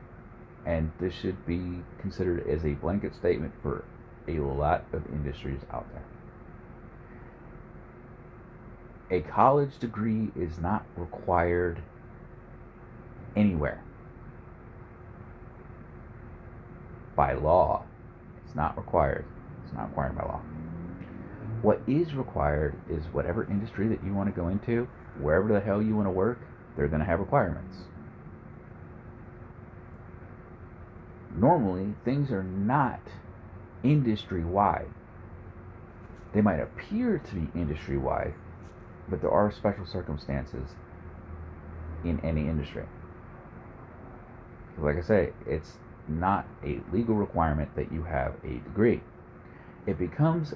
and 0.65 0.91
this 0.99 1.14
should 1.14 1.45
be 1.45 1.82
considered 1.99 2.48
as 2.48 2.64
a 2.65 2.73
blanket 2.73 3.15
statement 3.15 3.53
for 3.64 3.84
a 4.27 4.39
lot 4.39 4.85
of 4.93 5.06
industries 5.07 5.60
out 5.72 5.85
there. 5.91 6.06
A 9.11 9.22
college 9.22 9.77
degree 9.80 10.30
is 10.35 10.57
not 10.60 10.85
required 10.95 11.81
anywhere. 13.35 13.84
By 17.15 17.34
law, 17.34 17.84
it's 18.45 18.56
not 18.56 18.77
required. 18.77 19.26
It's 19.65 19.73
not 19.73 19.89
required 19.89 20.18
by 20.18 20.23
law. 20.23 20.41
What 21.61 21.81
is 21.88 22.14
required 22.14 22.76
is 22.89 23.03
whatever 23.11 23.43
industry 23.43 23.88
that 23.89 24.03
you 24.03 24.14
want 24.14 24.34
to 24.34 24.41
go 24.41 24.48
into, 24.48 24.88
wherever 25.19 25.52
the 25.52 25.60
hell 25.60 25.81
you 25.81 25.95
want 25.95 26.07
to 26.07 26.11
work, 26.11 26.39
they're 26.76 26.88
going 26.88 27.02
to 27.02 27.06
have 27.06 27.19
requirements. 27.19 27.76
Normally, 31.35 31.93
things 32.03 32.31
are 32.31 32.43
not 32.43 33.02
industry 33.84 34.44
wide. 34.44 34.90
They 36.34 36.41
might 36.41 36.60
appear 36.60 37.20
to 37.20 37.36
be 37.36 37.60
industry 37.60 37.98
wide, 37.98 38.34
but 39.10 39.22
there 39.22 39.32
are 39.32 39.52
special 39.52 39.86
circumstances 39.86 40.70
in 42.03 42.20
any 42.22 42.41
industry. 42.48 42.86
Like 44.78 44.98
I 44.98 45.02
say, 45.02 45.34
it's 45.45 45.78
not 46.08 46.48
a 46.64 46.80
legal 46.91 47.16
requirement 47.16 47.76
that 47.76 47.91
you 47.91 48.03
have 48.03 48.36
a 48.44 48.53
degree. 48.64 49.02
It 49.86 49.99
becomes 49.99 50.53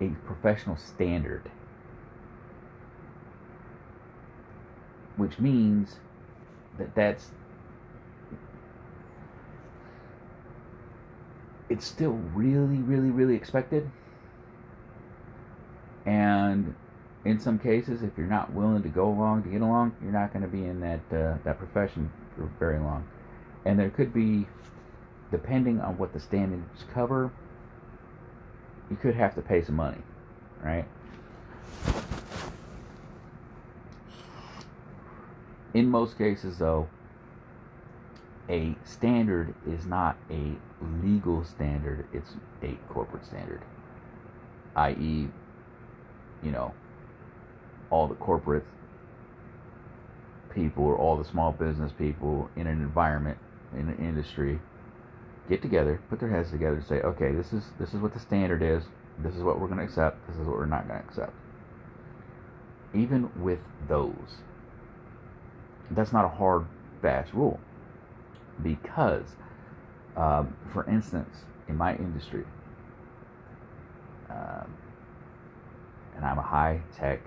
a 0.00 0.08
professional 0.26 0.76
standard, 0.76 1.50
which 5.16 5.38
means 5.38 5.96
that 6.78 6.94
that's 6.94 7.32
it's 11.68 11.86
still 11.86 12.12
really, 12.34 12.78
really, 12.78 13.10
really 13.10 13.34
expected. 13.34 13.90
And 16.06 16.74
in 17.24 17.38
some 17.38 17.58
cases, 17.58 18.02
if 18.02 18.16
you're 18.16 18.26
not 18.26 18.52
willing 18.52 18.82
to 18.82 18.88
go 18.88 19.08
along 19.08 19.42
to 19.42 19.48
get 19.50 19.60
along, 19.60 19.94
you're 20.02 20.12
not 20.12 20.32
going 20.32 20.42
to 20.42 20.48
be 20.48 20.64
in 20.64 20.80
that 20.80 21.00
uh, 21.12 21.36
that 21.44 21.58
profession 21.58 22.10
for 22.34 22.50
very 22.58 22.78
long. 22.78 23.06
And 23.64 23.78
there 23.78 23.90
could 23.90 24.14
be, 24.14 24.46
depending 25.30 25.80
on 25.80 25.98
what 25.98 26.12
the 26.12 26.20
standards 26.20 26.84
cover, 26.94 27.30
you 28.90 28.96
could 28.96 29.14
have 29.14 29.34
to 29.34 29.42
pay 29.42 29.62
some 29.62 29.76
money, 29.76 29.98
right? 30.62 30.86
In 35.74 35.86
most 35.90 36.16
cases, 36.16 36.58
though, 36.58 36.88
a 38.48 38.74
standard 38.84 39.54
is 39.66 39.86
not 39.86 40.16
a 40.30 40.54
legal 41.02 41.44
standard, 41.44 42.06
it's 42.12 42.32
a 42.62 42.72
corporate 42.88 43.24
standard. 43.26 43.62
I.e., 44.74 45.28
you 46.42 46.50
know, 46.50 46.72
all 47.90 48.06
the 48.06 48.14
corporate 48.14 48.64
people 50.54 50.84
or 50.84 50.96
all 50.96 51.16
the 51.16 51.24
small 51.24 51.52
business 51.52 51.92
people 51.92 52.48
in 52.56 52.66
an 52.66 52.80
environment, 52.80 53.38
in 53.74 53.88
an 53.88 53.98
industry, 53.98 54.60
get 55.48 55.60
together, 55.60 56.00
put 56.08 56.20
their 56.20 56.30
heads 56.30 56.50
together, 56.50 56.76
and 56.76 56.86
say, 56.86 57.00
okay, 57.00 57.32
this 57.32 57.52
is 57.52 57.64
this 57.78 57.92
is 57.92 58.00
what 58.00 58.14
the 58.14 58.20
standard 58.20 58.62
is. 58.62 58.84
This 59.18 59.34
is 59.34 59.42
what 59.42 59.60
we're 59.60 59.66
going 59.66 59.78
to 59.78 59.84
accept. 59.84 60.26
This 60.28 60.36
is 60.36 60.46
what 60.46 60.56
we're 60.56 60.66
not 60.66 60.86
going 60.86 61.00
to 61.00 61.06
accept. 61.06 61.32
Even 62.94 63.30
with 63.42 63.58
those, 63.88 64.38
that's 65.90 66.12
not 66.12 66.24
a 66.24 66.28
hard, 66.28 66.66
fast 67.02 67.34
rule 67.34 67.60
because, 68.62 69.24
um, 70.16 70.56
for 70.72 70.88
instance, 70.88 71.44
in 71.68 71.76
my 71.76 71.94
industry, 71.96 72.44
um, 74.30 74.74
and 76.16 76.24
I'm 76.24 76.38
a 76.38 76.42
high 76.42 76.82
tech, 76.96 77.20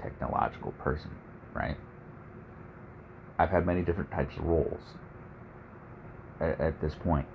technological 0.00 0.72
person, 0.72 1.10
right? 1.54 1.76
I've 3.38 3.50
had 3.50 3.66
many 3.66 3.82
different 3.82 4.10
types 4.10 4.36
of 4.36 4.44
roles 4.44 4.80
at, 6.40 6.60
at 6.60 6.80
this 6.80 6.94
point. 6.94 7.26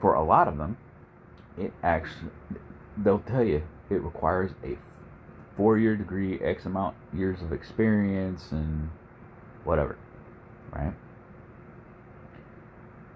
For 0.00 0.14
a 0.14 0.22
lot 0.22 0.48
of 0.48 0.58
them, 0.58 0.76
it 1.56 1.72
actually, 1.82 2.30
they'll 2.96 3.18
tell 3.20 3.42
you 3.42 3.62
it 3.90 4.02
requires 4.02 4.52
a 4.64 4.76
four 5.56 5.76
year 5.76 5.96
degree, 5.96 6.38
X 6.40 6.66
amount 6.66 6.94
years 7.12 7.42
of 7.42 7.52
experience, 7.52 8.52
and 8.52 8.90
whatever, 9.64 9.96
right? 10.72 10.94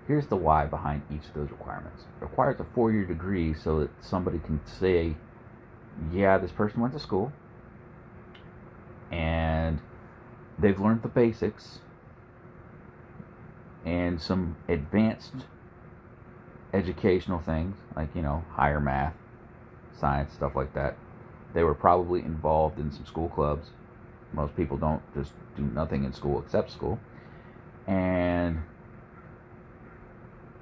Here's 0.07 0.27
the 0.27 0.37
why 0.37 0.67
behind 0.67 1.03
each 1.11 1.27
of 1.29 1.35
those 1.35 1.51
requirements. 1.51 2.03
It 2.21 2.25
requires 2.25 2.59
a 2.61 2.67
four 2.75 2.91
year 2.93 3.05
degree 3.05 3.55
so 3.55 3.81
that 3.81 3.91
somebody 4.01 4.39
can 4.39 4.61
say, 4.67 5.15
yeah, 6.13 6.39
this 6.39 6.51
person 6.51 6.81
went 6.81 6.93
to 6.95 7.01
school 7.01 7.33
and 9.11 9.81
they've 10.59 10.81
learned 10.81 11.03
the 11.03 11.09
basics 11.09 11.81
and 13.85 14.21
some 14.21 14.57
advanced 14.69 15.35
educational 16.73 17.41
things 17.41 17.77
like, 17.95 18.15
you 18.15 18.23
know, 18.23 18.45
higher 18.53 18.81
math, 18.81 19.15
science, 19.99 20.33
stuff 20.33 20.57
like 20.57 20.75
that. 20.75 20.97
They 21.55 21.63
were 21.63 21.75
probably 21.75 22.21
involved 22.21 22.79
in 22.79 22.91
some 22.91 23.05
school 23.05 23.29
clubs. 23.29 23.69
Most 24.33 24.57
people 24.57 24.79
don't 24.79 25.03
just 25.15 25.33
do 25.57 25.63
nothing 25.63 26.05
in 26.05 26.13
school 26.13 26.41
except 26.41 26.71
school. 26.71 26.99
And 27.87 28.63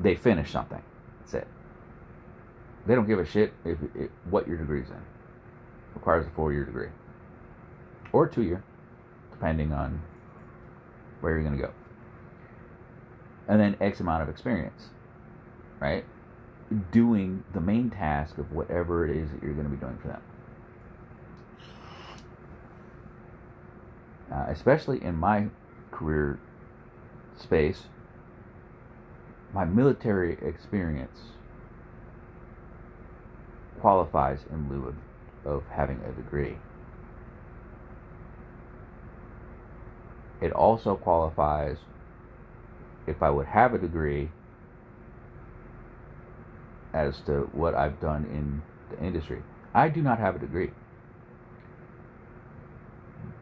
they 0.01 0.14
finish 0.14 0.51
something. 0.51 0.82
That's 1.20 1.35
it. 1.35 1.48
They 2.86 2.94
don't 2.94 3.06
give 3.06 3.18
a 3.18 3.27
shit 3.27 3.52
if, 3.64 3.78
if 3.94 4.10
what 4.28 4.48
your 4.48 4.56
degree's 4.56 4.89
in. 4.89 5.02
Requires 5.94 6.27
a 6.27 6.31
four-year 6.31 6.64
degree 6.64 6.89
or 8.12 8.27
two 8.27 8.43
year, 8.43 8.62
depending 9.31 9.72
on 9.72 10.01
where 11.20 11.35
you're 11.35 11.43
going 11.43 11.56
to 11.56 11.62
go. 11.62 11.72
And 13.48 13.60
then 13.60 13.77
X 13.81 14.01
amount 14.01 14.22
of 14.22 14.28
experience, 14.28 14.89
right? 15.81 16.05
Doing 16.93 17.44
the 17.52 17.60
main 17.60 17.90
task 17.90 18.39
of 18.39 18.52
whatever 18.52 19.06
it 19.06 19.16
is 19.16 19.31
that 19.31 19.43
you're 19.43 19.55
going 19.55 19.68
to 19.68 19.74
be 19.74 19.81
doing 19.81 19.98
for 20.01 20.09
them. 20.09 20.22
Uh, 24.32 24.47
especially 24.48 25.02
in 25.02 25.16
my 25.16 25.48
career 25.90 26.39
space, 27.36 27.85
my 29.52 29.64
military 29.64 30.39
experience 30.43 31.18
qualifies 33.81 34.40
in 34.51 34.68
lieu 34.68 34.89
of, 34.89 34.94
of 35.44 35.62
having 35.70 36.01
a 36.06 36.12
degree. 36.12 36.56
It 40.40 40.52
also 40.52 40.97
qualifies 40.97 41.78
if 43.06 43.22
I 43.22 43.31
would 43.31 43.47
have 43.47 43.74
a 43.74 43.78
degree 43.78 44.31
as 46.93 47.20
to 47.22 47.48
what 47.52 47.74
I've 47.74 48.01
done 48.01 48.24
in 48.27 48.62
the 48.90 49.05
industry. 49.05 49.43
I 49.74 49.89
do 49.89 50.02
not 50.02 50.18
have 50.18 50.36
a 50.36 50.39
degree, 50.39 50.70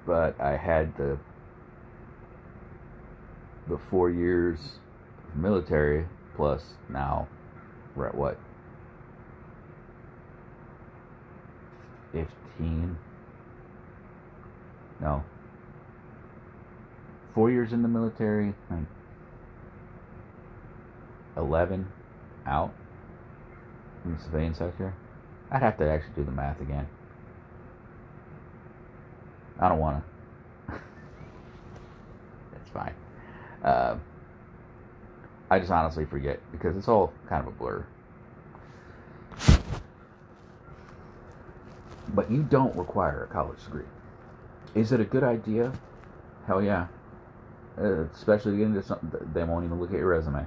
but 0.07 0.41
I 0.41 0.57
had 0.57 0.97
the 0.97 1.19
the 3.69 3.79
four 3.91 4.09
years 4.09 4.79
military 5.35 6.07
plus 6.37 6.63
now 6.89 7.29
we're 7.95 8.07
at 8.07 8.15
what? 8.15 8.39
15 12.13 12.97
no. 15.01 15.23
Four 17.35 17.51
years 17.51 17.73
in 17.73 17.83
the 17.83 17.89
military 17.89 18.55
like 18.71 18.81
11 21.37 21.87
out 22.47 22.73
in 24.05 24.17
the 24.17 24.23
civilian 24.23 24.55
sector. 24.55 24.95
I'd 25.51 25.63
have 25.63 25.79
to 25.79 25.89
actually 25.89 26.15
do 26.17 26.25
the 26.25 26.33
math 26.33 26.61
again. 26.61 26.89
I 29.61 29.69
don't 29.69 29.79
want 29.79 30.03
to 30.03 30.09
that's 32.53 32.71
fine. 32.73 32.95
Uh, 33.63 33.97
I 35.51 35.59
just 35.59 35.71
honestly 35.71 36.05
forget 36.05 36.41
because 36.53 36.77
it's 36.77 36.89
all 36.89 37.13
kind 37.29 37.47
of 37.47 37.55
a 37.55 37.57
blur. 37.57 37.87
But 42.15 42.31
you 42.31 42.43
don't 42.43 42.75
require 42.77 43.25
a 43.25 43.33
college 43.33 43.63
degree. 43.65 43.85
Is 44.75 44.93
it 44.93 45.01
a 45.01 45.05
good 45.05 45.25
idea? 45.25 45.73
Hell 46.47 46.63
yeah. 46.63 46.89
Uh, 47.79 48.05
especially 48.15 48.53
to 48.53 48.59
get 48.59 48.67
into 48.67 48.83
something 48.83 49.11
they 49.33 49.45
won't 49.45 49.65
even 49.65 49.79
look 49.81 49.91
at 49.91 49.99
your 49.99 50.09
resume. 50.09 50.47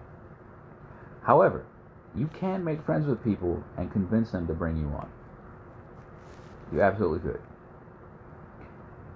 However, 1.24 1.66
you 2.16 2.28
can 2.28 2.64
make 2.64 2.84
friends 2.84 3.08
with 3.08 3.24
people 3.24 3.64
and 3.78 3.92
convince 3.92 4.32
them 4.32 4.48
to 4.48 4.54
bring 4.54 4.78
you 4.78 4.88
on. 4.88 5.10
You 6.74 6.82
absolutely 6.82 7.32
could. 7.32 7.42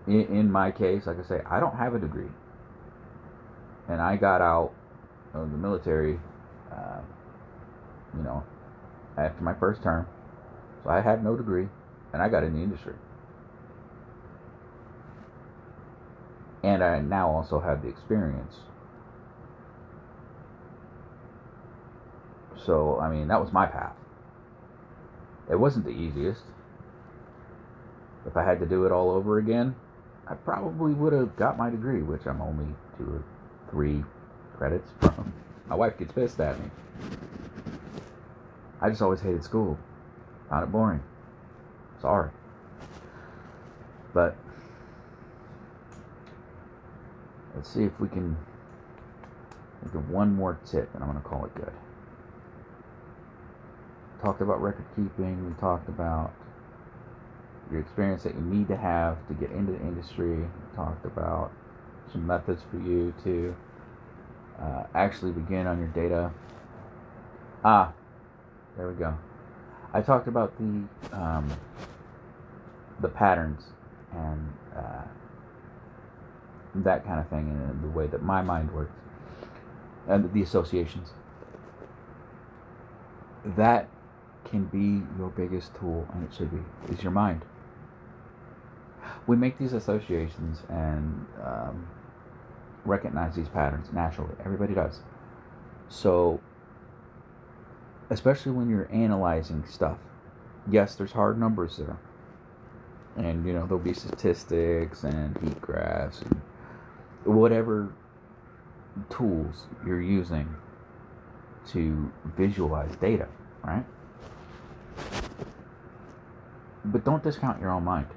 In, 0.07 0.38
in 0.38 0.52
my 0.52 0.72
case, 0.72 1.06
like 1.07 1.20
I 1.20 1.28
say, 1.28 1.41
I 1.49 1.60
don't 1.60 1.76
have 1.76 1.94
a 1.94 1.99
degree. 1.99 2.30
And 3.88 4.02
I 4.02 4.16
got 4.16 4.41
out 4.41 4.74
of 5.36 5.52
the 5.52 5.57
military, 5.57 6.20
uh, 6.72 7.02
you 8.16 8.24
know, 8.24 8.44
after 9.18 9.44
my 9.44 9.53
first 9.60 9.84
term. 9.84 10.07
So 10.84 10.90
I 10.90 11.02
had 11.02 11.24
no 11.24 11.36
degree, 11.36 11.68
and 12.14 12.22
I 12.22 12.30
got 12.30 12.44
in 12.44 12.53
the 12.53 12.62
industry. 12.62 12.95
And 16.64 16.84
I 16.84 16.99
now 16.99 17.30
also 17.30 17.60
have 17.60 17.82
the 17.82 17.90
experience. 17.90 18.56
So, 22.66 22.99
I 22.99 23.10
mean, 23.10 23.28
that 23.28 23.40
was 23.40 23.52
my 23.53 23.68
path. 23.68 23.95
It 25.52 25.60
wasn't 25.60 25.86
the 25.86 25.91
easiest. 25.91 26.41
If 28.26 28.36
I 28.36 28.44
had 28.44 28.60
to 28.62 28.66
do 28.66 28.86
it 28.86 28.91
all 28.91 29.12
over 29.12 29.38
again, 29.38 29.76
I 30.28 30.34
probably 30.34 30.94
would 30.94 31.14
have 31.14 31.36
got 31.36 31.57
my 31.57 31.70
degree, 31.70 32.02
which 32.02 32.26
I'm 32.26 32.41
only 32.41 32.74
two 32.98 33.03
or 33.03 33.24
three 33.70 34.03
credits 34.57 34.90
from. 34.99 35.34
My 35.68 35.76
wife 35.76 35.98
gets 35.98 36.11
pissed 36.11 36.40
at 36.40 36.60
me. 36.60 36.69
I 38.82 38.90
just 38.90 39.02
always 39.02 39.22
hated 39.22 39.44
school. 39.44 39.77
Found 40.49 40.64
it 40.64 40.72
boring. 40.72 41.02
Sorry. 42.02 42.30
But 44.14 44.36
let's 47.56 47.69
see 47.73 47.84
if 47.84 47.99
we 47.99 48.07
can 48.07 48.38
think 49.82 49.95
of 49.95 50.10
one 50.10 50.36
more 50.36 50.60
tip 50.65 50.94
and 50.94 51.03
I'm 51.03 51.10
going 51.10 51.22
to 51.22 51.27
call 51.27 51.45
it 51.45 51.56
good. 51.56 51.73
Talked 54.22 54.41
about 54.41 54.61
record 54.61 54.86
keeping. 54.95 55.48
We 55.48 55.53
talked 55.60 55.90
about 55.90 56.32
your 57.72 57.82
experience 57.82 58.23
that 58.23 58.36
you 58.36 58.41
need 58.41 58.68
to 58.68 58.77
have 58.77 59.18
to 59.27 59.34
get 59.34 59.52
into 59.52 59.73
the 59.73 59.80
industry. 59.80 60.45
Talked 60.76 61.06
about 61.06 61.52
some 62.11 62.26
methods 62.26 62.61
for 62.69 62.77
you 62.77 63.14
to 63.23 63.56
uh, 64.61 64.84
actually 64.94 65.32
begin 65.32 65.68
on 65.68 65.80
your 65.80 65.88
data. 65.90 66.32
Ah, 67.64 67.94
there 68.77 68.88
we 68.88 68.94
go. 68.94 69.18
I 69.94 70.02
talked 70.02 70.27
about 70.27 70.53
the 70.57 70.84
um, 71.15 71.52
the 73.02 73.10
patterns 73.10 73.64
and 74.14 74.53
uh, 74.76 75.03
that 76.76 77.06
kind 77.06 77.19
of 77.19 77.27
thing, 77.30 77.49
and 77.49 77.84
the 77.84 77.98
way 77.98 78.07
that 78.07 78.22
my 78.23 78.41
mind 78.41 78.72
works, 78.73 78.91
and 80.07 80.32
the 80.34 80.41
associations. 80.41 81.10
That 83.57 83.88
can 84.45 84.65
be 84.65 85.06
your 85.18 85.30
biggest 85.30 85.76
tool, 85.76 86.07
and 86.14 86.23
it 86.23 86.36
should 86.36 86.52
be, 86.52 86.94
is 86.94 87.03
your 87.03 87.11
mind. 87.11 87.44
We 89.27 89.36
make 89.36 89.57
these 89.57 89.73
associations 89.73 90.64
and 90.69 91.26
um, 91.44 91.88
recognize 92.86 93.36
these 93.36 93.49
patterns 93.49 93.88
naturally. 93.91 94.34
Everybody 94.44 94.74
does. 94.74 94.99
So 95.90 96.40
especially 98.10 98.52
when 98.52 98.70
you're 98.70 98.90
analyzing 98.91 99.64
stuff. 99.68 99.98
Yes, 100.70 100.95
there's 100.95 101.12
hard 101.12 101.40
numbers 101.40 101.78
there. 101.78 101.98
And, 103.18 103.45
you 103.45 103.53
know, 103.53 103.66
there'll 103.66 103.84
be 103.84 103.94
statistics 103.94 105.03
and 105.03 105.38
heat 105.38 105.60
graphs 105.62 106.22
and 106.22 106.41
whatever 107.24 107.94
tools 109.10 109.68
you're 109.86 110.02
using 110.02 110.53
to 111.68 112.12
visualize 112.38 112.95
data, 112.98 113.28
right? 113.64 113.86
But 116.86 117.03
don't 117.03 117.24
discount 117.24 117.60
your 117.60 117.72
own 117.72 117.84
mind. 117.84 118.07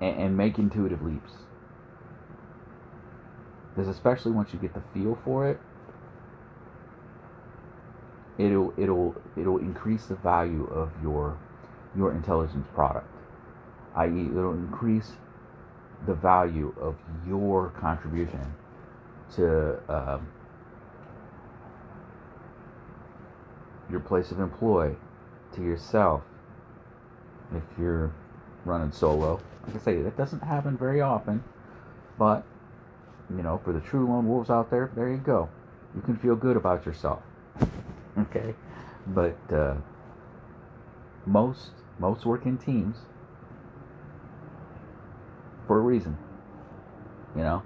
And, 0.00 0.20
and 0.20 0.36
make 0.36 0.58
intuitive 0.58 1.02
leaps. 1.02 1.32
Because 3.74 3.88
especially 3.88 4.32
once 4.32 4.52
you 4.52 4.58
get 4.58 4.74
the 4.74 4.82
feel 4.92 5.18
for 5.24 5.48
it, 5.48 5.60
it'll 8.38 8.72
it'll 8.76 9.14
it'll 9.36 9.58
increase 9.58 10.06
the 10.06 10.14
value 10.16 10.66
of 10.66 10.90
your 11.02 11.38
your 11.96 12.12
intelligence 12.12 12.66
product 12.74 13.06
i.e 13.96 14.26
it'll 14.26 14.52
increase 14.52 15.12
the 16.06 16.14
value 16.14 16.74
of 16.80 16.94
your 17.26 17.70
contribution 17.70 18.54
to 19.34 19.78
um, 19.88 20.26
your 23.90 24.00
place 24.00 24.30
of 24.30 24.40
employ 24.40 24.94
to 25.54 25.62
yourself 25.62 26.22
if 27.54 27.62
you're 27.78 28.12
running 28.66 28.92
solo 28.92 29.40
i 29.74 29.78
say 29.78 30.00
that 30.02 30.16
doesn't 30.16 30.42
happen 30.42 30.76
very 30.76 31.00
often 31.00 31.42
but 32.18 32.44
you 33.34 33.42
know 33.42 33.60
for 33.64 33.72
the 33.72 33.80
true 33.80 34.06
lone 34.06 34.28
wolves 34.28 34.50
out 34.50 34.70
there 34.70 34.90
there 34.94 35.08
you 35.08 35.18
go. 35.18 35.48
You 35.94 36.02
can 36.02 36.16
feel 36.16 36.36
good 36.36 36.56
about 36.56 36.84
yourself. 36.84 37.22
Okay? 38.18 38.54
But 39.06 39.38
uh, 39.50 39.76
most 41.24 41.70
most 41.98 42.26
work 42.26 42.44
in 42.44 42.58
teams 42.58 42.96
for 45.66 45.78
a 45.78 45.80
reason 45.80 46.16
you 47.34 47.42
know? 47.42 47.62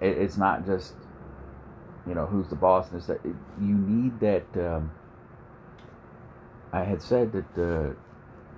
It, 0.00 0.18
it's 0.18 0.36
not 0.36 0.66
just 0.66 0.94
you 2.06 2.14
know 2.14 2.26
who's 2.26 2.48
the 2.48 2.56
boss 2.56 2.90
and 2.92 3.00
that 3.02 3.20
you 3.24 3.74
need 3.74 4.20
that 4.20 4.46
um, 4.56 4.90
i 6.72 6.82
had 6.82 7.00
said 7.00 7.32
that 7.32 7.58
uh, 7.58 7.94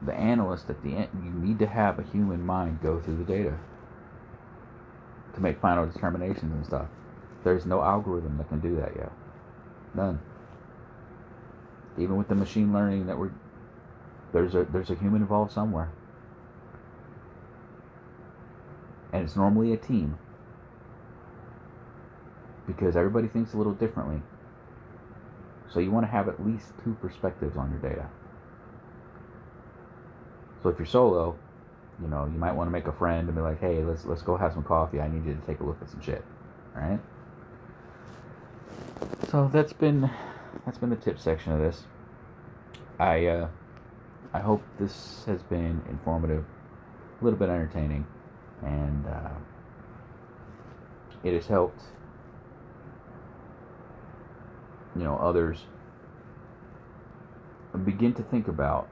the 0.03 0.15
analyst 0.15 0.69
at 0.69 0.83
the 0.83 0.95
end 0.95 1.09
you 1.25 1.31
need 1.31 1.59
to 1.59 1.67
have 1.67 1.99
a 1.99 2.03
human 2.03 2.45
mind 2.45 2.79
go 2.83 3.01
through 3.01 3.17
the 3.17 3.25
data 3.25 3.57
to 5.35 5.41
make 5.41 5.61
final 5.61 5.87
determinations 5.87 6.53
and 6.53 6.67
stuff 6.67 6.87
there's 7.47 7.65
no 7.65 7.81
algorithm 7.81 8.39
that 8.39 8.49
can 8.49 8.59
do 8.59 8.75
that 8.75 8.97
yet. 8.97 9.13
None. 9.95 10.19
Even 11.97 12.17
with 12.17 12.27
the 12.27 12.35
machine 12.35 12.73
learning 12.73 13.07
that 13.07 13.17
we're 13.17 13.31
there's 14.33 14.57
a 14.57 14.65
there's 14.65 14.91
a 14.91 14.97
human 14.97 15.23
involved 15.23 15.53
somewhere. 15.53 15.93
And 19.13 19.23
it's 19.23 19.37
normally 19.37 19.73
a 19.73 19.77
team. 19.77 20.19
Because 22.67 22.97
everybody 22.97 23.29
thinks 23.29 23.55
a 23.55 23.57
little 23.57 23.75
differently. 23.75 24.23
So 25.73 25.79
you 25.79 25.93
want 25.93 26.05
to 26.05 26.11
have 26.11 26.29
at 26.29 26.45
least 26.45 26.73
two 26.83 26.97
perspectives 27.01 27.57
on 27.57 27.71
your 27.71 27.79
data. 27.79 28.09
So 30.67 30.71
if 30.71 30.81
you're 30.81 30.87
solo, 30.87 31.39
you 32.03 32.09
know, 32.09 32.25
you 32.25 32.41
might 32.41 32.51
want 32.51 32.67
to 32.67 32.73
make 32.73 32.89
a 32.89 32.93
friend 32.93 33.29
and 33.29 33.37
be 33.37 33.41
like, 33.41 33.61
"Hey, 33.61 33.85
let's 33.85 34.05
let's 34.05 34.23
go 34.23 34.37
have 34.37 34.53
some 34.53 34.65
coffee. 34.65 35.01
I 35.01 35.07
need 35.07 35.25
you 35.25 35.33
to 35.33 35.47
take 35.47 35.61
a 35.61 35.63
look 35.63 35.81
at 35.81 35.89
some 35.89 36.03
shit." 36.03 36.25
All 36.75 36.83
right? 36.83 36.99
So 39.31 39.49
that's 39.53 39.73
been 39.73 40.11
that's 40.65 40.77
been 40.77 40.91
the 40.91 40.97
tip 40.97 41.21
section 41.21 41.53
of 41.53 41.61
this. 41.61 41.85
I 42.99 43.27
uh, 43.27 43.49
I 44.33 44.41
hope 44.41 44.61
this 44.77 45.23
has 45.27 45.41
been 45.45 45.81
informative, 45.89 46.45
a 47.21 47.25
little 47.25 47.39
bit 47.39 47.49
entertaining, 47.49 48.05
and 48.65 49.07
uh, 49.07 49.35
it 51.23 51.33
has 51.33 51.47
helped 51.47 51.81
you 54.97 55.05
know 55.05 55.17
others 55.19 55.63
begin 57.85 58.13
to 58.15 58.25
think 58.25 58.49
about 58.49 58.89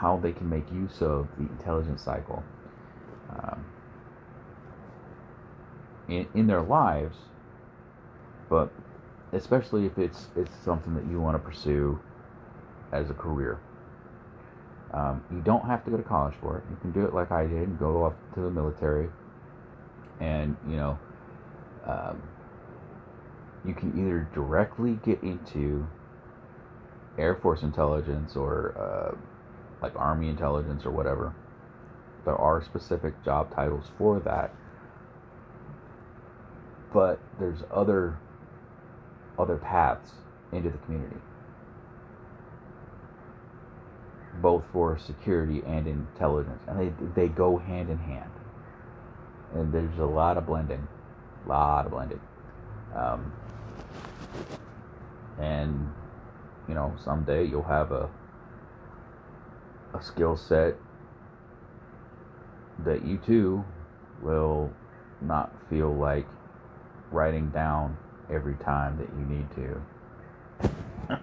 how 0.00 0.16
they 0.16 0.32
can 0.32 0.48
make 0.48 0.70
use 0.72 1.02
of 1.02 1.26
the 1.36 1.42
intelligence 1.42 2.02
cycle 2.02 2.44
um, 3.30 3.64
in, 6.08 6.26
in 6.34 6.46
their 6.46 6.62
lives, 6.62 7.16
but 8.48 8.70
especially 9.32 9.86
if 9.86 9.98
it's 9.98 10.26
it's 10.36 10.54
something 10.64 10.94
that 10.94 11.04
you 11.10 11.20
want 11.20 11.34
to 11.34 11.38
pursue 11.38 11.98
as 12.92 13.10
a 13.10 13.14
career. 13.14 13.58
Um, 14.92 15.22
you 15.30 15.40
don't 15.40 15.66
have 15.66 15.84
to 15.84 15.90
go 15.90 15.96
to 15.96 16.02
college 16.02 16.34
for 16.40 16.58
it. 16.58 16.64
You 16.70 16.76
can 16.80 16.92
do 16.92 17.04
it 17.04 17.12
like 17.12 17.30
I 17.30 17.46
did 17.46 17.68
and 17.68 17.78
go 17.78 18.04
off 18.04 18.14
to 18.34 18.40
the 18.40 18.50
military, 18.50 19.08
and 20.20 20.56
you 20.68 20.76
know, 20.76 20.98
um, 21.84 22.22
you 23.64 23.74
can 23.74 23.98
either 23.98 24.28
directly 24.32 24.98
get 25.04 25.22
into 25.22 25.86
Air 27.18 27.34
Force 27.34 27.62
intelligence 27.62 28.36
or 28.36 28.74
uh, 28.78 29.16
like 29.82 29.94
Army 29.96 30.28
intelligence 30.28 30.84
or 30.84 30.90
whatever. 30.90 31.34
There 32.24 32.36
are 32.36 32.62
specific 32.62 33.24
job 33.24 33.54
titles 33.54 33.86
for 33.96 34.20
that. 34.20 34.54
But 36.92 37.18
there's 37.38 37.60
other 37.72 38.18
other 39.38 39.56
paths 39.56 40.12
into 40.52 40.70
the 40.70 40.78
community. 40.78 41.16
Both 44.42 44.64
for 44.72 44.98
security 44.98 45.62
and 45.66 45.86
intelligence. 45.86 46.62
And 46.66 46.78
they 46.80 46.92
they 47.14 47.28
go 47.28 47.58
hand 47.58 47.90
in 47.90 47.98
hand. 47.98 48.30
And 49.54 49.72
there's 49.72 49.98
a 49.98 50.04
lot 50.04 50.36
of 50.36 50.46
blending. 50.46 50.86
A 51.46 51.48
lot 51.48 51.86
of 51.86 51.92
blending. 51.92 52.20
Um, 52.94 53.32
and 55.38 55.92
you 56.68 56.74
know, 56.74 56.94
someday 57.02 57.46
you'll 57.46 57.62
have 57.62 57.92
a 57.92 58.10
a 59.98 60.02
skill 60.02 60.36
set 60.36 60.74
that 62.84 63.04
you 63.04 63.18
too 63.18 63.64
will 64.22 64.72
not 65.20 65.52
feel 65.68 65.94
like 65.94 66.26
writing 67.10 67.50
down 67.50 67.96
every 68.30 68.54
time 68.56 68.96
that 68.98 69.08
you 69.18 69.24
need 69.24 69.46
to 69.54 71.18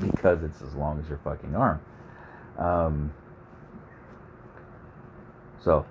because 0.14 0.42
it's 0.42 0.62
as 0.62 0.74
long 0.74 1.00
as 1.00 1.08
your 1.08 1.18
fucking 1.18 1.54
arm. 1.54 1.80
Um, 2.58 3.12
so 5.62 5.84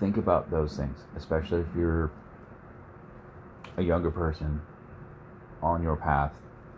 think 0.00 0.16
about 0.16 0.50
those 0.50 0.76
things, 0.76 0.98
especially 1.16 1.60
if 1.60 1.66
you're 1.76 2.10
a 3.76 3.82
younger 3.82 4.10
person 4.10 4.60
on 5.62 5.82
your 5.82 5.96
path 5.96 6.32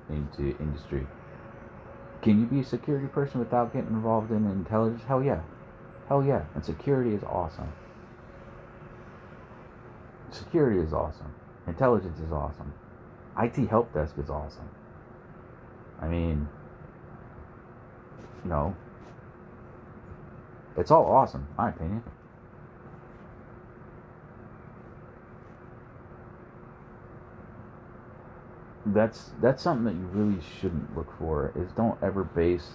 into 0.08 0.56
industry. 0.58 1.06
Can 2.26 2.40
you 2.40 2.46
be 2.46 2.58
a 2.58 2.64
security 2.64 3.06
person 3.06 3.38
without 3.38 3.72
getting 3.72 3.90
involved 3.90 4.32
in 4.32 4.46
intelligence? 4.46 5.04
Hell 5.06 5.22
yeah. 5.22 5.42
Hell 6.08 6.24
yeah. 6.24 6.42
And 6.56 6.64
security 6.64 7.14
is 7.14 7.22
awesome. 7.22 7.72
Security 10.32 10.80
is 10.80 10.92
awesome. 10.92 11.32
Intelligence 11.68 12.18
is 12.18 12.32
awesome. 12.32 12.74
IT 13.38 13.68
help 13.68 13.94
desk 13.94 14.18
is 14.18 14.28
awesome. 14.28 14.68
I 16.02 16.08
mean, 16.08 16.48
you 18.42 18.50
know, 18.50 18.74
it's 20.76 20.90
all 20.90 21.06
awesome, 21.06 21.46
my 21.56 21.68
opinion. 21.68 22.02
That's 28.86 29.30
that's 29.40 29.62
something 29.62 29.84
that 29.86 29.94
you 29.94 30.06
really 30.08 30.40
shouldn't 30.60 30.96
look 30.96 31.12
for. 31.18 31.52
Is 31.56 31.72
don't 31.72 32.02
ever 32.02 32.24
base 32.24 32.68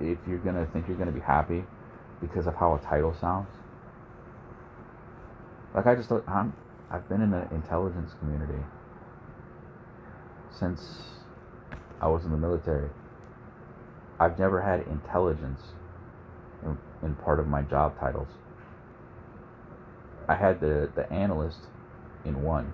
if 0.00 0.18
you're 0.28 0.38
gonna 0.38 0.66
think 0.66 0.88
you're 0.88 0.96
gonna 0.96 1.12
be 1.12 1.20
happy 1.20 1.64
because 2.20 2.46
of 2.46 2.56
how 2.56 2.74
a 2.74 2.80
title 2.80 3.14
sounds. 3.20 3.48
Like 5.74 5.86
I 5.86 5.94
just 5.94 6.10
I'm 6.28 6.54
I've 6.90 7.08
been 7.08 7.22
in 7.22 7.30
the 7.30 7.48
intelligence 7.54 8.12
community 8.20 8.62
since 10.58 10.82
I 12.00 12.08
was 12.08 12.24
in 12.24 12.30
the 12.30 12.38
military. 12.38 12.90
I've 14.20 14.38
never 14.38 14.62
had 14.62 14.86
intelligence 14.88 15.60
in, 16.62 16.78
in 17.02 17.14
part 17.16 17.40
of 17.40 17.48
my 17.48 17.62
job 17.62 17.98
titles. 17.98 18.28
I 20.28 20.34
had 20.34 20.60
the, 20.60 20.90
the 20.94 21.10
analyst 21.12 21.58
in 22.24 22.42
one, 22.42 22.72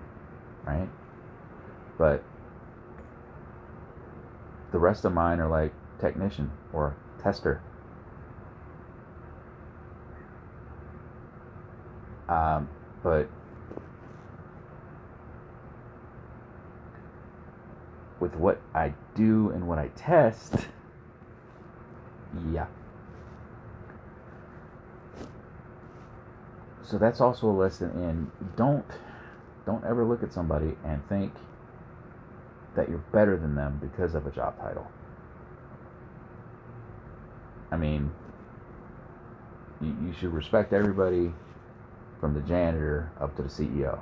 right? 0.64 0.88
But 1.98 2.22
the 4.72 4.78
rest 4.78 5.05
of 5.05 5.12
mine 5.12 5.40
are 5.40 5.48
like 5.48 5.72
technician 6.01 6.51
or 6.72 6.94
tester. 7.22 7.60
Um, 12.28 12.68
but 13.02 13.28
with 18.20 18.36
what 18.36 18.60
I 18.74 18.94
do 19.14 19.51
and 19.51 19.66
what 19.66 19.78
I 19.78 19.88
test, 19.88 20.55
yeah. 22.52 22.66
So 26.82 26.98
that's 26.98 27.20
also 27.20 27.48
a 27.48 27.52
lesson 27.52 27.90
in 27.90 28.30
don't 28.56 28.84
don't 29.66 29.84
ever 29.84 30.05
look 30.05 30.22
at 30.22 30.32
somebody 30.32 30.76
and 30.84 31.06
think 31.09 31.32
that 32.76 32.88
you're 32.88 33.05
better 33.12 33.36
than 33.36 33.55
them 33.55 33.78
because 33.80 34.14
of 34.14 34.26
a 34.26 34.30
job 34.30 34.59
title. 34.59 34.86
I 37.70 37.76
mean, 37.76 38.10
you, 39.80 39.97
you 40.05 40.12
should 40.18 40.32
respect 40.32 40.72
everybody 40.72 41.32
from 42.20 42.34
the 42.34 42.40
janitor 42.40 43.10
up 43.20 43.34
to 43.36 43.42
the 43.42 43.48
CEO. 43.48 43.98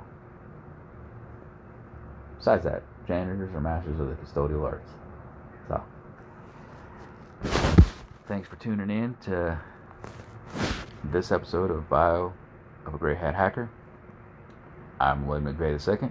Besides 2.37 2.63
that, 2.63 2.83
janitors 3.07 3.53
are 3.53 3.61
masters 3.61 3.99
of 3.99 4.09
the 4.09 4.15
custodial 4.15 4.63
arts. 4.63 4.91
So, 5.67 5.83
thanks 8.27 8.47
for 8.47 8.55
tuning 8.57 8.89
in 8.89 9.15
to 9.25 9.59
this 11.05 11.31
episode 11.31 11.71
of 11.71 11.89
Bio 11.89 12.33
of 12.85 12.93
a 12.93 12.97
Gray 12.97 13.15
Hat 13.15 13.35
Hacker. 13.35 13.69
I'm 14.99 15.27
Lloyd 15.27 15.43
McVeigh 15.43 16.01
II. 16.03 16.09